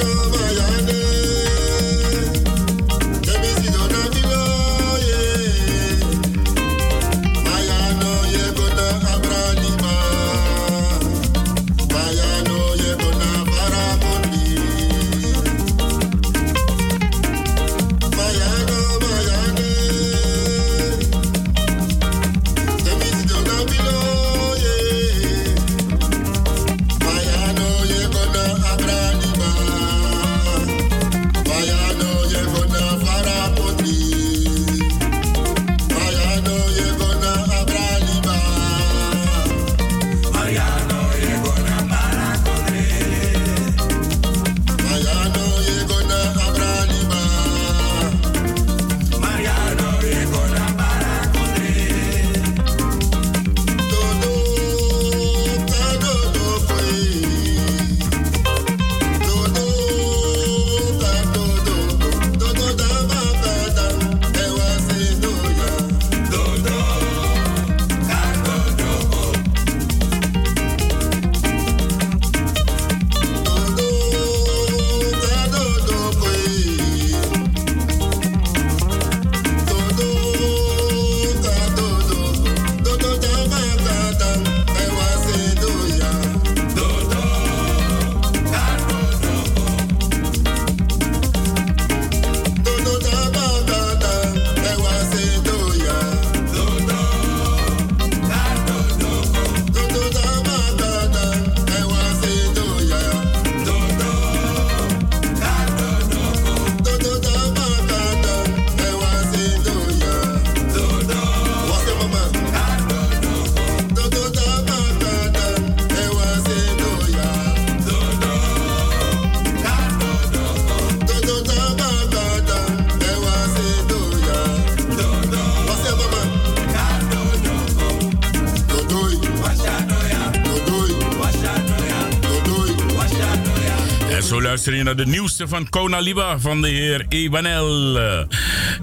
[135.45, 137.97] Van Kona Liba van de heer Ebanel.
[137.97, 138.21] Uh,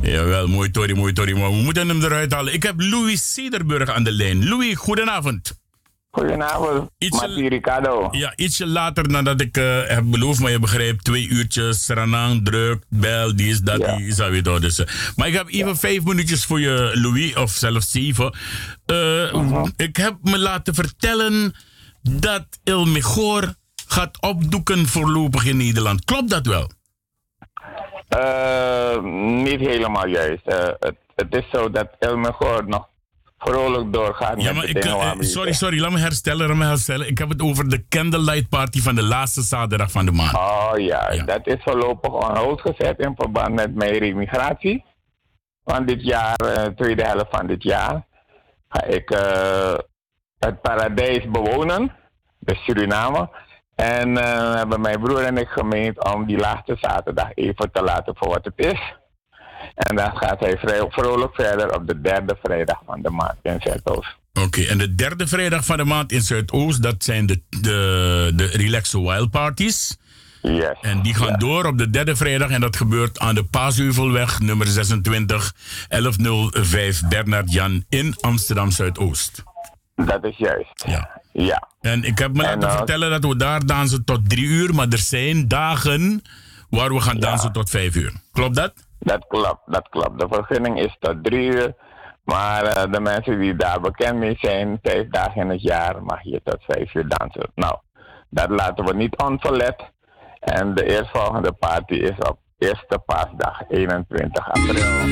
[0.01, 2.53] jawel, mooi Tori, mooi Tori, maar we moeten hem eruit halen.
[2.53, 4.47] Ik heb Louis Cederburg aan de lijn.
[4.49, 5.61] Louis, goedenavond.
[6.11, 8.07] Goedenavond, Matti Ricardo.
[8.11, 12.83] Ja, ietsje later nadat ik uh, heb beloofd, maar je begrijpt, twee uurtjes, Ranang, druk,
[12.89, 13.95] bel, die is dat, Ja.
[13.95, 14.61] die is dat weer door.
[14.61, 14.85] Dus, uh,
[15.15, 18.35] maar ik heb even vijf minuutjes voor je, Louis, of zelfs zeven.
[18.85, 21.53] Uh, Ik heb me laten vertellen
[22.01, 23.53] dat El Mejor
[23.87, 26.05] gaat opdoeken voorlopig in Nederland.
[26.05, 26.69] Klopt dat wel?
[28.19, 29.01] Eh,
[29.43, 30.45] niet helemaal juist.
[30.45, 32.87] Eh, het, het is zo dat El Mejor nog
[33.37, 37.07] vrolijk doorgaat Ja, met de ik, eh, sorry, sorry, laat me herstellen, laat me herstellen.
[37.07, 40.35] Ik heb het over de candlelight party van de laatste zaterdag van de maand.
[40.35, 44.85] Oh ja, dat is voorlopig on hold gezet in verband met mijn remigratie.
[45.65, 46.35] Van dit jaar,
[46.75, 48.05] tweede helft van dit jaar,
[48.69, 49.09] ga ik
[50.39, 51.91] het paradijs bewonen,
[52.39, 53.29] de Suriname.
[53.75, 58.15] En eh, hebben mijn broer en ik gemeend om die laatste zaterdag even te laten
[58.17, 58.93] voor wat het is.
[59.75, 63.59] En dan gaat hij vrij vrolijk verder op de derde vrijdag van de maand in
[63.59, 64.15] Zuidoost.
[64.33, 68.45] Oké, en de derde vrijdag van de maand in Zuidoost, dat zijn de, de, de
[68.45, 69.97] Relaxo Wild Parties.
[70.41, 70.77] Yes.
[70.81, 74.67] En die gaan door op de derde vrijdag en dat gebeurt aan de Paasheuvelweg nummer
[74.67, 75.53] 26
[75.87, 79.43] 1105 Bernard Jan in Amsterdam Zuidoost.
[79.95, 80.83] Dat is juist.
[80.85, 81.21] Ja.
[81.33, 81.67] Ja.
[81.81, 84.75] En ik heb me En, laten eh, vertellen dat we daar dansen tot drie uur,
[84.75, 86.21] maar er zijn dagen
[86.69, 88.13] waar we gaan dansen tot vijf uur.
[88.31, 88.73] Klopt dat?
[88.99, 90.19] Dat klopt, dat klopt.
[90.19, 91.75] De vergunning is tot drie uur.
[92.23, 96.23] Maar eh, de mensen die daar bekend mee zijn, vijf dagen in het jaar mag
[96.23, 97.51] je tot vijf uur dansen.
[97.55, 97.77] Nou,
[98.29, 99.91] dat laten we niet onverlet.
[100.39, 105.07] En de eerstvolgende party is op eerste paasdag, 21 april.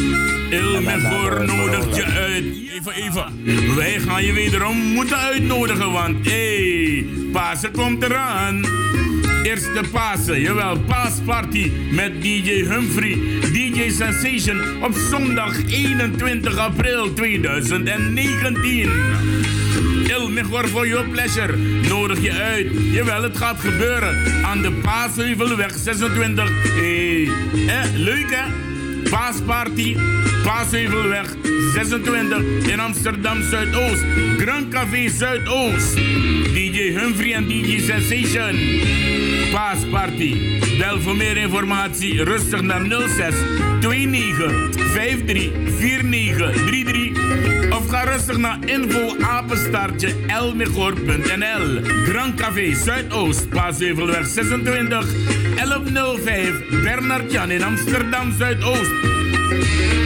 [0.50, 2.44] Il Mejor nodigt je uit.
[2.74, 3.46] Even, even.
[3.76, 8.66] Wij gaan je wederom moeten uitnodigen, want hé, hey, Pasen komt eraan.
[9.44, 13.18] Eerste Pasen, jawel, paasparty met DJ Humphrey,
[13.54, 18.90] DJ Sensation op zondag 21 april 2019.
[20.22, 21.58] Il Mejor for your pleasure
[21.90, 22.68] nodig je uit.
[22.92, 26.50] Jawel, het gaat gebeuren aan de Paasheuvelweg 26.
[26.64, 27.84] Hé, hey.
[27.84, 28.71] eh, leuk hè?
[29.12, 29.98] Paasparty,
[30.44, 31.26] Paasheuvelweg
[31.74, 34.04] 26 in Amsterdam Zuidoost.
[34.38, 35.96] Grand Café Zuidoost.
[36.54, 38.56] DJ Humphrey en DJ Sensation.
[39.52, 40.60] Paasparty.
[40.78, 43.36] Bel voor meer informatie rustig naar 06
[43.80, 51.82] 29 53 49 33 of ga rustig naar info apenstaartje elmegor.nl.
[52.06, 55.06] Grand Café Zuidoost, Paasheuvelweg 26
[55.56, 59.01] 1105 Bernard Jan in Amsterdam Zuidoost.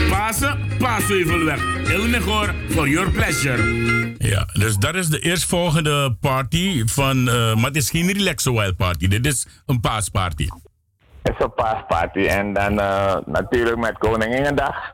[0.09, 1.87] Pasen, Paasheuvelweg.
[1.89, 3.63] Elmegor for your pleasure.
[4.17, 7.27] Ja, dus dat is de eerstvolgende party van...
[7.29, 9.07] eh, maar het is geen Relaxo Wild Party.
[9.07, 10.47] Dit is een paasparty.
[11.23, 12.19] Het is een paasparty.
[12.19, 14.93] En dan eh, natuurlijk met Koninginnedag.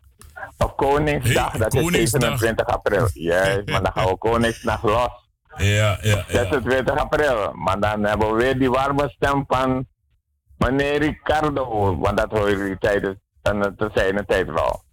[0.58, 3.10] Of Koningsdag, dat is 27 april.
[3.14, 5.10] Juist, maar dan gaan we Koningsdag los.
[5.58, 7.52] Ja, ja, 26 april.
[7.54, 9.86] Maar dan hebben we weer die warme stem van
[10.58, 11.98] meneer Ricardo.
[12.00, 14.84] Want dat hoor je tijdens een te zijn tijd wel.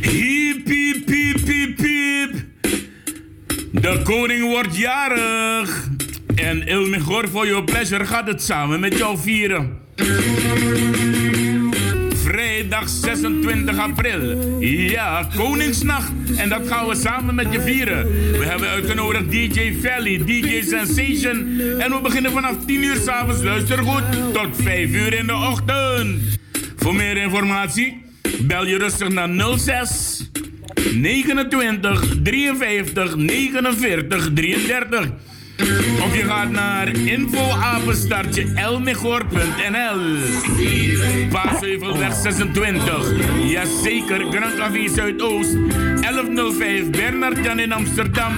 [0.00, 2.34] Hiep, hiep, hiep, hiep, hiep.
[3.72, 5.88] De koning wordt jarig.
[6.34, 9.80] En Il Mejor for your pleasure gaat het samen met jou vieren.
[12.14, 14.60] Vrijdag 26 april.
[14.60, 16.12] Ja, Koningsnacht.
[16.36, 18.06] En dat gaan we samen met je vieren.
[18.38, 21.58] We hebben uitgenodigd DJ Valley, DJ Sensation.
[21.78, 26.40] En we beginnen vanaf 10 uur s'avonds, luister goed, tot 5 uur in de ochtend.
[26.82, 28.04] Voor meer informatie,
[28.40, 29.28] bel je rustig naar
[29.58, 30.30] 06
[30.94, 35.10] 29 53 49 33.
[36.02, 40.00] Of je gaat naar infoapenstartje elmegor.nl.
[41.30, 43.12] Paasheuvelweg 26.
[43.50, 45.52] Jazeker, Grand Café Zuidoost.
[46.00, 48.32] 1105 Bernard Jan in Amsterdam.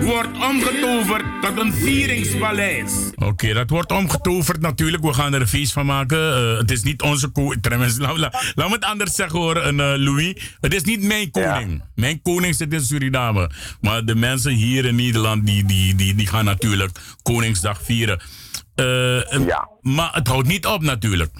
[0.00, 2.92] Wordt omgetoverd tot een vieringspaleis.
[3.14, 5.02] Oké, dat wordt omgetoverd natuurlijk.
[5.02, 6.34] We gaan er een feest van maken.
[6.36, 7.66] Eh, het is niet onze koning.
[7.98, 10.56] Laat, laat, laat me het anders zeggen hoor, een, eh, Louis.
[10.60, 11.82] Het is niet mijn koning.
[11.94, 13.50] Mijn koning zit in Suriname.
[13.80, 16.67] Maar de mensen hier in Nederland, die, die, die, die gaan natuurlijk
[17.22, 18.20] Koningsdag vieren.
[18.74, 19.38] Eh,
[19.80, 21.30] Maar het houdt niet op natuurlijk.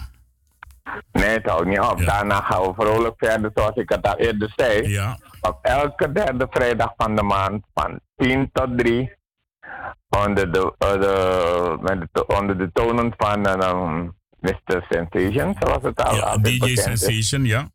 [1.13, 2.03] Nee, het houdt niet op.
[2.05, 4.99] Daarna gaan we vrolijk verder, zoals ik het al eerder zei.
[5.41, 9.17] Op elke derde vrijdag van de maand, van 10 tot 3.
[10.09, 14.01] Onder de, eh, onder de tonen van eh,
[14.41, 14.85] Mr.
[14.89, 16.83] Sensation, zoals het al Ja, DJ is.
[16.83, 17.69] Sensation, ja.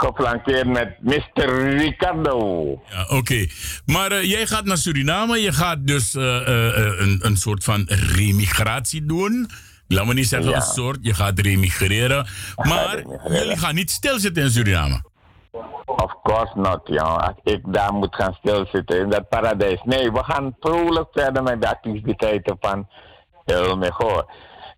[0.00, 1.76] Geflankeerd met Mr.
[1.78, 2.64] Ricardo.
[2.90, 3.46] Ja, oké.
[3.86, 5.38] Maar eh, jij gaat naar Suriname.
[5.38, 6.36] Je gaat dus eh,
[6.76, 7.84] eh, een, een soort van
[8.16, 9.48] remigratie doen.
[9.88, 10.56] laat me niet zeggen Ja.
[10.56, 12.26] een soort, je gaat remigreren.
[12.56, 15.02] Maar jullie gaan niet stilzitten in Suriname.
[15.86, 17.20] Of course not, jongen.
[17.20, 19.80] Als ik daar moet gaan stilzitten in dat paradijs.
[19.84, 22.88] Nee, we gaan vrolijk verder met de activiteiten van
[23.44, 24.26] El Mejor.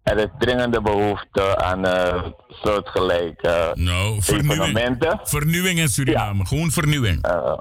[0.09, 5.21] Er is dringende behoefte aan eh soortgelijke nou, evenementen.
[5.23, 7.23] Vernieuwing in Suriname, gewoon vernieuwing.
[7.23, 7.59] Eh,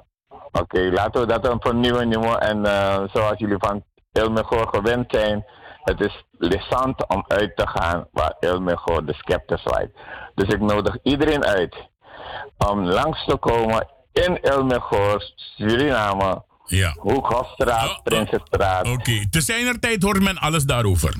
[0.52, 2.40] Oké, laten we dat een vernieuwing noemen.
[2.40, 5.46] En eh, zoals jullie van El Mejor gewend zijn,
[5.84, 9.92] het is lissant om uit te gaan waar El Mejor de scepter zwaait.
[10.36, 11.76] Dus ik nodig iedereen uit
[12.58, 16.96] om langs te komen in El Mejor, Suriname, Ja.
[17.00, 18.88] Hoekhofstraat, Prinsenstraat.
[18.88, 21.14] Oké, te zijner tijd hoort men alles daarover.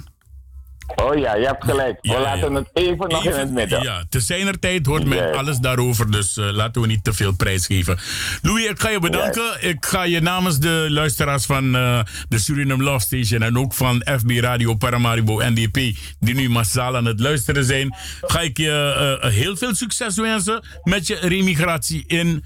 [0.96, 1.98] Oh ja, je hebt gelijk.
[2.02, 2.58] We laten ja.
[2.58, 3.84] het even nog in het midden.
[3.84, 7.36] Ja, te zijner tijd hoort men alles daarover, dus eh, laten we niet te veel
[7.36, 7.98] prijs geven.
[8.42, 9.58] Louis, ik ga je bedanken.
[9.60, 12.00] Ik ga je namens de luisteraars van eh,
[12.30, 15.74] de Suriname Love Station en ook van FB Radio Paramaribo NDP,
[16.20, 20.64] die nu massaal aan het luisteren zijn, ga ik je eh, heel veel succes wensen
[20.84, 22.44] met je remigratie in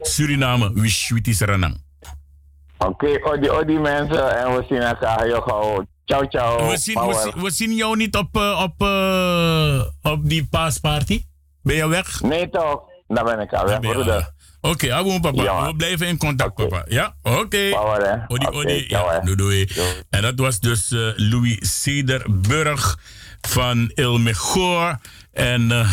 [0.00, 0.72] Suriname.
[0.74, 1.82] Wishwiti Saranang.
[2.78, 5.84] Oké, odi odi mensen en we zien elkaar heel gauw.
[6.04, 6.70] Ciao, ciao.
[6.70, 11.24] We zien, we, zien, we zien jou niet op, eh, op, eh, op die paasparty.
[11.62, 12.20] Ben je weg?
[12.20, 14.32] Nee toch, daar ben ik al broeder.
[14.60, 15.42] Oké, gewoon papa.
[15.42, 15.66] Ja.
[15.66, 16.84] We blijven in contact, papa.
[16.88, 17.68] Ja, oké.
[17.70, 18.34] Power, hè.
[18.34, 18.84] Odi, odi.
[18.88, 19.68] Ja, doei, doei.
[20.10, 22.98] En dat was dus eh, Louis Cederburg
[23.40, 24.98] van Il Mejor.
[25.32, 25.68] En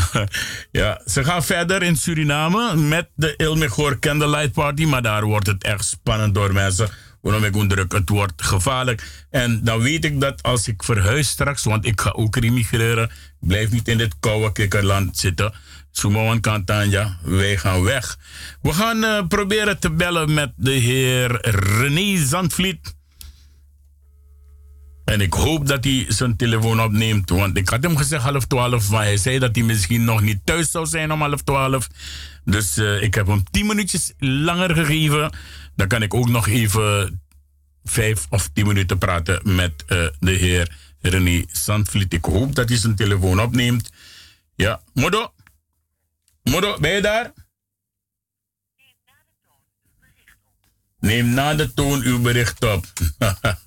[0.71, 4.85] ja, ze gaan verder in Suriname met de Il Mejor Candlelight Party.
[4.85, 6.89] Maar daar wordt het echt spannend door mensen.
[7.21, 9.25] Waarom ik onderdruk, het wordt gevaarlijk.
[9.29, 13.03] En dan weet ik dat als ik verhuis straks, want ik ga ook remigreren.
[13.03, 15.53] Ik blijf niet in dit koude kikkerland zitten.
[15.91, 18.17] Sumoan Kantanja, wij gaan weg.
[18.61, 22.95] We gaan eh, proberen te bellen met de heer René Zandvliet.
[25.05, 27.29] En ik hoop dat hij zijn telefoon opneemt.
[27.29, 28.89] Want ik had hem gezegd half twaalf.
[28.89, 31.87] Maar hij zei dat hij misschien nog niet thuis zou zijn om half twaalf.
[32.45, 35.33] Dus eh, ik heb hem tien minuutjes langer gegeven.
[35.81, 37.21] Dan kan ik ook nog even
[37.83, 40.71] vijf of tien minuten praten met eh, de heer
[41.01, 42.13] René Zandvliet.
[42.13, 43.91] Ik hoop dat hij zijn telefoon opneemt.
[44.55, 45.33] Ja, Modo.
[46.43, 47.31] Modo, ben je daar?
[50.99, 52.85] Neem na de toon uw bericht op.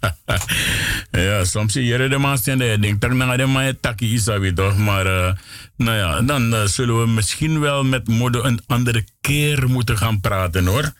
[1.10, 4.78] ja, soms zie je de staan en denkt, tak na de man takkie isabi toch.
[4.78, 5.34] Maar eh,
[5.76, 10.20] nou ja, dan eh, zullen we misschien wel met Modo een andere keer moeten gaan
[10.20, 10.92] praten hoor.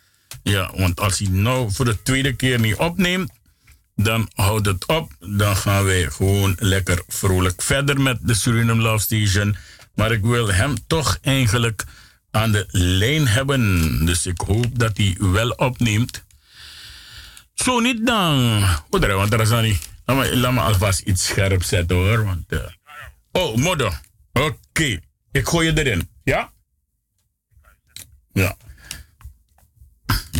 [0.45, 3.33] Ja, want als hij nou voor de tweede keer niet opneemt,
[3.97, 5.13] dan houdt het op.
[5.19, 9.57] Dan gaan wij gewoon lekker vrolijk verder met de Suriname Love Station.
[9.95, 11.85] Maar ik wil hem toch eigenlijk
[12.31, 14.07] aan de lijn hebben.
[14.07, 16.25] Dus ik hoop dat hij wel opneemt.
[17.55, 18.63] Zo niet dan.
[18.91, 19.89] Goed, want er is nog niet.
[20.05, 22.25] Laat me, laat me alvast iets scherp zetten hoor.
[22.25, 22.59] Want, eh,
[23.33, 24.01] Oh, modder.
[24.33, 25.01] Oké.
[25.33, 26.09] Ik gooi je erin.
[26.25, 26.53] Ja?
[28.33, 28.57] Ja.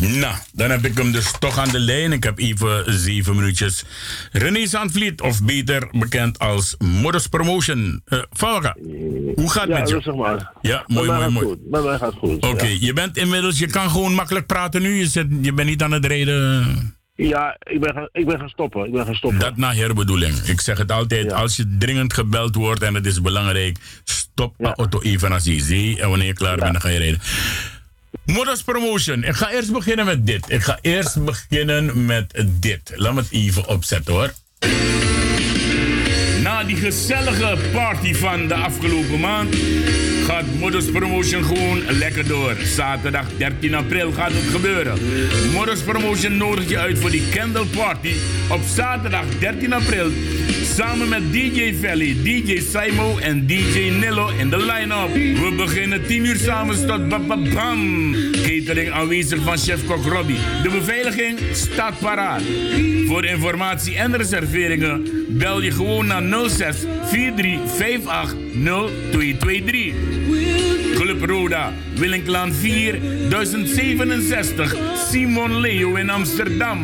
[0.07, 2.11] Nou, dan heb ik hem dus toch aan de lijn.
[2.11, 3.83] Ik heb even zeven minuutjes.
[4.31, 8.01] René Zandvliet, of beter bekend als Modders Promotion.
[8.07, 8.75] Uh, Valga,
[9.35, 10.11] hoe gaat het Ja, met je?
[10.11, 10.51] maar.
[10.61, 11.45] Ja, mooi, mooi, mooi.
[11.45, 11.69] goed.
[11.69, 12.45] Bij mij gaat het goed.
[12.45, 12.77] Oké, ja.
[12.79, 14.93] je bent inmiddels, je kan gewoon makkelijk praten nu.
[14.93, 16.93] Je, zit, je bent niet aan het rijden.
[17.15, 18.85] Ja, ik ben, gaan, ik ben gaan stoppen.
[18.85, 19.39] Ik ben gaan stoppen.
[19.39, 20.37] Dat naar herbedoeling.
[20.37, 24.73] Ik zeg het altijd, als je dringend gebeld wordt en het is belangrijk, stop de
[24.75, 25.99] auto even als je ziet.
[25.99, 27.19] En wanneer je klaar bent, dan ga je rijden.
[28.25, 29.23] Modders Promotion.
[29.23, 30.51] Ik ga eerst beginnen met dit.
[30.51, 32.91] Ik ga eerst beginnen met dit.
[32.95, 34.33] Laat me het even opzetten hoor.
[36.65, 39.55] Die gezellige party van de afgelopen maand
[40.25, 42.55] gaat Modders Promotion gewoon lekker door.
[42.63, 44.97] Zaterdag 13 april gaat het gebeuren.
[45.53, 48.13] Modders Promotion nodigt je uit voor die Candle Party
[48.49, 50.11] op zaterdag 13 april.
[50.75, 55.13] Samen met DJ Valley, DJ Simo en DJ Nillo in de line-up.
[55.13, 58.11] We beginnen 10 uur samen tot bam bam bam.
[58.31, 60.37] Catering aanwezig van chef-kok Robbie.
[60.63, 62.41] De beveiliging staat paraat.
[63.07, 69.93] Voor informatie en reserveringen bel je gewoon naar 06 43 58 0223.
[70.95, 72.99] Club Roda, Willinklaan 4,
[73.29, 76.79] 1067, Simon Leo in Amsterdam.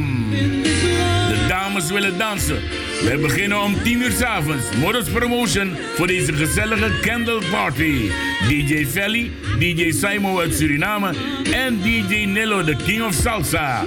[1.32, 2.60] De dames willen dansen.
[3.04, 4.76] Wij beginnen om 10 uur s avonds.
[4.80, 8.10] Modus Promotion voor deze gezellige Candle Party.
[8.48, 11.14] DJ Felly, DJ Simo uit Suriname
[11.54, 13.84] en DJ Nillo, de King of Salsa.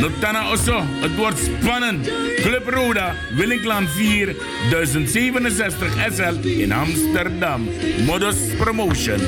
[0.00, 2.10] Notana Osso, het wordt spannend.
[2.36, 4.36] Club Roda, Willinklaan 4,
[4.70, 7.68] 1067 SL in Amsterdam.
[8.06, 9.20] Modus Promotion.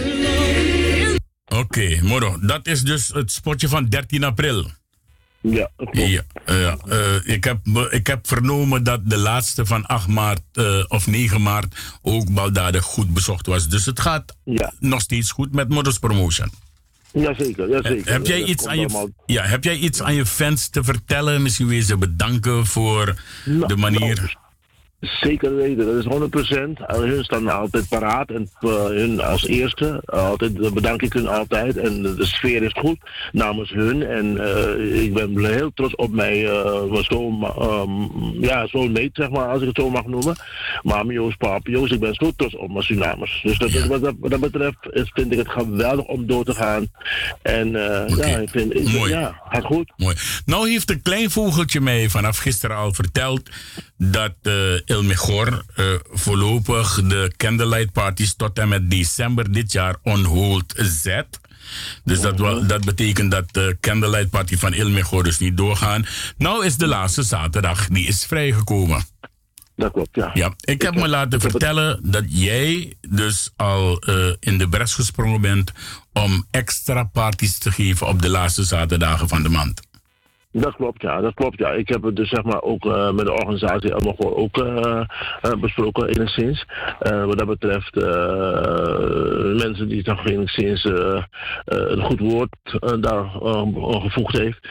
[1.47, 4.80] Oké, Moro, dat is dus het spotje van 13 april.
[5.41, 7.59] Ja, Ja, ja, eh, ik, heb,
[7.91, 12.85] ik heb vernomen dat de laatste van 8 maart eh, of 9 maart ook baldadig
[12.85, 13.69] goed bezocht was.
[13.69, 14.37] Dus het gaat
[14.79, 16.51] nog steeds goed met Modus Promotion.
[17.13, 18.13] Jazeker, jazeker.
[18.13, 21.43] Heb jij, iets aan je, ja, heb jij iets aan je fans te vertellen?
[21.43, 23.15] Misschien wil je ze bedanken voor
[23.45, 24.39] de manier.
[25.01, 26.59] Zeker weten, dat is 100%.
[26.59, 30.03] Uh, hun staan altijd paraat en uh, hun als eerste.
[30.07, 31.77] altijd bedank ik hun altijd.
[31.77, 32.99] En de sfeer is goed
[33.33, 34.03] namens hun.
[34.03, 38.11] En uh, ik ben heel trots op mij, uh, mijn zoon, um,
[38.41, 40.37] ja, zoonmeet, zeg maar, als ik het zo mag noemen.
[40.83, 43.41] Mami Joost, papi Joost, ik ben zo trots op mijn Surinamers.
[43.43, 46.55] Dus dat, wat, dat, wat dat betreft is, vind ik het geweldig om door te
[46.55, 46.87] gaan.
[47.43, 49.11] En uh, ja, ik vind, ik, Mooi.
[49.11, 49.93] ja, gaat goed.
[49.97, 50.17] Mooi.
[50.45, 53.51] Nou heeft een klein vogeltje mij vanaf gisteren al verteld
[53.97, 54.35] dat
[54.91, 60.75] El Mejor uh, voorlopig de candlelight parties tot en met december dit jaar on hold
[60.77, 61.41] zet.
[62.05, 66.07] Dus dat, wel, dat betekent dat de candlelight party van El Mejor dus niet doorgaan.
[66.37, 69.05] Nou is de laatste zaterdag, die is vrijgekomen.
[69.77, 70.31] Dat klopt, ja.
[70.35, 75.41] Ja, ik heb me laten vertellen dat jij dus al uh, in de bres gesprongen
[75.41, 75.73] bent
[76.13, 79.81] om extra parties te geven op de laatste zaterdagen van de maand.
[80.53, 81.71] Dat klopt, ja, dat klopt, ja.
[81.71, 85.01] Ik heb het dus zeg maar ook uh, met de organisatie allemaal gewoon ook uh,
[85.43, 86.65] uh, besproken, enigszins.
[86.99, 87.95] wat dat betreft,
[89.63, 90.85] mensen die toch enigszins
[91.65, 92.57] een goed woord
[93.01, 93.25] daar
[94.01, 94.69] gevoegd heeft.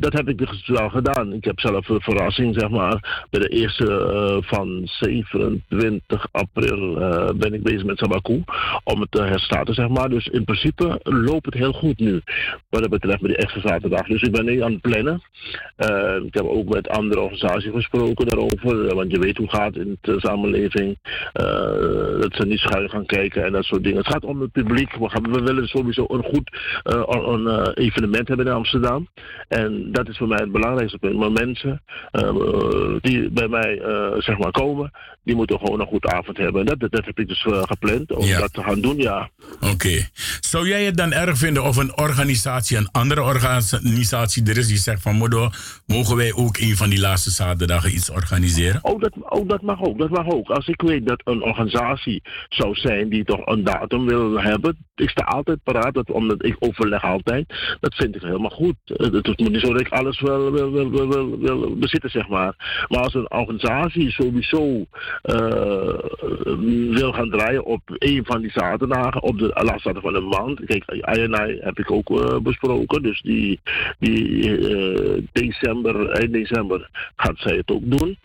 [0.00, 1.32] dat heb ik dus wel gedaan.
[1.32, 3.26] Ik heb zelf een verrassing, zeg maar.
[3.30, 6.94] Bij de eerste van 27 april
[7.36, 8.44] ben ik bezig met Sabaku
[8.84, 10.08] om het te herstarten, zeg maar.
[10.08, 12.22] Dus in principe loopt het heel goed nu,
[12.68, 14.06] wat dat betreft met die extra zaterdag.
[14.06, 15.22] Dus ik ben nu aan het plannen.
[15.76, 19.76] Uh, ik heb ook met andere organisaties gesproken daarover, want je weet hoe het gaat
[19.76, 20.98] in de samenleving.
[21.40, 23.98] Uh, dat ze niet schuin gaan kijken en dat soort dingen.
[23.98, 24.92] Het gaat om het publiek.
[24.92, 26.50] We, gaan, we willen sowieso een goed
[26.82, 29.08] een, evenement hebben in Amsterdam.
[29.48, 31.16] En dat is voor mij het belangrijkste punt.
[31.16, 31.82] Maar mensen
[33.00, 33.82] die bij mij
[34.18, 34.90] zeg maar komen,
[35.24, 36.60] die moeten gewoon een goed avond hebben.
[36.60, 38.38] En dat, dat, dat heb ik dus gepland om ja.
[38.38, 39.30] dat te gaan doen, ja.
[39.60, 39.72] Oké.
[39.72, 40.08] Okay.
[40.40, 44.77] Zou jij het dan erg vinden of een organisatie, een andere organisatie er is die
[44.78, 45.50] zegt van Modo,
[45.86, 48.78] mogen wij ook een van die laatste zaterdagen iets organiseren?
[48.82, 50.48] Oh dat, oh, dat mag ook, dat mag ook.
[50.48, 55.10] Als ik weet dat een organisatie zou zijn die toch een datum wil hebben, ik
[55.10, 57.76] sta altijd paraat, dat, omdat ik overleg altijd.
[57.80, 58.76] Dat vind ik helemaal goed.
[58.84, 62.84] Het moet niet zo dat ik alles wil, wil, wil, wil, wil, bezitten, zeg maar.
[62.88, 64.86] Maar als een organisatie sowieso
[65.22, 65.98] uh,
[66.90, 70.64] wil gaan draaien op een van die zaterdagen, op de laatste zaterdag van de maand.
[70.64, 70.84] Kijk,
[71.16, 73.60] INI heb ik ook uh, besproken, dus die,
[73.98, 74.67] die
[75.32, 78.18] december, eind december gaat zij het ook doen.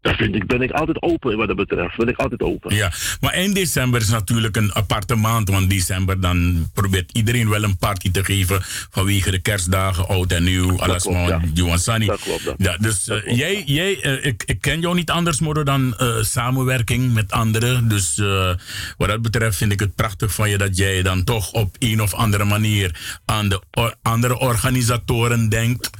[0.00, 1.96] Daar vind ik, ben ik altijd open wat dat betreft.
[1.96, 2.74] Ben ik altijd open.
[2.74, 5.48] Ja, maar eind december is natuurlijk een aparte maand.
[5.48, 8.60] Want december dan probeert iedereen wel een party te geven.
[8.90, 12.06] Vanwege de kerstdagen, oud en nieuw, alles maar Juansani.
[12.06, 12.44] Dat klopt.
[12.44, 12.54] Dat.
[12.58, 16.22] Ja, dus uh, jij, jij uh, ik, ik ken jou niet anders, Moro, dan uh,
[16.22, 17.88] samenwerking met anderen.
[17.88, 18.22] Dus
[18.96, 22.02] wat dat betreft vind ik het prachtig van je dat jij dan toch op een
[22.02, 23.62] of andere manier aan de
[24.02, 25.90] andere organisatoren denkt.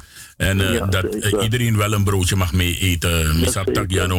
[0.41, 3.41] En uh, ja, dat uh, iedereen wel een broodje mag mee eten.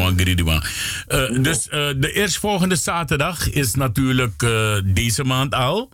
[0.05, 0.63] Angridiwa.
[1.07, 1.63] Uh, dus
[1.97, 4.45] de eerstvolgende zaterdag is natuurlijk
[4.83, 5.89] deze maand al.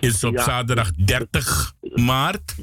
[0.00, 0.42] Is op ja.
[0.44, 2.54] zaterdag 30 maart.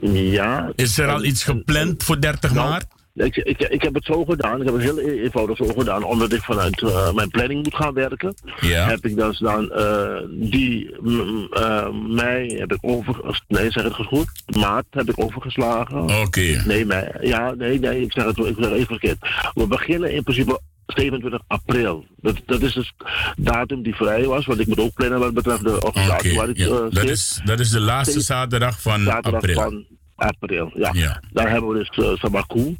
[0.00, 0.72] Ja.
[0.74, 2.86] Is er al iets gepland voor 30 nou, maart?
[3.16, 6.04] Ik, ik, ik heb het zo gedaan, ik heb het heel e-, eenvoudig zo gedaan,
[6.04, 8.34] omdat ik vanuit uh, mijn planning moet gaan werken.
[8.60, 8.88] Ja.
[8.88, 14.28] Heb ik dus dan uh, die uh, mei heb ik over, nee zeg het goed,
[14.56, 16.02] maart heb ik overgeslagen.
[16.02, 16.14] Oké.
[16.14, 16.62] Okay.
[16.66, 19.18] Nee, mei, ja, nee, nee, ik zeg het, ik zeg even verkeerd.
[19.54, 22.04] We beginnen in principe 27 april.
[22.16, 22.94] Dat, dat is dus
[23.36, 26.40] datum die vrij was, want ik moet ook plannen wat betreft de organisatie okay.
[26.40, 26.66] waar ik ja.
[26.66, 29.54] uh, dat, is, dat is de laatste zaterdag van zaterdag april.
[29.54, 29.84] Van
[30.14, 30.90] april, ja.
[30.92, 31.22] ja.
[31.32, 32.76] Daar hebben we dus uh, Sabaku.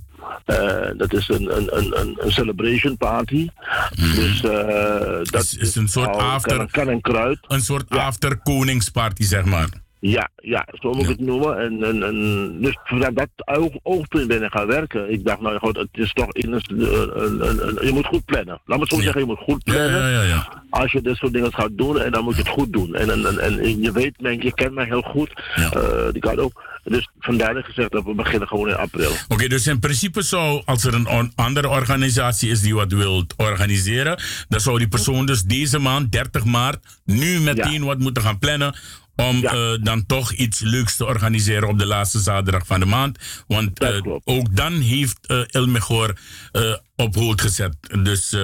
[0.47, 3.49] Uh, dat is een, een, een, een celebration party.
[3.97, 4.15] Mm.
[4.15, 4.51] Dus uh,
[5.23, 6.71] dat is, is een soort after.
[6.71, 7.39] Kan, en kruid.
[7.49, 7.97] Een soort ja.
[7.97, 9.69] after koningsparty, zeg maar.
[9.99, 11.11] Ja, ja, zo moet ik ja.
[11.11, 11.59] het noemen.
[11.59, 15.11] En, en, en dus vanuit dat oog, oogpunt ben ik gaan werken.
[15.11, 16.63] Ik dacht, nou goed, het is toch in een,
[17.85, 18.61] je moet goed plannen.
[18.65, 19.03] Laat me het zo ja.
[19.03, 20.27] zeggen, je moet goed plannen.
[20.27, 22.95] Ja, Als je dit soort dingen gaat doen, en dan moet je het goed doen.
[22.95, 25.43] En, en, en, en je weet, denk je kent mij heel goed.
[25.59, 26.63] Uh, die kan ook.
[26.89, 29.11] Dus vandaar gezegd dat we beginnen gewoon in april.
[29.11, 32.93] Oké, okay, dus in principe zou, als er een on andere organisatie is die wat
[32.93, 38.23] wil organiseren, dan zou die persoon dus deze maand, 30 maart, nu meteen wat moeten
[38.23, 38.75] gaan plannen
[39.17, 39.55] om ja.
[39.55, 43.19] uh, dan toch iets leuks te organiseren op de laatste zaterdag van de maand.
[43.47, 47.77] Want uh, ook dan heeft uh, op hold gezet.
[48.03, 48.37] Dus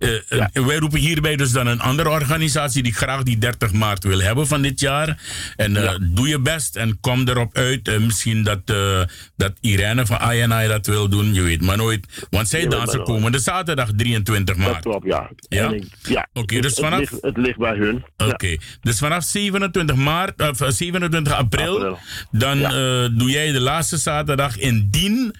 [0.00, 4.20] eh, wij roepen hierbij dus dan een andere organisatie die graag die 30 maart wil
[4.20, 5.22] hebben van dit jaar.
[5.56, 7.88] En eh, doe je best en kom erop uit.
[7.88, 9.00] Eh, misschien dat, eh,
[9.36, 12.26] dat Irene van INI dat wil doen, je weet maar nooit.
[12.30, 14.72] Want zij dansen komende zaterdag 23 maart.
[14.72, 15.30] Dat klopt, ja.
[15.48, 15.64] Ja?
[15.68, 16.28] En ik- ja.
[16.32, 16.98] Oké, dus Het vanaf...
[16.98, 18.04] ligt- het ligt bij hun.
[18.16, 21.98] Oké, dus vanaf 27 maart, of eh, 27 april,
[22.30, 22.70] dan eh,
[23.18, 24.58] doe jij de laatste zaterdag.
[24.58, 25.34] Indien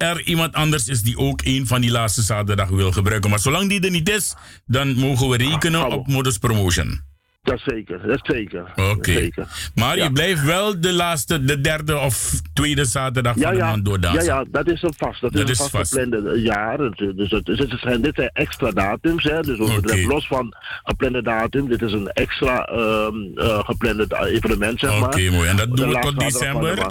[0.00, 3.30] er iemand anders is die ook een van die laatste zaterdag wil gebruiken.
[3.30, 4.34] Maar zolang die er niet is,
[4.66, 7.08] dan mogen we rekenen op Modus Promotion.
[7.42, 8.72] Dat zeker, dat zeker.
[8.90, 9.28] Oké.
[9.74, 10.04] Maar Ja.
[10.04, 14.24] je blijft wel de laatste, de derde of tweede zaterdag Ja, van de maand doordansen.
[14.24, 15.20] ja, ja, dat is een vast.
[15.20, 15.92] Dat, Dat is een vast vast.
[16.00, 16.76] geplande jaar.
[16.78, 19.24] Dus, dus, het- dus het zijn, dit zijn extra datums.
[19.24, 19.40] Hè.
[19.40, 19.58] Dus
[20.06, 21.68] los van geplande datum.
[21.68, 25.02] Dit is een extra ehm eh, geplande evenement, zeg maar.
[25.08, 25.48] Oké, mooi.
[25.48, 26.86] En dat doen we tot december?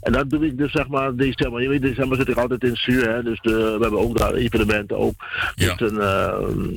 [0.00, 1.62] En dat doe ik dus zeg maar december.
[1.62, 3.08] Je weet, december zit ik altijd in zuur.
[3.14, 3.22] Hè.
[3.22, 5.24] Dus de, we hebben ook daar evenementen ook.
[5.54, 6.68] Dus een, ehm,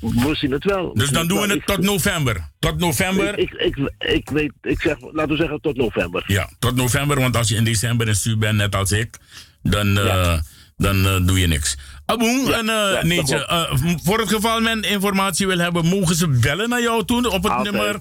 [0.00, 0.94] we zien het wel.
[0.94, 2.48] Dus dan doen we het tot november.
[2.58, 3.38] Tot november?
[3.38, 6.24] Ik, ik, ik, ik weet, ik zeg, laten we zeggen tot november.
[6.26, 9.18] Ja, tot november, want als je in december in Su bent, net als ik,
[9.62, 10.38] dan, eh,
[10.76, 11.76] dan eh, doe je niks.
[12.06, 12.64] Aboen, en
[13.08, 16.82] Neetje, dat eh, m- voor het geval men informatie wil hebben, mogen ze bellen naar
[16.82, 17.74] jou toe op het Altijd.
[17.74, 18.00] nummer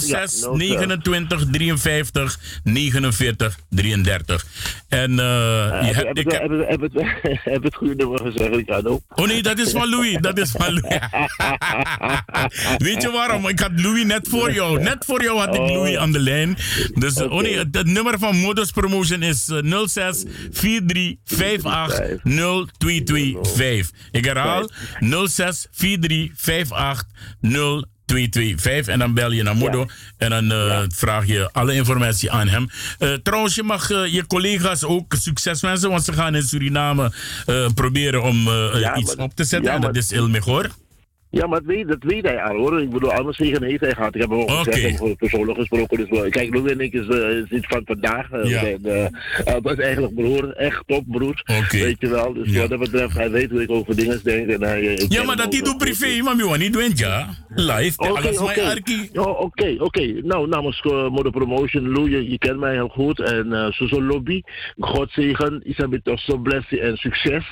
[0.00, 4.46] 06 Ja, 29 53 49 33.
[4.88, 8.54] En je heb, hebt, heb, ik het, heb, heb, het- heb, het, goede nummer gezegd,
[8.54, 9.00] Ricardo?
[9.14, 10.16] Oh nee, dat is van Louis.
[10.20, 10.98] Dat is van Louis.
[12.88, 13.48] Weet je waarom?
[13.48, 14.82] Ik had Louis net voor jou.
[14.82, 16.56] Net voor jou had ik Louis aan de lijn.
[16.94, 23.36] Dus eh, oh nee, het, het nummer van Modus Promotion is eh, 06 43 58
[23.42, 23.90] 0225.
[24.10, 24.70] Ik herhaal
[25.28, 27.06] 06 43 58
[28.06, 28.86] 0225.
[28.92, 29.86] En dan bel je naar Modo
[30.16, 32.68] en dan eh, vraag je alle informatie aan hem.
[32.98, 37.12] Eh, trouwens, je mag eh, je collega's ook succes wensen, want ze gaan in Suriname
[37.74, 38.36] proberen om
[38.78, 39.72] Ja, iets maar- op te zetten.
[39.72, 40.70] en dat maar- is Ilmig hoor.
[41.30, 42.80] Ja, maar dat weet, dat weet hij al hoor.
[42.82, 44.14] Ik bedoel, allemaal zegen heeft hij gehad.
[44.14, 44.72] Ik heb hem ook Oké.
[44.72, 45.96] gezegd, hem persoonlijk gesproken.
[45.96, 48.30] Dus wel- kijk, Louis en ik is, eh, is iets van vandaag.
[48.30, 48.60] Eh, Ja.
[48.60, 49.10] zijn, eh, eh,
[49.62, 51.42] dat is eigenlijk broer, echt topbroer.
[51.70, 52.32] Weet je wel.
[52.32, 54.48] Dus wat dat betreft, hij weet hoe ik over dingen denk.
[54.48, 57.28] En hij, ik Ja, maar dat wel doet privé, maar je niet doen, ja.
[57.54, 58.54] Live, Oké, alles oké.
[58.54, 59.08] mijn arki.
[59.12, 60.12] Ja, Oké, oké.
[60.22, 63.20] Nou, namens uh, Mode Promotion, Lou, je, je kent mij heel goed.
[63.20, 64.42] En eh zo lobby.
[64.78, 67.44] God zegen, Isabel toch zo blessie en succes.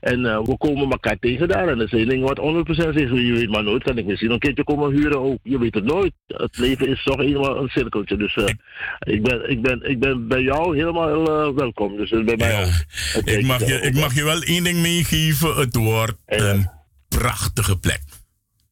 [0.00, 1.68] En eh, we komen elkaar tegen daar.
[1.68, 3.10] En dat is één ding wat 100% is.
[3.26, 5.38] Je weet maar nooit, kan ik misschien een keertje komen huren ook.
[5.42, 6.12] Je weet het nooit.
[6.26, 8.16] Het leven is toch helemaal een cirkeltje.
[8.16, 8.54] Dus eh,
[8.98, 11.96] ik, ben, ik, ben, ik ben bij jou helemaal eh, welkom.
[11.96, 13.24] Dus bij mij ook.
[13.24, 15.54] Ik mag, je, ik mag je wel één ding meegeven.
[15.54, 16.70] Het wordt een
[17.08, 18.02] prachtige plek.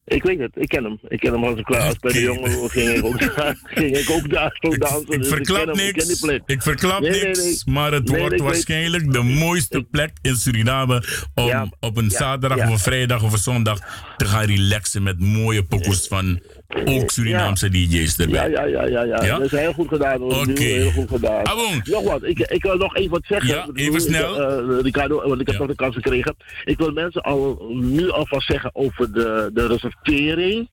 [0.05, 0.99] Ik weet het, ik ken hem.
[1.07, 3.21] Ik ken hem als ik klaar als bij de jongen ging ik ook,
[3.63, 5.13] ging ik ook daar zo dansen.
[5.13, 6.19] Ik Dus verklap ik ken die niks.
[6.19, 6.41] plek.
[6.45, 7.39] Ik verklap Nee, niks.
[7.43, 7.73] nee.
[7.75, 11.03] Maar het wordt weet- waarschijnlijk de mooiste plek in Suriname.
[11.35, 12.65] Om op een ja, zaterdag ja.
[12.67, 13.79] of een vrijdag of een zondag
[14.17, 16.41] te gaan relaxen met mooie pokoes van
[16.85, 18.49] ook Surinaamse DJ's erbij.
[18.49, 19.23] Ja, ja, ja, ja, ja.
[19.23, 19.37] Ja?
[19.37, 20.35] Dat is heel goed gedaan hoor.
[20.35, 20.61] Oké.
[20.61, 21.47] Heel goed gedaan.
[21.47, 21.81] Abon.
[21.83, 23.49] Nog wat, ik, ik wil nog even wat zeggen.
[23.49, 24.35] Ja, even snel.
[24.35, 26.35] ik, eh, Ricardo, want ik heb nog de kans gekregen.
[26.63, 30.69] Ik wil mensen al nu alvast zeggen over de, de reservering.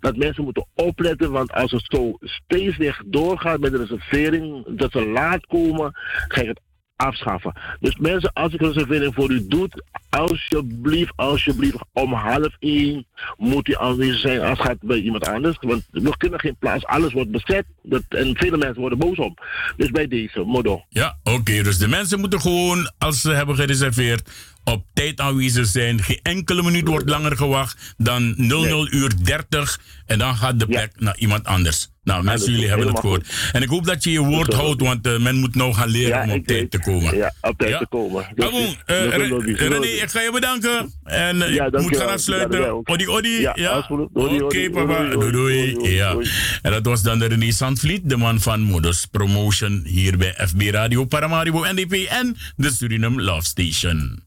[0.00, 4.92] Dat mensen moeten opletten, want als het zo steeds weer doorgaat met de reservering, dat
[4.92, 5.92] ze laat komen,
[6.28, 6.60] je het
[6.96, 7.52] afschaffen.
[7.80, 13.06] Dus mensen, als ik een reservering voor u doet, alsjeblieft, alsjeblieft, om half één
[13.36, 15.56] moet u aanwezig zijn als het gaat bij iemand anders.
[15.60, 19.34] Want we kunnen geen plaats, alles wordt bezet dat, en vele mensen worden boos om.
[19.76, 20.84] Dus bij deze, modo.
[20.88, 21.62] Ja, oké.
[21.62, 24.30] dus de mensen moeten gewoon, als ze hebben gereserveerd,
[24.64, 26.02] op tijd aanwezig zijn.
[26.02, 29.80] Geen enkele minuut wordt langer gewacht dan 00 uur 30.
[30.06, 31.88] En dan gaat de plek naar iemand anders.
[32.06, 33.28] Nou, mensen, jullie hebben het gehoord.
[33.52, 36.08] En ik hoop dat je je woord houdt, want eh, men moet nou gaan leren
[36.08, 36.70] Ja, om op tijd weet.
[36.70, 37.16] te komen.
[37.22, 38.26] Ja, op tijd te komen.
[38.36, 39.00] Abon, eh,
[39.30, 39.58] dat is.
[39.58, 40.92] René, ik ga je bedanken.
[41.04, 42.88] En eh, Ja, ik moet gaan afsluiten.
[42.88, 43.40] Odi, odi.
[43.54, 43.86] Ja.
[44.12, 45.04] Oké, papa.
[45.04, 45.90] Doei, doei.
[45.94, 46.16] Ja.
[46.62, 50.60] En dat was dan de René Sandvliet, de man van Modus Promotion hier bij FB
[50.70, 54.22] Radio Paramaribo NDP en de Suriname Love Station.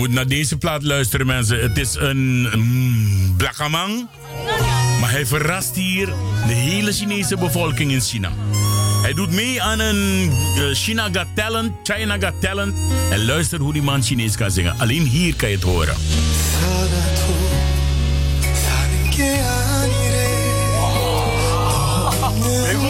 [0.00, 1.60] Moet naar deze plaat luisteren, mensen.
[1.60, 4.06] Het is een mm, blakkamang.
[5.00, 6.06] Maar hij verrast hier
[6.46, 8.32] de hele Chinese bevolking in China.
[9.02, 12.74] Hij doet mee aan een eh, China Got Talent, China Got Talent.
[13.10, 14.78] En luister hoe die man Chinees kan zingen.
[14.78, 15.94] Alleen hier kan je het horen.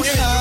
[0.03, 0.40] 사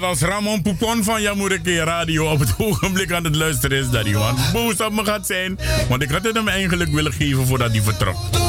[0.00, 4.02] dat als Ramon Poupon van Jamureke Radio op het ogenblik aan het luisteren is, dat
[4.02, 5.58] hij gewoon boos op me gaat zijn.
[5.88, 8.45] Want ik had het hem eigenlijk willen geven voordat hij vertrok.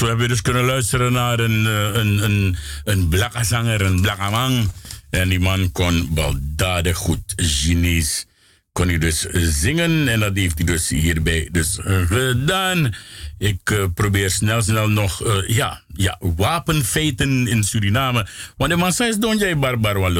[0.00, 4.00] Zo hebben we dus kunnen luisteren naar een, eh, een, een, een blakke zanger, een
[4.00, 4.72] blakke man.
[5.10, 8.26] En die man kon baldadig goed Chinees.
[8.72, 12.94] Kon hij dus zingen en dat heeft hij dus hierbij dus eh, gedaan.
[13.38, 18.26] Ik uh, probeer snel, snel nog, ja, ja, wapenfeiten in Suriname.
[18.56, 19.98] Want de zei, don jij barbar.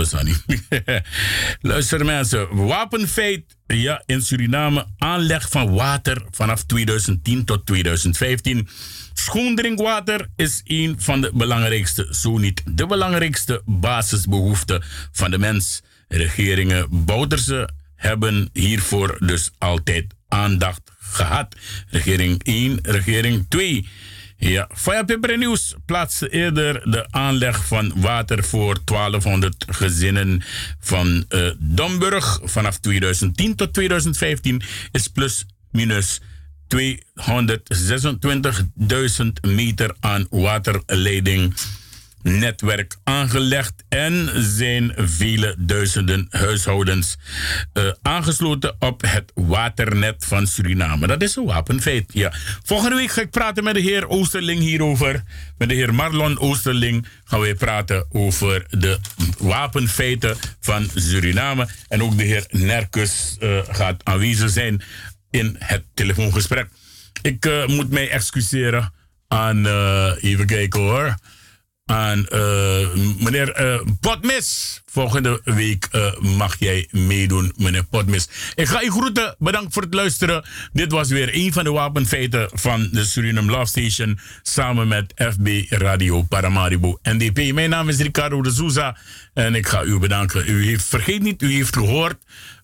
[1.61, 8.69] Luister mensen, wapenfeit, ja, in Suriname, aanleg van water vanaf 2010 tot 2015.
[9.13, 14.83] Schoon drinkwater is een van de belangrijkste, zo niet de belangrijkste basisbehoeften
[15.13, 15.83] van de mens.
[16.09, 21.57] Regeringen Bouterse hebben hiervoor dus altijd aandacht gehad.
[21.89, 23.89] Regering 1, regering 2.
[24.37, 30.43] Ja, Faya Pepper Nieuws plaatste eerder de aanleg van water voor 1200 gezinnen
[30.79, 34.63] van uh, Domburg vanaf 2010 tot 2015
[34.93, 36.21] is plus minus
[36.77, 36.77] 226.000
[39.43, 41.55] meter aan waterleiding
[42.23, 47.17] netwerk aangelegd en zijn vele duizenden huishoudens
[47.75, 51.07] uh, aangesloten op het waternet van Suriname.
[51.07, 52.05] Dat is een wapenfeit.
[52.13, 52.33] Ja.
[52.65, 55.23] Volgende week ga ik praten met de heer Oosterling hierover.
[55.59, 58.99] Met de heer Marlon Oosterling gaan we praten over de
[59.39, 61.69] wapenfeiten van Suriname.
[61.89, 64.83] En ook de heer Nerkus uh, gaat aanwezig zijn
[65.31, 66.69] in het telefoongesprek.
[67.23, 68.93] Ik uh, moet mij excuseren
[69.29, 69.67] aan,
[70.17, 71.17] even kijken hoor
[71.91, 72.89] aan uh,
[73.19, 74.81] meneer uh, Potmis.
[74.87, 78.29] Volgende week uh, mag jij meedoen, meneer Potmis.
[78.55, 79.35] Ik ga u groeten.
[79.39, 80.45] Bedankt voor het luisteren.
[80.73, 84.19] Dit was weer een van de wapenfeiten van de Suriname Love Station.
[84.43, 87.53] Samen met FB Radio Paramaribo NDP.
[87.53, 88.97] Mijn naam is Ricardo de Souza.
[89.35, 90.49] En ik ga u bedanken.
[90.49, 92.17] U heeft, vergeet niet, u heeft gehoord.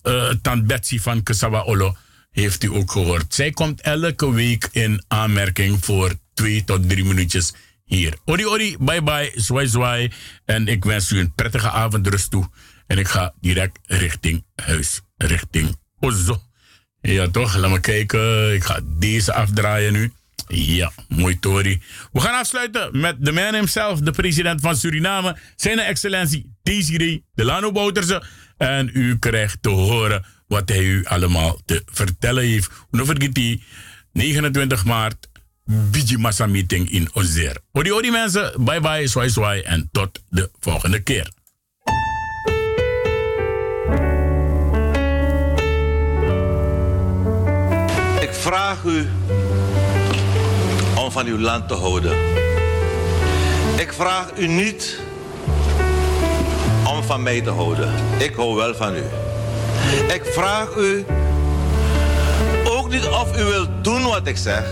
[0.03, 1.95] Uh, Tant Betsy van Kesawa Olo
[2.41, 3.33] heeft u ook gehoord.
[3.33, 7.53] Zij komt elke week in aanmerking voor twee tot drie minuutjes
[7.85, 8.17] hier.
[8.25, 10.11] Ori ori, bye bye, zwaai zwaai.
[10.45, 12.49] En ik wens u een prettige avondrust toe.
[12.87, 16.41] En ik ga direct richting huis, richting Ozo.
[17.01, 18.53] Ja toch, laat me kijken.
[18.53, 20.11] Ik ga deze afdraaien nu.
[20.47, 21.81] Ja, mooi Tori.
[22.11, 25.37] We gaan afsluiten met de man himself, de president van Suriname.
[25.55, 28.23] Zijn excellentie Desiree Delano Bouterse.
[28.57, 32.69] En u krijgt te horen wat hij u allemaal te vertellen heeft.
[32.91, 33.63] En die
[34.11, 35.27] 29 maart
[35.67, 37.57] Biji Massa meeting in Ozer.
[37.71, 41.31] Odi odi mensen, bye bye, swai swai en tot de volgende keer.
[48.19, 49.07] Ik vraag u
[50.95, 52.17] om van uw land te houden.
[53.79, 54.99] Ik vraag u niet
[56.87, 57.93] om van mij te houden.
[58.17, 59.03] Ik hou wel van u.
[60.13, 61.05] Ik vraag u
[62.63, 64.63] ook niet of u wilt doen wat ik zeg.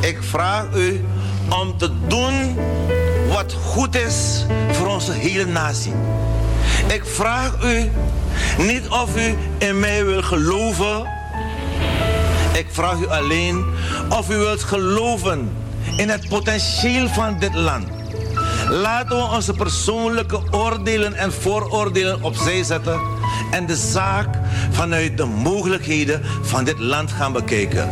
[0.00, 1.04] Ik vraag u
[1.60, 2.56] om te doen
[3.28, 5.92] wat goed is voor onze hele natie.
[6.86, 7.90] Ik vraag u
[8.58, 11.06] niet of u in mij wil geloven.
[12.52, 13.64] Ik vraag u alleen
[14.08, 15.56] of u wilt geloven
[15.96, 17.97] in het potentieel van dit land.
[18.70, 23.00] Laten we onze persoonlijke oordelen en vooroordelen opzij zetten
[23.50, 24.28] en de zaak
[24.70, 27.88] vanuit de mogelijkheden van dit land gaan bekijken.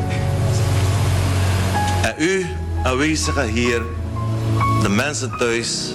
[2.02, 2.46] En u,
[2.82, 3.82] aanwezigen hier,
[4.82, 5.94] de mensen thuis,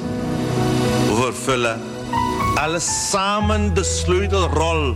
[1.15, 1.81] vervullen
[2.55, 4.95] alle samen de sleutelrol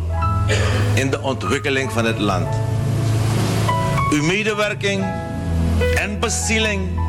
[0.93, 2.47] in de ontwikkeling van het land.
[4.11, 5.05] Uw medewerking
[5.95, 6.99] en bezieling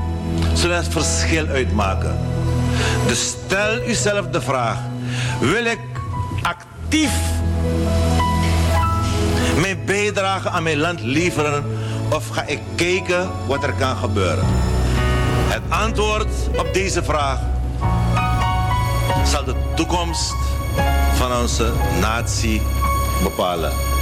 [0.55, 2.36] zullen het verschil uitmaken.
[3.07, 4.79] Dus stel uzelf de vraag:
[5.41, 5.81] wil ik
[6.43, 7.11] actief
[9.61, 11.65] mijn bijdrage aan mijn land leveren
[12.09, 14.45] of ga ik kijken wat er kan gebeuren?
[15.49, 17.39] Het antwoord op deze vraag
[19.25, 20.35] zal de toekomst
[21.15, 22.63] van onze natie
[23.23, 23.96] bepalen.